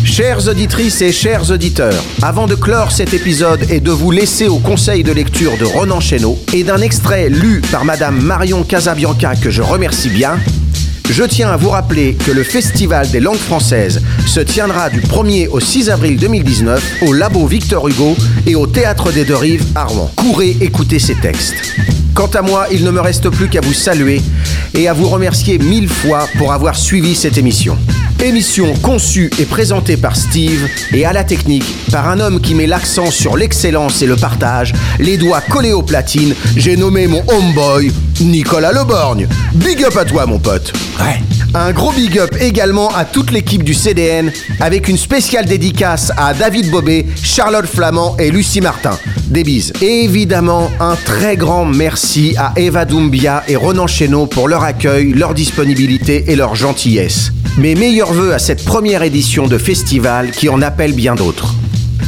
Chères 0.05 0.47
auditrices 0.47 1.01
et 1.01 1.11
chers 1.11 1.51
auditeurs, 1.51 2.03
avant 2.21 2.45
de 2.45 2.55
clore 2.55 2.91
cet 2.91 3.13
épisode 3.13 3.61
et 3.69 3.79
de 3.79 3.91
vous 3.91 4.11
laisser 4.11 4.47
au 4.47 4.59
conseil 4.59 5.03
de 5.03 5.11
lecture 5.11 5.57
de 5.57 5.63
Ronan 5.63 5.99
Chesneau 5.99 6.37
et 6.53 6.63
d'un 6.63 6.81
extrait 6.81 7.29
lu 7.29 7.61
par 7.71 7.85
Madame 7.85 8.19
Marion 8.21 8.63
Casabianca 8.63 9.35
que 9.35 9.49
je 9.49 9.61
remercie 9.61 10.09
bien, 10.09 10.37
je 11.11 11.23
tiens 11.25 11.49
à 11.49 11.57
vous 11.57 11.69
rappeler 11.69 12.15
que 12.15 12.31
le 12.31 12.41
Festival 12.41 13.09
des 13.11 13.19
langues 13.19 13.35
françaises 13.35 14.01
se 14.25 14.39
tiendra 14.39 14.89
du 14.89 15.01
1er 15.01 15.49
au 15.49 15.59
6 15.59 15.89
avril 15.89 16.17
2019 16.17 17.03
au 17.05 17.11
Labo 17.11 17.45
Victor 17.45 17.85
Hugo 17.89 18.15
et 18.47 18.55
au 18.55 18.65
Théâtre 18.65 19.11
des 19.11 19.25
Deux 19.25 19.35
Rives 19.35 19.65
à 19.75 19.83
Rouen. 19.85 20.09
Courez 20.15 20.55
écouter 20.61 20.99
ces 20.99 21.15
textes. 21.15 21.75
Quant 22.13 22.27
à 22.27 22.41
moi, 22.41 22.67
il 22.71 22.83
ne 22.83 22.91
me 22.91 22.99
reste 22.99 23.29
plus 23.29 23.47
qu'à 23.47 23.61
vous 23.61 23.73
saluer 23.73 24.21
et 24.73 24.87
à 24.87 24.93
vous 24.93 25.07
remercier 25.07 25.57
mille 25.57 25.89
fois 25.89 26.27
pour 26.37 26.51
avoir 26.53 26.75
suivi 26.75 27.15
cette 27.15 27.37
émission. 27.37 27.77
Émission 28.23 28.73
conçue 28.83 29.31
et 29.39 29.45
présentée 29.45 29.97
par 29.97 30.15
Steve 30.15 30.67
et 30.93 31.05
à 31.05 31.13
la 31.13 31.23
technique 31.23 31.65
par 31.91 32.07
un 32.07 32.19
homme 32.19 32.39
qui 32.39 32.53
met 32.53 32.67
l'accent 32.67 33.09
sur 33.09 33.35
l'excellence 33.35 34.01
et 34.01 34.05
le 34.05 34.15
partage, 34.15 34.73
les 34.99 35.17
doigts 35.17 35.41
collés 35.41 35.73
aux 35.73 35.81
platines, 35.81 36.35
j'ai 36.55 36.77
nommé 36.77 37.07
mon 37.07 37.23
homeboy 37.27 37.91
Nicolas 38.19 38.73
Leborgne. 38.73 39.27
Big 39.55 39.83
up 39.83 39.97
à 39.97 40.05
toi 40.05 40.25
mon 40.27 40.37
pote. 40.37 40.71
Un 41.53 41.73
gros 41.73 41.91
big 41.91 42.17
up 42.17 42.33
également 42.39 42.95
à 42.95 43.03
toute 43.03 43.31
l'équipe 43.31 43.63
du 43.63 43.73
CDN 43.73 44.31
avec 44.61 44.87
une 44.87 44.97
spéciale 44.97 45.45
dédicace 45.45 46.11
à 46.15 46.33
David 46.33 46.71
Bobet, 46.71 47.05
Charlotte 47.21 47.65
Flamand 47.65 48.15
et 48.17 48.31
Lucie 48.31 48.61
Martin. 48.61 48.97
Des 49.27 49.43
bises. 49.43 49.73
Et 49.81 50.05
évidemment, 50.05 50.71
un 50.79 50.95
très 50.95 51.35
grand 51.35 51.65
merci 51.65 52.00
à 52.37 52.53
Eva 52.55 52.85
Doumbia 52.85 53.43
et 53.47 53.55
Ronan 53.55 53.85
Chesneau 53.85 54.25
pour 54.25 54.47
leur 54.47 54.63
accueil, 54.63 55.13
leur 55.13 55.35
disponibilité 55.35 56.31
et 56.31 56.35
leur 56.35 56.55
gentillesse. 56.55 57.31
Mes 57.57 57.75
meilleurs 57.75 58.11
voeux 58.11 58.33
à 58.33 58.39
cette 58.39 58.65
première 58.65 59.03
édition 59.03 59.45
de 59.45 59.59
festival 59.59 60.31
qui 60.31 60.49
en 60.49 60.63
appelle 60.63 60.93
bien 60.93 61.13
d'autres. 61.13 61.53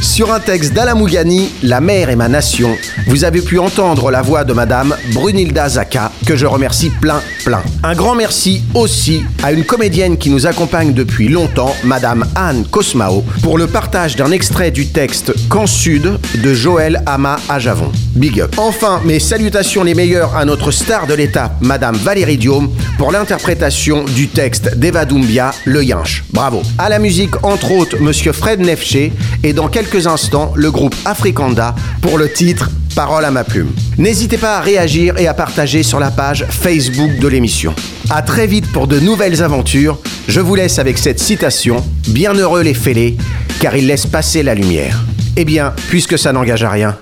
Sur 0.02 0.34
un 0.34 0.40
texte 0.40 0.72
d'Alain 0.72 0.96
Mougani, 0.96 1.48
La 1.62 1.80
mer 1.80 2.10
est 2.10 2.16
ma 2.16 2.26
nation, 2.26 2.76
vous 3.06 3.22
avez 3.24 3.40
pu 3.40 3.60
entendre 3.60 4.10
la 4.10 4.20
voix 4.20 4.42
de 4.42 4.52
Madame 4.52 4.96
Brunilda 5.12 5.68
Zaka, 5.68 6.10
que 6.26 6.34
je 6.34 6.46
remercie 6.46 6.90
plein, 6.90 7.22
plein. 7.44 7.62
Un 7.84 7.94
grand 7.94 8.16
merci 8.16 8.62
aussi 8.74 9.22
à 9.44 9.52
une 9.52 9.64
comédienne 9.64 10.18
qui 10.18 10.30
nous 10.30 10.46
accompagne 10.46 10.92
depuis 10.92 11.28
longtemps, 11.28 11.74
Madame 11.84 12.26
Anne 12.34 12.64
Cosmao, 12.68 13.24
pour 13.42 13.58
le 13.58 13.68
partage 13.68 14.16
d'un 14.16 14.32
extrait 14.32 14.72
du 14.72 14.88
texte 14.88 15.32
Camp 15.48 15.68
Sud 15.68 16.18
de 16.42 16.52
Joël 16.52 17.00
Ama 17.06 17.36
à 17.48 17.60
Javon. 17.60 17.92
Big 18.14 18.40
up. 18.40 18.54
Enfin, 18.58 19.00
mes 19.04 19.18
salutations 19.18 19.82
les 19.82 19.94
meilleures 19.94 20.36
à 20.36 20.44
notre 20.44 20.70
star 20.70 21.06
de 21.06 21.14
l'étape, 21.14 21.56
Madame 21.60 21.96
Valérie 21.96 22.38
Diome, 22.38 22.70
pour 22.96 23.10
l'interprétation 23.10 24.04
du 24.04 24.28
texte 24.28 24.76
d'Eva 24.76 25.04
Doumbia, 25.04 25.52
Le 25.64 25.82
Yinche. 25.82 26.24
Bravo. 26.32 26.62
À 26.78 26.88
la 26.88 26.98
musique, 26.98 27.42
entre 27.42 27.72
autres, 27.72 27.98
Monsieur 28.00 28.32
Fred 28.32 28.60
Nefché, 28.60 29.12
et 29.42 29.52
dans 29.52 29.68
quelques 29.68 30.06
instants, 30.06 30.52
le 30.54 30.70
groupe 30.70 30.94
Africanda 31.04 31.74
pour 32.00 32.18
le 32.18 32.30
titre 32.30 32.70
Parole 32.94 33.24
à 33.24 33.32
ma 33.32 33.42
plume. 33.42 33.72
N'hésitez 33.98 34.38
pas 34.38 34.58
à 34.58 34.60
réagir 34.60 35.18
et 35.18 35.26
à 35.26 35.34
partager 35.34 35.82
sur 35.82 35.98
la 35.98 36.12
page 36.12 36.46
Facebook 36.48 37.18
de 37.18 37.26
l'émission. 37.26 37.74
À 38.08 38.22
très 38.22 38.46
vite 38.46 38.70
pour 38.70 38.86
de 38.86 39.00
nouvelles 39.00 39.42
aventures. 39.42 39.98
Je 40.28 40.40
vous 40.40 40.54
laisse 40.54 40.78
avec 40.78 40.98
cette 40.98 41.18
citation 41.18 41.84
Bienheureux 42.08 42.62
les 42.62 42.74
fêlés, 42.74 43.16
car 43.60 43.76
ils 43.76 43.88
laissent 43.88 44.06
passer 44.06 44.44
la 44.44 44.54
lumière. 44.54 45.02
Eh 45.36 45.44
bien, 45.44 45.72
puisque 45.88 46.16
ça 46.16 46.32
n'engage 46.32 46.62
à 46.62 46.70
rien, 46.70 46.96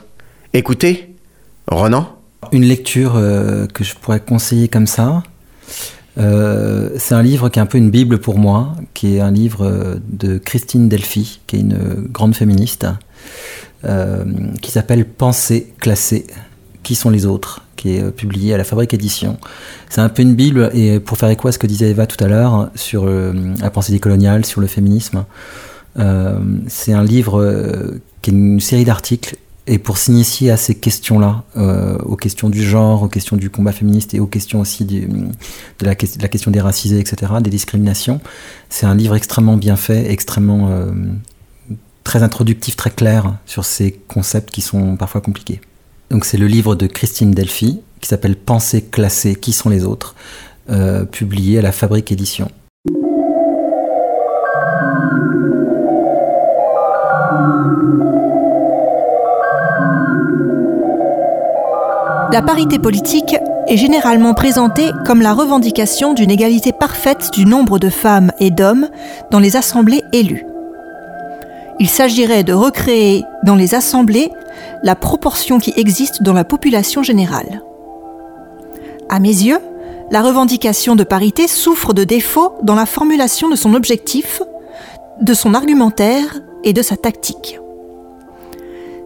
écoutez, 0.54 1.14
Ronan 1.68 2.16
Une 2.52 2.64
lecture 2.64 3.16
euh, 3.16 3.66
que 3.66 3.84
je 3.84 3.94
pourrais 3.94 4.20
conseiller 4.20 4.68
comme 4.68 4.86
ça, 4.86 5.22
euh, 6.18 6.90
c'est 6.98 7.14
un 7.14 7.22
livre 7.22 7.48
qui 7.48 7.58
est 7.58 7.62
un 7.62 7.66
peu 7.66 7.78
une 7.78 7.90
bible 7.90 8.18
pour 8.18 8.38
moi, 8.38 8.74
qui 8.92 9.16
est 9.16 9.20
un 9.20 9.30
livre 9.30 9.64
euh, 9.64 9.96
de 10.10 10.38
Christine 10.38 10.88
Delphi, 10.88 11.40
qui 11.46 11.56
est 11.56 11.60
une 11.60 12.06
grande 12.10 12.34
féministe, 12.34 12.86
qui 14.62 14.70
s'appelle 14.70 15.04
Pensée 15.04 15.72
classée. 15.80 16.26
Qui 16.84 16.94
sont 16.94 17.10
les 17.10 17.26
autres? 17.26 17.62
Qui 17.74 17.96
est 17.96 18.10
publié 18.12 18.54
à 18.54 18.56
la 18.56 18.62
Fabrique 18.62 18.94
Édition. 18.94 19.38
C'est 19.88 20.00
un 20.00 20.08
peu 20.08 20.22
une 20.22 20.36
bible, 20.36 20.70
et 20.72 21.00
pour 21.00 21.18
faire 21.18 21.30
écho 21.30 21.48
à 21.48 21.52
ce 21.52 21.58
que 21.58 21.66
disait 21.66 21.90
Eva 21.90 22.06
tout 22.06 22.22
à 22.22 22.28
l'heure 22.28 22.70
sur 22.76 23.06
la 23.06 23.70
pensée 23.70 23.90
décoloniale, 23.90 24.44
sur 24.44 24.60
le 24.60 24.68
féminisme, 24.68 25.24
c'est 26.68 26.92
un 26.92 27.02
livre 27.02 28.00
qui 28.20 28.30
est 28.30 28.34
une 28.34 28.60
série 28.60 28.84
d'articles 28.84 29.36
et 29.66 29.78
pour 29.78 29.96
s'initier 29.96 30.50
à 30.50 30.56
ces 30.56 30.74
questions-là, 30.74 31.44
euh, 31.56 31.96
aux 31.98 32.16
questions 32.16 32.48
du 32.48 32.64
genre, 32.64 33.04
aux 33.04 33.08
questions 33.08 33.36
du 33.36 33.48
combat 33.48 33.72
féministe 33.72 34.12
et 34.12 34.18
aux 34.18 34.26
questions 34.26 34.60
aussi 34.60 34.84
de, 34.84 35.06
la, 35.80 35.94
question 35.94 36.50
des 36.50 36.60
racisés, 36.60 36.98
etc., 36.98 37.34
des 37.40 37.50
discriminations, 37.50 38.20
c'est 38.68 38.86
un 38.86 38.94
livre 38.94 39.14
extrêmement 39.14 39.56
bien 39.56 39.76
fait, 39.76 40.10
extrêmement 40.10 40.68
euh, 40.70 40.90
très 42.02 42.24
introductif, 42.24 42.74
très 42.74 42.90
clair 42.90 43.36
sur 43.46 43.64
ces 43.64 43.92
concepts 44.08 44.50
qui 44.50 44.62
sont 44.62 44.96
parfois 44.96 45.20
compliqués. 45.20 45.60
Donc 46.10 46.24
c'est 46.24 46.38
le 46.38 46.48
livre 46.48 46.74
de 46.74 46.88
Christine 46.88 47.30
Delphi 47.30 47.80
qui 48.00 48.08
s'appelle 48.08 48.34
Pensée 48.36 48.82
classée, 48.82 49.36
qui 49.36 49.52
sont 49.52 49.68
les 49.68 49.84
autres, 49.84 50.16
euh, 50.70 51.04
publié 51.04 51.60
à 51.60 51.62
la 51.62 51.70
Fabrique 51.70 52.10
Édition. 52.10 52.50
La 62.32 62.40
parité 62.40 62.78
politique 62.78 63.36
est 63.66 63.76
généralement 63.76 64.32
présentée 64.32 64.90
comme 65.04 65.20
la 65.20 65.34
revendication 65.34 66.14
d'une 66.14 66.30
égalité 66.30 66.72
parfaite 66.72 67.30
du 67.34 67.44
nombre 67.44 67.78
de 67.78 67.90
femmes 67.90 68.32
et 68.40 68.50
d'hommes 68.50 68.88
dans 69.30 69.38
les 69.38 69.54
assemblées 69.56 70.02
élues. 70.14 70.46
Il 71.78 71.90
s'agirait 71.90 72.42
de 72.42 72.54
recréer 72.54 73.22
dans 73.44 73.54
les 73.54 73.74
assemblées 73.74 74.30
la 74.82 74.94
proportion 74.94 75.58
qui 75.58 75.74
existe 75.76 76.22
dans 76.22 76.32
la 76.32 76.44
population 76.44 77.02
générale. 77.02 77.62
À 79.10 79.20
mes 79.20 79.28
yeux, 79.28 79.60
la 80.10 80.22
revendication 80.22 80.96
de 80.96 81.04
parité 81.04 81.46
souffre 81.46 81.92
de 81.92 82.04
défauts 82.04 82.54
dans 82.62 82.74
la 82.74 82.86
formulation 82.86 83.50
de 83.50 83.56
son 83.56 83.74
objectif, 83.74 84.40
de 85.20 85.34
son 85.34 85.52
argumentaire 85.52 86.40
et 86.64 86.72
de 86.72 86.80
sa 86.80 86.96
tactique. 86.96 87.58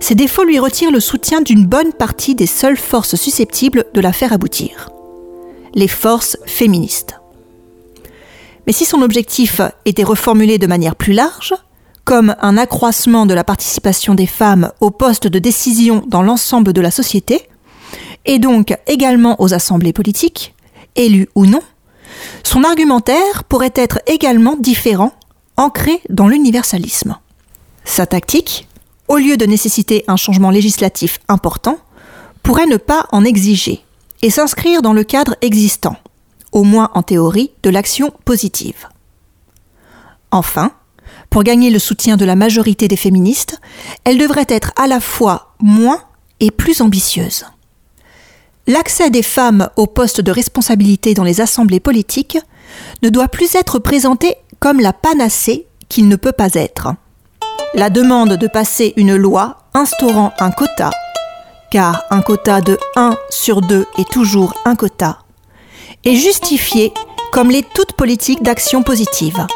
Ces 0.00 0.14
défauts 0.14 0.44
lui 0.44 0.58
retirent 0.58 0.90
le 0.90 1.00
soutien 1.00 1.40
d'une 1.40 1.66
bonne 1.66 1.92
partie 1.92 2.34
des 2.34 2.46
seules 2.46 2.76
forces 2.76 3.16
susceptibles 3.16 3.84
de 3.94 4.00
la 4.00 4.12
faire 4.12 4.32
aboutir. 4.32 4.90
Les 5.74 5.88
forces 5.88 6.36
féministes. 6.46 7.20
Mais 8.66 8.72
si 8.72 8.84
son 8.84 9.02
objectif 9.02 9.60
était 9.84 10.04
reformulé 10.04 10.58
de 10.58 10.66
manière 10.66 10.96
plus 10.96 11.12
large, 11.12 11.54
comme 12.04 12.36
un 12.40 12.56
accroissement 12.56 13.26
de 13.26 13.34
la 13.34 13.44
participation 13.44 14.14
des 14.14 14.26
femmes 14.26 14.70
aux 14.80 14.90
postes 14.90 15.26
de 15.26 15.38
décision 15.38 16.04
dans 16.06 16.22
l'ensemble 16.22 16.72
de 16.72 16.80
la 16.80 16.90
société, 16.90 17.48
et 18.24 18.38
donc 18.38 18.76
également 18.86 19.40
aux 19.40 19.54
assemblées 19.54 19.92
politiques, 19.92 20.54
élues 20.94 21.28
ou 21.34 21.46
non, 21.46 21.62
son 22.42 22.64
argumentaire 22.64 23.44
pourrait 23.44 23.72
être 23.74 24.00
également 24.06 24.56
différent, 24.56 25.12
ancré 25.56 26.00
dans 26.08 26.28
l'universalisme. 26.28 27.16
Sa 27.84 28.06
tactique, 28.06 28.68
au 29.08 29.16
lieu 29.16 29.36
de 29.36 29.46
nécessiter 29.46 30.04
un 30.08 30.16
changement 30.16 30.50
législatif 30.50 31.18
important, 31.28 31.78
pourrait 32.42 32.66
ne 32.66 32.76
pas 32.76 33.06
en 33.12 33.24
exiger 33.24 33.84
et 34.22 34.30
s'inscrire 34.30 34.82
dans 34.82 34.92
le 34.92 35.04
cadre 35.04 35.36
existant, 35.42 35.96
au 36.52 36.62
moins 36.62 36.90
en 36.94 37.02
théorie, 37.02 37.50
de 37.62 37.70
l'action 37.70 38.12
positive. 38.24 38.88
Enfin, 40.30 40.72
pour 41.30 41.42
gagner 41.42 41.70
le 41.70 41.78
soutien 41.78 42.16
de 42.16 42.24
la 42.24 42.36
majorité 42.36 42.88
des 42.88 42.96
féministes, 42.96 43.58
elle 44.04 44.18
devrait 44.18 44.46
être 44.48 44.72
à 44.76 44.86
la 44.86 45.00
fois 45.00 45.54
moins 45.60 46.00
et 46.40 46.50
plus 46.50 46.80
ambitieuse. 46.80 47.44
L'accès 48.66 49.10
des 49.10 49.22
femmes 49.22 49.68
aux 49.76 49.86
postes 49.86 50.20
de 50.20 50.32
responsabilité 50.32 51.14
dans 51.14 51.24
les 51.24 51.40
assemblées 51.40 51.80
politiques 51.80 52.38
ne 53.02 53.08
doit 53.10 53.28
plus 53.28 53.54
être 53.54 53.78
présenté 53.78 54.34
comme 54.58 54.80
la 54.80 54.92
panacée 54.92 55.66
qu'il 55.88 56.08
ne 56.08 56.16
peut 56.16 56.32
pas 56.32 56.54
être. 56.54 56.88
La 57.74 57.90
demande 57.90 58.34
de 58.34 58.46
passer 58.46 58.94
une 58.96 59.16
loi 59.16 59.58
instaurant 59.74 60.32
un 60.38 60.50
quota, 60.50 60.90
car 61.70 62.04
un 62.10 62.22
quota 62.22 62.60
de 62.60 62.78
1 62.96 63.16
sur 63.30 63.60
2 63.60 63.86
est 63.98 64.10
toujours 64.10 64.54
un 64.64 64.76
quota, 64.76 65.18
est 66.04 66.16
justifiée 66.16 66.92
comme 67.32 67.50
les 67.50 67.62
toutes 67.62 67.92
politiques 67.92 68.42
d'action 68.42 68.82
positive. 68.82 69.46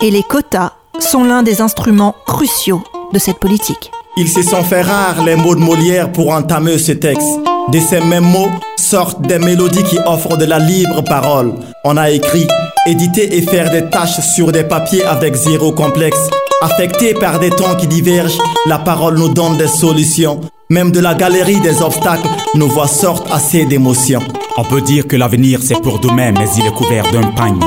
Et 0.00 0.10
les 0.10 0.22
quotas 0.22 0.72
sont 1.00 1.24
l'un 1.24 1.42
des 1.42 1.60
instruments 1.60 2.14
cruciaux 2.26 2.82
de 3.12 3.18
cette 3.18 3.38
politique. 3.38 3.90
Ils 4.16 4.28
se 4.28 4.42
sont 4.42 4.62
fait 4.62 4.82
rares 4.82 5.24
les 5.24 5.36
mots 5.36 5.54
de 5.54 5.60
Molière 5.60 6.12
pour 6.12 6.30
entamer 6.30 6.78
ce 6.78 6.92
texte. 6.92 7.40
De 7.68 7.80
ces 7.80 8.00
mêmes 8.00 8.24
mots 8.24 8.50
sortent 8.76 9.22
des 9.22 9.38
mélodies 9.38 9.84
qui 9.84 9.98
offrent 10.04 10.36
de 10.36 10.44
la 10.44 10.58
libre 10.58 11.02
parole. 11.02 11.54
On 11.84 11.96
a 11.96 12.10
écrit, 12.10 12.46
éditer 12.86 13.36
et 13.36 13.42
faire 13.42 13.70
des 13.70 13.88
tâches 13.88 14.20
sur 14.20 14.52
des 14.52 14.64
papiers 14.64 15.04
avec 15.04 15.34
zéro 15.34 15.72
complexe. 15.72 16.28
Affectés 16.62 17.14
par 17.14 17.40
des 17.40 17.50
tons 17.50 17.74
qui 17.74 17.88
divergent, 17.88 18.38
la 18.66 18.78
parole 18.78 19.18
nous 19.18 19.30
donne 19.30 19.56
des 19.56 19.66
solutions. 19.66 20.40
Même 20.70 20.92
de 20.92 21.00
la 21.00 21.12
galerie 21.12 21.60
des 21.60 21.82
obstacles, 21.82 22.28
nos 22.54 22.68
voix 22.68 22.86
sortent 22.86 23.28
assez 23.32 23.64
d'émotions. 23.64 24.22
On 24.56 24.62
peut 24.62 24.80
dire 24.80 25.08
que 25.08 25.16
l'avenir 25.16 25.58
c'est 25.60 25.82
pour 25.82 25.98
demain, 25.98 26.30
mais 26.30 26.46
il 26.56 26.64
est 26.64 26.74
couvert 26.74 27.10
d'un 27.10 27.32
pagne. 27.32 27.58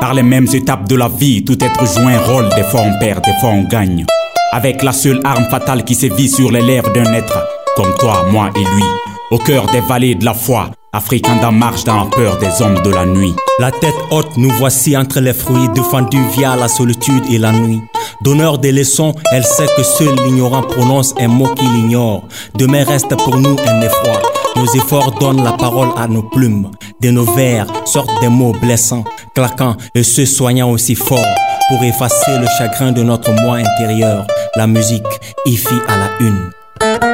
Par 0.00 0.12
les 0.12 0.24
mêmes 0.24 0.48
étapes 0.52 0.88
de 0.88 0.96
la 0.96 1.08
vie, 1.08 1.44
tout 1.44 1.62
être 1.62 1.86
joue 1.86 2.08
un 2.08 2.18
rôle, 2.18 2.48
des 2.56 2.64
fois 2.64 2.80
on 2.80 2.98
perd, 2.98 3.22
des 3.24 3.32
fois 3.40 3.50
on 3.50 3.62
gagne. 3.62 4.04
Avec 4.50 4.82
la 4.82 4.92
seule 4.92 5.20
arme 5.22 5.46
fatale 5.48 5.84
qui 5.84 5.94
sévit 5.94 6.28
sur 6.28 6.50
les 6.50 6.62
lèvres 6.62 6.92
d'un 6.92 7.12
être, 7.14 7.46
comme 7.76 7.94
toi, 8.00 8.26
moi 8.28 8.50
et 8.56 8.64
lui. 8.74 8.84
Au 9.30 9.38
cœur 9.38 9.66
des 9.66 9.80
vallées 9.80 10.16
de 10.16 10.24
la 10.24 10.34
foi, 10.34 10.70
Africanda 10.92 11.52
marche 11.52 11.84
dans 11.84 11.96
la 11.96 12.10
peur 12.10 12.38
des 12.38 12.60
hommes 12.60 12.82
de 12.82 12.90
la 12.90 13.06
nuit. 13.06 13.34
La 13.60 13.70
tête 13.70 13.94
haute, 14.10 14.36
nous 14.36 14.50
voici 14.50 14.96
entre 14.96 15.20
les 15.20 15.32
fruits, 15.32 15.68
défendus 15.74 16.26
via 16.36 16.56
la 16.56 16.66
solitude 16.66 17.22
et 17.30 17.38
la 17.38 17.52
nuit. 17.52 17.80
Donneur 18.22 18.58
des 18.58 18.70
leçons, 18.70 19.14
elle 19.32 19.44
sait 19.44 19.66
que 19.76 19.82
seul 19.82 20.14
l'ignorant 20.24 20.62
prononce 20.62 21.12
un 21.18 21.28
mot 21.28 21.48
qu'il 21.54 21.74
ignore. 21.76 22.24
Demain 22.54 22.84
reste 22.84 23.14
pour 23.16 23.36
nous 23.36 23.56
un 23.66 23.80
effroi. 23.82 24.22
Nos 24.54 24.66
efforts 24.74 25.12
donnent 25.18 25.42
la 25.42 25.52
parole 25.52 25.88
à 25.96 26.06
nos 26.06 26.22
plumes. 26.22 26.70
De 27.00 27.10
nos 27.10 27.24
vers 27.24 27.66
sortent 27.84 28.20
des 28.20 28.28
mots 28.28 28.52
blessants, 28.52 29.04
claquants 29.34 29.76
et 29.94 30.04
se 30.04 30.24
soignant 30.24 30.70
aussi 30.70 30.94
fort 30.94 31.34
pour 31.68 31.82
effacer 31.82 32.38
le 32.38 32.46
chagrin 32.58 32.92
de 32.92 33.02
notre 33.02 33.32
moi 33.42 33.56
intérieur. 33.56 34.26
La 34.54 34.68
musique 34.68 35.02
y 35.46 35.56
fit 35.56 35.80
à 35.88 35.96
la 35.96 36.10
une. 36.20 37.11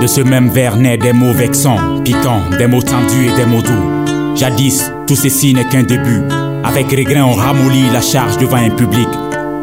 De 0.00 0.06
ce 0.06 0.20
même 0.20 0.48
vers 0.48 0.76
naît 0.76 0.96
des 0.96 1.12
mots 1.12 1.32
vexants, 1.32 2.00
piquants, 2.04 2.42
des 2.56 2.68
mots 2.68 2.82
tendus 2.82 3.26
et 3.32 3.36
des 3.36 3.44
mots 3.44 3.62
doux. 3.62 4.36
Jadis, 4.36 4.92
tout 5.08 5.16
ceci 5.16 5.54
n'est 5.54 5.66
qu'un 5.66 5.82
début. 5.82 6.22
Avec 6.62 6.90
regret, 6.90 7.20
on 7.20 7.32
ramollit 7.32 7.90
la 7.92 8.00
charge 8.00 8.38
devant 8.38 8.58
un 8.58 8.70
public. 8.70 9.08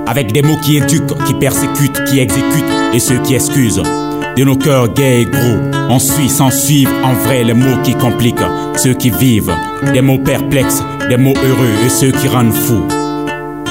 Avec 0.06 0.34
des 0.34 0.42
mots 0.42 0.58
qui 0.58 0.76
éduquent, 0.78 1.16
qui 1.26 1.34
persécutent, 1.36 2.04
qui 2.06 2.20
exécutent 2.20 2.94
et 2.94 3.00
ceux 3.00 3.20
qui 3.20 3.36
excusent. 3.36 3.82
De 4.36 4.44
nos 4.44 4.58
cœurs 4.58 4.94
gais 4.94 5.22
et 5.22 5.26
gros, 5.26 5.58
on 5.90 6.00
suit 6.00 6.28
sans 6.28 6.52
suivre 6.52 6.92
en 7.06 7.14
vrai 7.14 7.46
les 7.46 7.54
mots 7.54 7.82
qui 7.84 7.96
compliquent. 7.96 8.36
Ceux 8.76 8.94
qui 8.94 9.12
vivent, 9.12 9.54
des 9.94 10.02
mots 10.02 10.20
perplexes, 10.20 10.84
des 11.08 11.16
mots 11.16 11.34
heureux 11.46 11.86
et 11.86 11.90
ceux 11.90 12.12
qui 12.12 12.28
rendent 12.28 12.54
fous. 12.54 12.86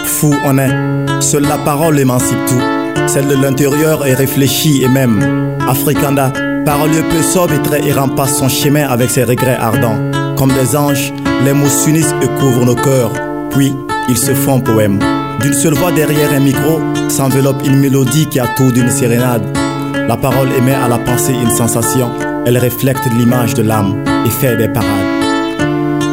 Fou 0.07 0.35
on 0.47 0.57
est, 0.57 1.21
seule 1.21 1.43
la 1.43 1.59
parole 1.59 1.99
émancipe 1.99 2.47
tout. 2.49 2.63
Celle 3.07 3.29
de 3.29 3.35
l'intérieur 3.35 4.07
est 4.07 4.15
réfléchie 4.15 4.83
et 4.83 4.89
même. 4.89 5.55
Africanda, 5.69 6.33
parole 6.65 6.91
peu 7.11 7.23
sobre 7.23 7.55
et 7.55 7.63
très 7.63 7.87
errant 7.87 8.09
passe 8.09 8.39
son 8.39 8.49
chemin 8.49 8.89
avec 8.89 9.11
ses 9.11 9.25
regrets 9.25 9.57
ardents. 9.57 9.99
Comme 10.37 10.53
des 10.53 10.75
anges, 10.75 11.13
les 11.45 11.53
mots 11.53 11.69
s'unissent 11.69 12.15
et 12.23 12.41
couvrent 12.41 12.65
nos 12.65 12.75
cœurs. 12.75 13.13
Puis, 13.51 13.73
ils 14.09 14.17
se 14.17 14.35
font 14.35 14.61
poème. 14.61 14.99
D'une 15.41 15.53
seule 15.53 15.75
voix 15.75 15.93
derrière 15.93 16.33
un 16.33 16.41
micro 16.41 16.81
s'enveloppe 17.09 17.67
une 17.67 17.77
mélodie 17.77 18.27
qui 18.27 18.41
a 18.41 18.47
tout 18.57 18.73
d'une 18.73 18.91
sérénade. 18.91 19.45
La 20.09 20.17
parole 20.17 20.53
émet 20.57 20.75
à 20.75 20.89
la 20.89 20.99
pensée 20.99 21.35
une 21.35 21.51
sensation. 21.51 22.11
Elle 22.47 22.59
reflète 22.59 23.05
l'image 23.17 23.55
de 23.55 23.63
l'âme 23.63 24.03
et 24.27 24.31
fait 24.31 24.57
des 24.57 24.69
parades. 24.69 24.89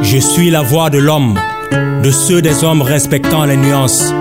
Je 0.02 0.18
suis 0.18 0.50
la 0.50 0.62
voix 0.62 0.90
de 0.90 0.98
l'homme, 0.98 1.38
de 2.04 2.12
ceux 2.12 2.42
des 2.42 2.64
hommes 2.64 2.82
respectant 2.82 3.46
les 3.46 3.58
nuances. 3.58 4.14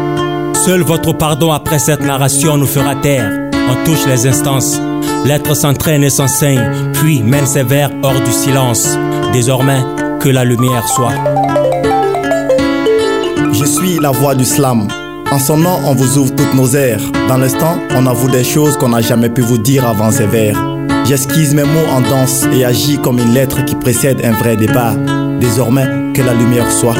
Seul 0.65 0.83
votre 0.83 1.13
pardon 1.13 1.53
après 1.53 1.79
cette 1.79 2.05
narration 2.05 2.57
nous 2.57 2.67
fera 2.67 2.95
taire. 2.95 3.31
On 3.55 3.85
touche 3.85 4.07
les 4.07 4.27
instances. 4.27 4.81
L'être 5.25 5.55
s'entraîne 5.55 6.03
et 6.03 6.11
s'enseigne, 6.11 6.63
puis 6.95 7.23
mène 7.23 7.47
ses 7.47 7.63
vers 7.63 7.91
hors 8.03 8.21
du 8.21 8.33
silence. 8.33 8.89
Désormais, 9.33 9.81
que 10.21 10.29
la 10.29 10.45
lumière 10.45 10.89
soit. 10.89 11.15
Je 13.53 13.65
suis 13.65 13.99
la 14.01 14.11
voix 14.11 14.35
du 14.35 14.45
slam. 14.45 14.89
En 15.31 15.39
son 15.39 15.59
nom, 15.59 15.79
on 15.87 15.95
vous 15.95 16.19
ouvre 16.19 16.35
toutes 16.35 16.55
nos 16.55 16.75
airs. 16.75 17.03
Dans 17.29 17.37
l'instant, 17.37 17.79
on 17.95 18.07
avoue 18.07 18.31
des 18.31 18.43
choses 18.45 18.77
qu'on 18.77 18.89
n'a 18.89 19.01
jamais 19.01 19.29
pu 19.29 19.43
vous 19.43 19.59
dire 19.59 19.87
avant 19.87 20.11
ces 20.11 20.27
vers. 20.27 20.59
J'esquisse 21.05 21.55
mes 21.55 21.65
mots 21.65 21.89
en 21.91 22.01
danse 22.01 22.47
et 22.53 22.65
agis 22.65 22.99
comme 22.99 23.19
une 23.19 23.35
lettre 23.35 23.65
qui 23.65 23.75
précède 23.75 24.25
un 24.25 24.33
vrai 24.33 24.57
débat. 24.57 24.95
Désormais, 25.41 26.13
que 26.15 26.23
la 26.23 26.35
lumière 26.35 26.71
soit. 26.71 26.97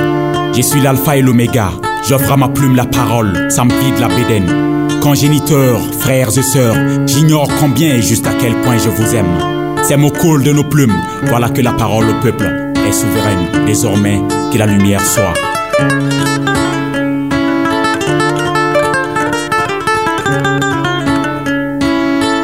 Je 0.55 0.63
suis 0.63 0.81
l'alpha 0.81 1.17
et 1.17 1.23
l'oméga. 1.23 1.71
J'offre 2.09 2.33
à 2.33 2.37
ma 2.37 2.49
plume 2.49 2.77
la 2.77 2.87
parole, 2.87 3.51
ça 3.51 3.65
me 3.65 3.73
vide 3.73 3.99
la 4.01 4.09
bédaine. 4.09 4.90
Congéniteurs, 5.01 5.81
frères 5.99 6.29
et 6.37 6.43
sœurs, 6.43 6.77
j'ignore 7.07 7.49
combien 7.59 7.97
et 7.97 8.03
juste 8.03 8.27
à 8.27 8.35
quel 8.35 8.55
point 8.61 8.77
je 8.77 8.91
vous 8.91 9.15
aime. 9.15 9.39
Ces 9.83 9.97
mots 9.97 10.11
coulent 10.11 10.45
de 10.45 10.53
nos 10.53 10.65
plumes, 10.65 10.97
voilà 11.25 11.49
que 11.49 11.63
la 11.63 11.73
parole 11.73 12.11
au 12.11 12.21
peuple 12.21 12.73
est 12.87 12.93
souveraine. 12.93 13.65
Désormais, 13.67 14.21
que 14.53 14.59
la 14.59 14.67
lumière 14.67 15.05
soit. 15.05 15.33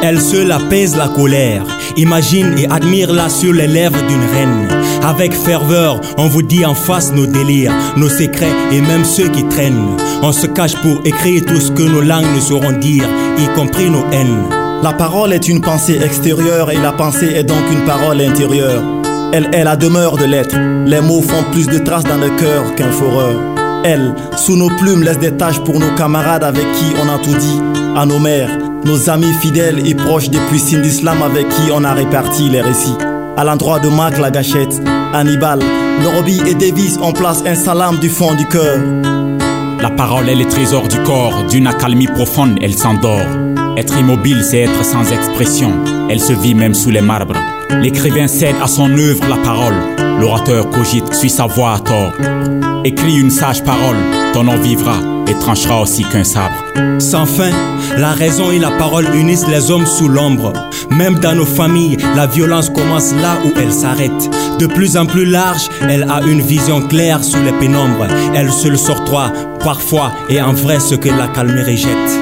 Elle 0.03 0.21
seule 0.21 0.51
apaise 0.51 0.95
la 0.95 1.09
colère. 1.09 1.63
Imagine 1.95 2.57
et 2.57 2.67
admire-la 2.67 3.29
sur 3.29 3.53
les 3.53 3.67
lèvres 3.67 4.01
d'une 4.07 4.25
reine. 4.33 4.76
Avec 5.03 5.33
ferveur, 5.33 6.01
on 6.17 6.27
vous 6.27 6.41
dit 6.41 6.65
en 6.65 6.73
face 6.73 7.11
nos 7.13 7.25
délires, 7.25 7.73
nos 7.95 8.09
secrets 8.09 8.53
et 8.71 8.81
même 8.81 9.05
ceux 9.05 9.29
qui 9.29 9.43
traînent. 9.45 9.97
On 10.21 10.31
se 10.31 10.47
cache 10.47 10.75
pour 10.81 11.01
écrire 11.05 11.45
tout 11.45 11.59
ce 11.59 11.71
que 11.71 11.83
nos 11.83 12.01
langues 12.01 12.35
ne 12.35 12.39
sauront 12.39 12.73
dire, 12.73 13.07
y 13.37 13.47
compris 13.55 13.89
nos 13.89 14.05
haines. 14.11 14.43
La 14.83 14.93
parole 14.93 15.33
est 15.33 15.47
une 15.47 15.61
pensée 15.61 15.99
extérieure 16.03 16.71
et 16.71 16.77
la 16.77 16.91
pensée 16.91 17.33
est 17.33 17.43
donc 17.43 17.63
une 17.71 17.85
parole 17.85 18.21
intérieure. 18.21 18.83
Elle 19.33 19.49
est 19.53 19.63
la 19.63 19.75
demeure 19.75 20.17
de 20.17 20.25
l'être. 20.25 20.55
Les 20.85 21.01
mots 21.01 21.21
font 21.21 21.51
plus 21.51 21.67
de 21.67 21.79
traces 21.79 22.03
dans 22.03 22.17
le 22.17 22.29
cœur 22.37 22.75
qu'un 22.75 22.91
foreur. 22.91 23.35
Elle, 23.83 24.13
sous 24.35 24.55
nos 24.55 24.69
plumes, 24.69 25.03
laisse 25.03 25.19
des 25.19 25.31
tâches 25.31 25.59
pour 25.59 25.79
nos 25.79 25.95
camarades 25.95 26.43
avec 26.43 26.71
qui 26.73 26.93
on 27.01 27.09
a 27.09 27.17
tout 27.19 27.35
dit, 27.37 27.61
à 27.95 28.05
nos 28.05 28.19
mères, 28.19 28.57
nos 28.85 29.09
amis 29.09 29.33
fidèles 29.41 29.87
et 29.87 29.95
proches 29.95 30.29
depuis 30.29 30.59
Sindislam 30.59 31.21
avec 31.23 31.47
qui 31.49 31.71
on 31.73 31.83
a 31.83 31.93
réparti 31.93 32.49
les 32.49 32.61
récits. 32.61 32.97
À 33.37 33.43
l'endroit 33.43 33.79
de 33.79 33.87
Marc 33.87 34.17
la 34.17 34.31
gâchette, 34.31 34.81
Hannibal, 35.13 35.59
Norobi 36.01 36.41
et 36.47 36.55
Davis 36.55 36.97
on 36.99 37.13
place 37.13 37.43
un 37.45 37.53
salam 37.53 37.99
du 37.99 38.09
fond 38.09 38.33
du 38.33 38.47
cœur. 38.47 38.79
La 39.79 39.91
parole 39.91 40.27
est 40.27 40.35
le 40.35 40.45
trésor 40.45 40.87
du 40.87 40.97
corps, 41.03 41.43
d'une 41.43 41.67
accalmie 41.67 42.07
profonde, 42.07 42.57
elle 42.63 42.73
s'endort. 42.73 43.27
Être 43.77 43.95
immobile, 43.99 44.43
c'est 44.43 44.61
être 44.61 44.83
sans 44.83 45.11
expression. 45.11 45.71
Elle 46.09 46.19
se 46.19 46.33
vit 46.33 46.55
même 46.55 46.73
sous 46.73 46.89
les 46.89 47.01
marbres. 47.01 47.37
L'écrivain 47.79 48.27
cède 48.27 48.55
à 48.59 48.65
son 48.65 48.89
œuvre 48.97 49.27
la 49.29 49.37
parole. 49.37 49.75
L'orateur 50.19 50.67
cogite, 50.71 51.13
suit 51.13 51.29
sa 51.29 51.45
voix 51.45 51.73
à 51.73 51.79
tort. 51.79 52.13
Écris 52.83 53.19
une 53.19 53.29
sage 53.29 53.63
parole, 53.63 53.97
ton 54.33 54.45
nom 54.45 54.57
vivra 54.57 54.95
et 55.27 55.35
tranchera 55.35 55.81
aussi 55.81 56.03
qu'un 56.05 56.23
sabre. 56.23 56.66
Sans 56.99 57.25
fin, 57.25 57.51
la 57.97 58.11
raison 58.11 58.51
et 58.51 58.59
la 58.59 58.71
parole 58.71 59.07
unissent 59.15 59.47
les 59.47 59.71
hommes 59.71 59.85
sous 59.85 60.07
l'ombre. 60.07 60.53
Même 60.89 61.19
dans 61.19 61.35
nos 61.35 61.45
familles, 61.45 61.97
la 62.15 62.27
violence 62.27 62.69
commence 62.69 63.13
là 63.13 63.37
où 63.45 63.51
elle 63.59 63.71
s'arrête. 63.71 64.29
De 64.59 64.67
plus 64.67 64.97
en 64.97 65.05
plus 65.05 65.25
large, 65.25 65.69
elle 65.81 66.03
a 66.09 66.21
une 66.21 66.41
vision 66.41 66.81
claire 66.81 67.23
sous 67.23 67.41
les 67.43 67.53
pénombres. 67.53 68.07
Elle 68.35 68.51
se 68.51 68.67
le 68.67 68.77
sortoie 68.77 69.31
parfois 69.63 70.11
et 70.29 70.41
en 70.41 70.53
vrai 70.53 70.79
ce 70.79 70.95
que 70.95 71.09
la 71.09 71.27
calme 71.27 71.59
rejette. 71.59 72.19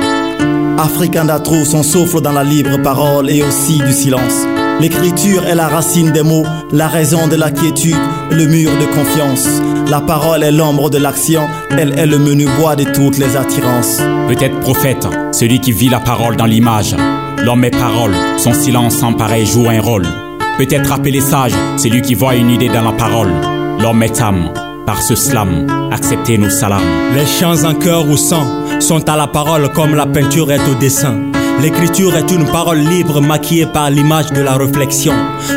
Africanda 0.78 1.39
trouve 1.39 1.66
son 1.66 1.84
souffle 1.84 2.22
dans 2.22 2.34
la 2.34 2.43
libre 2.43 2.78
parole 2.82 3.30
et 3.30 3.43
aussi 3.43 3.78
du 3.78 3.93
silence. 3.93 4.45
L'écriture 4.80 5.48
est 5.48 5.56
la 5.56 5.68
racine 5.68 6.12
des 6.12 6.22
mots, 6.22 6.46
la 6.72 6.88
raison 6.88 7.28
de 7.28 7.36
la 7.36 7.50
quiétude, 7.50 7.96
le 8.30 8.46
mur 8.46 8.72
de 8.72 8.86
confiance. 8.86 9.48
La 9.90 10.02
parole 10.02 10.44
est 10.44 10.52
l'ombre 10.52 10.90
de 10.90 10.98
l'action, 10.98 11.48
elle 11.72 11.98
est 11.98 12.06
le 12.06 12.20
menu 12.20 12.46
bois 12.60 12.76
de 12.76 12.84
toutes 12.84 13.18
les 13.18 13.38
attirances. 13.38 14.02
Peut-être 14.28 14.60
prophète, 14.60 15.08
celui 15.32 15.62
qui 15.62 15.72
vit 15.72 15.90
la 15.90 16.00
parole 16.00 16.36
dans 16.36 16.46
l'image. 16.46 16.96
L'homme 17.38 17.64
est 17.64 17.72
parole, 17.72 18.14
son 18.38 18.54
silence 18.54 18.98
sans 18.98 19.14
pareil 19.14 19.46
joue 19.46 19.70
un 19.70 19.80
rôle. 19.80 20.08
Peut-être 20.58 20.92
appelé 20.92 21.22
sage, 21.22 21.54
celui 21.78 22.02
qui 22.02 22.14
voit 22.14 22.36
une 22.36 22.50
idée 22.50 22.70
dans 22.70 22.84
la 22.84 22.92
parole. 22.92 23.32
L'homme 23.80 24.04
est 24.04 24.22
âme, 24.22 24.50
par 24.86 25.02
ce 25.02 25.16
slam, 25.16 25.68
acceptez 25.92 26.38
nos 26.38 26.50
salams. 26.50 26.82
Les 27.16 27.26
chants 27.26 27.64
en 27.64 27.76
cœur 27.76 28.08
ou 28.10 28.18
sang 28.18 28.46
sont 28.80 29.08
à 29.10 29.16
la 29.16 29.28
parole 29.28 29.72
comme 29.74 29.96
la 29.96 30.06
peinture 30.06 30.52
est 30.52 30.68
au 30.70 30.76
dessin. 30.76 31.16
L'écriture 31.62 32.16
est 32.16 32.32
une 32.32 32.45
parole 32.45 32.80
libre 32.80 33.22
maquillée 33.22 33.66
par 33.66 33.89
l'image 33.89 34.32
de 34.32 34.41
la 34.41 34.56
réflexion. 34.58 35.14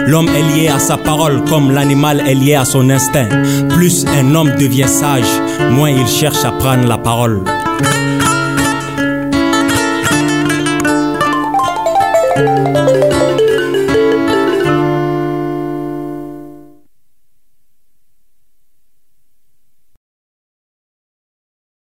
L'homme 0.07 0.29
est 0.29 0.57
lié 0.57 0.69
à 0.69 0.79
sa 0.79 0.97
parole 0.97 1.43
comme 1.45 1.71
l'animal 1.71 2.21
est 2.27 2.35
lié 2.35 2.55
à 2.55 2.65
son 2.65 2.89
instinct. 2.89 3.29
Plus 3.71 4.07
un 4.07 4.35
homme 4.35 4.53
devient 4.59 4.89
sage, 4.89 5.29
moins 5.71 5.91
il 5.91 6.07
cherche 6.07 6.45
à 6.45 6.53
prendre 6.53 6.87
la 6.87 6.99
parole. 6.99 7.43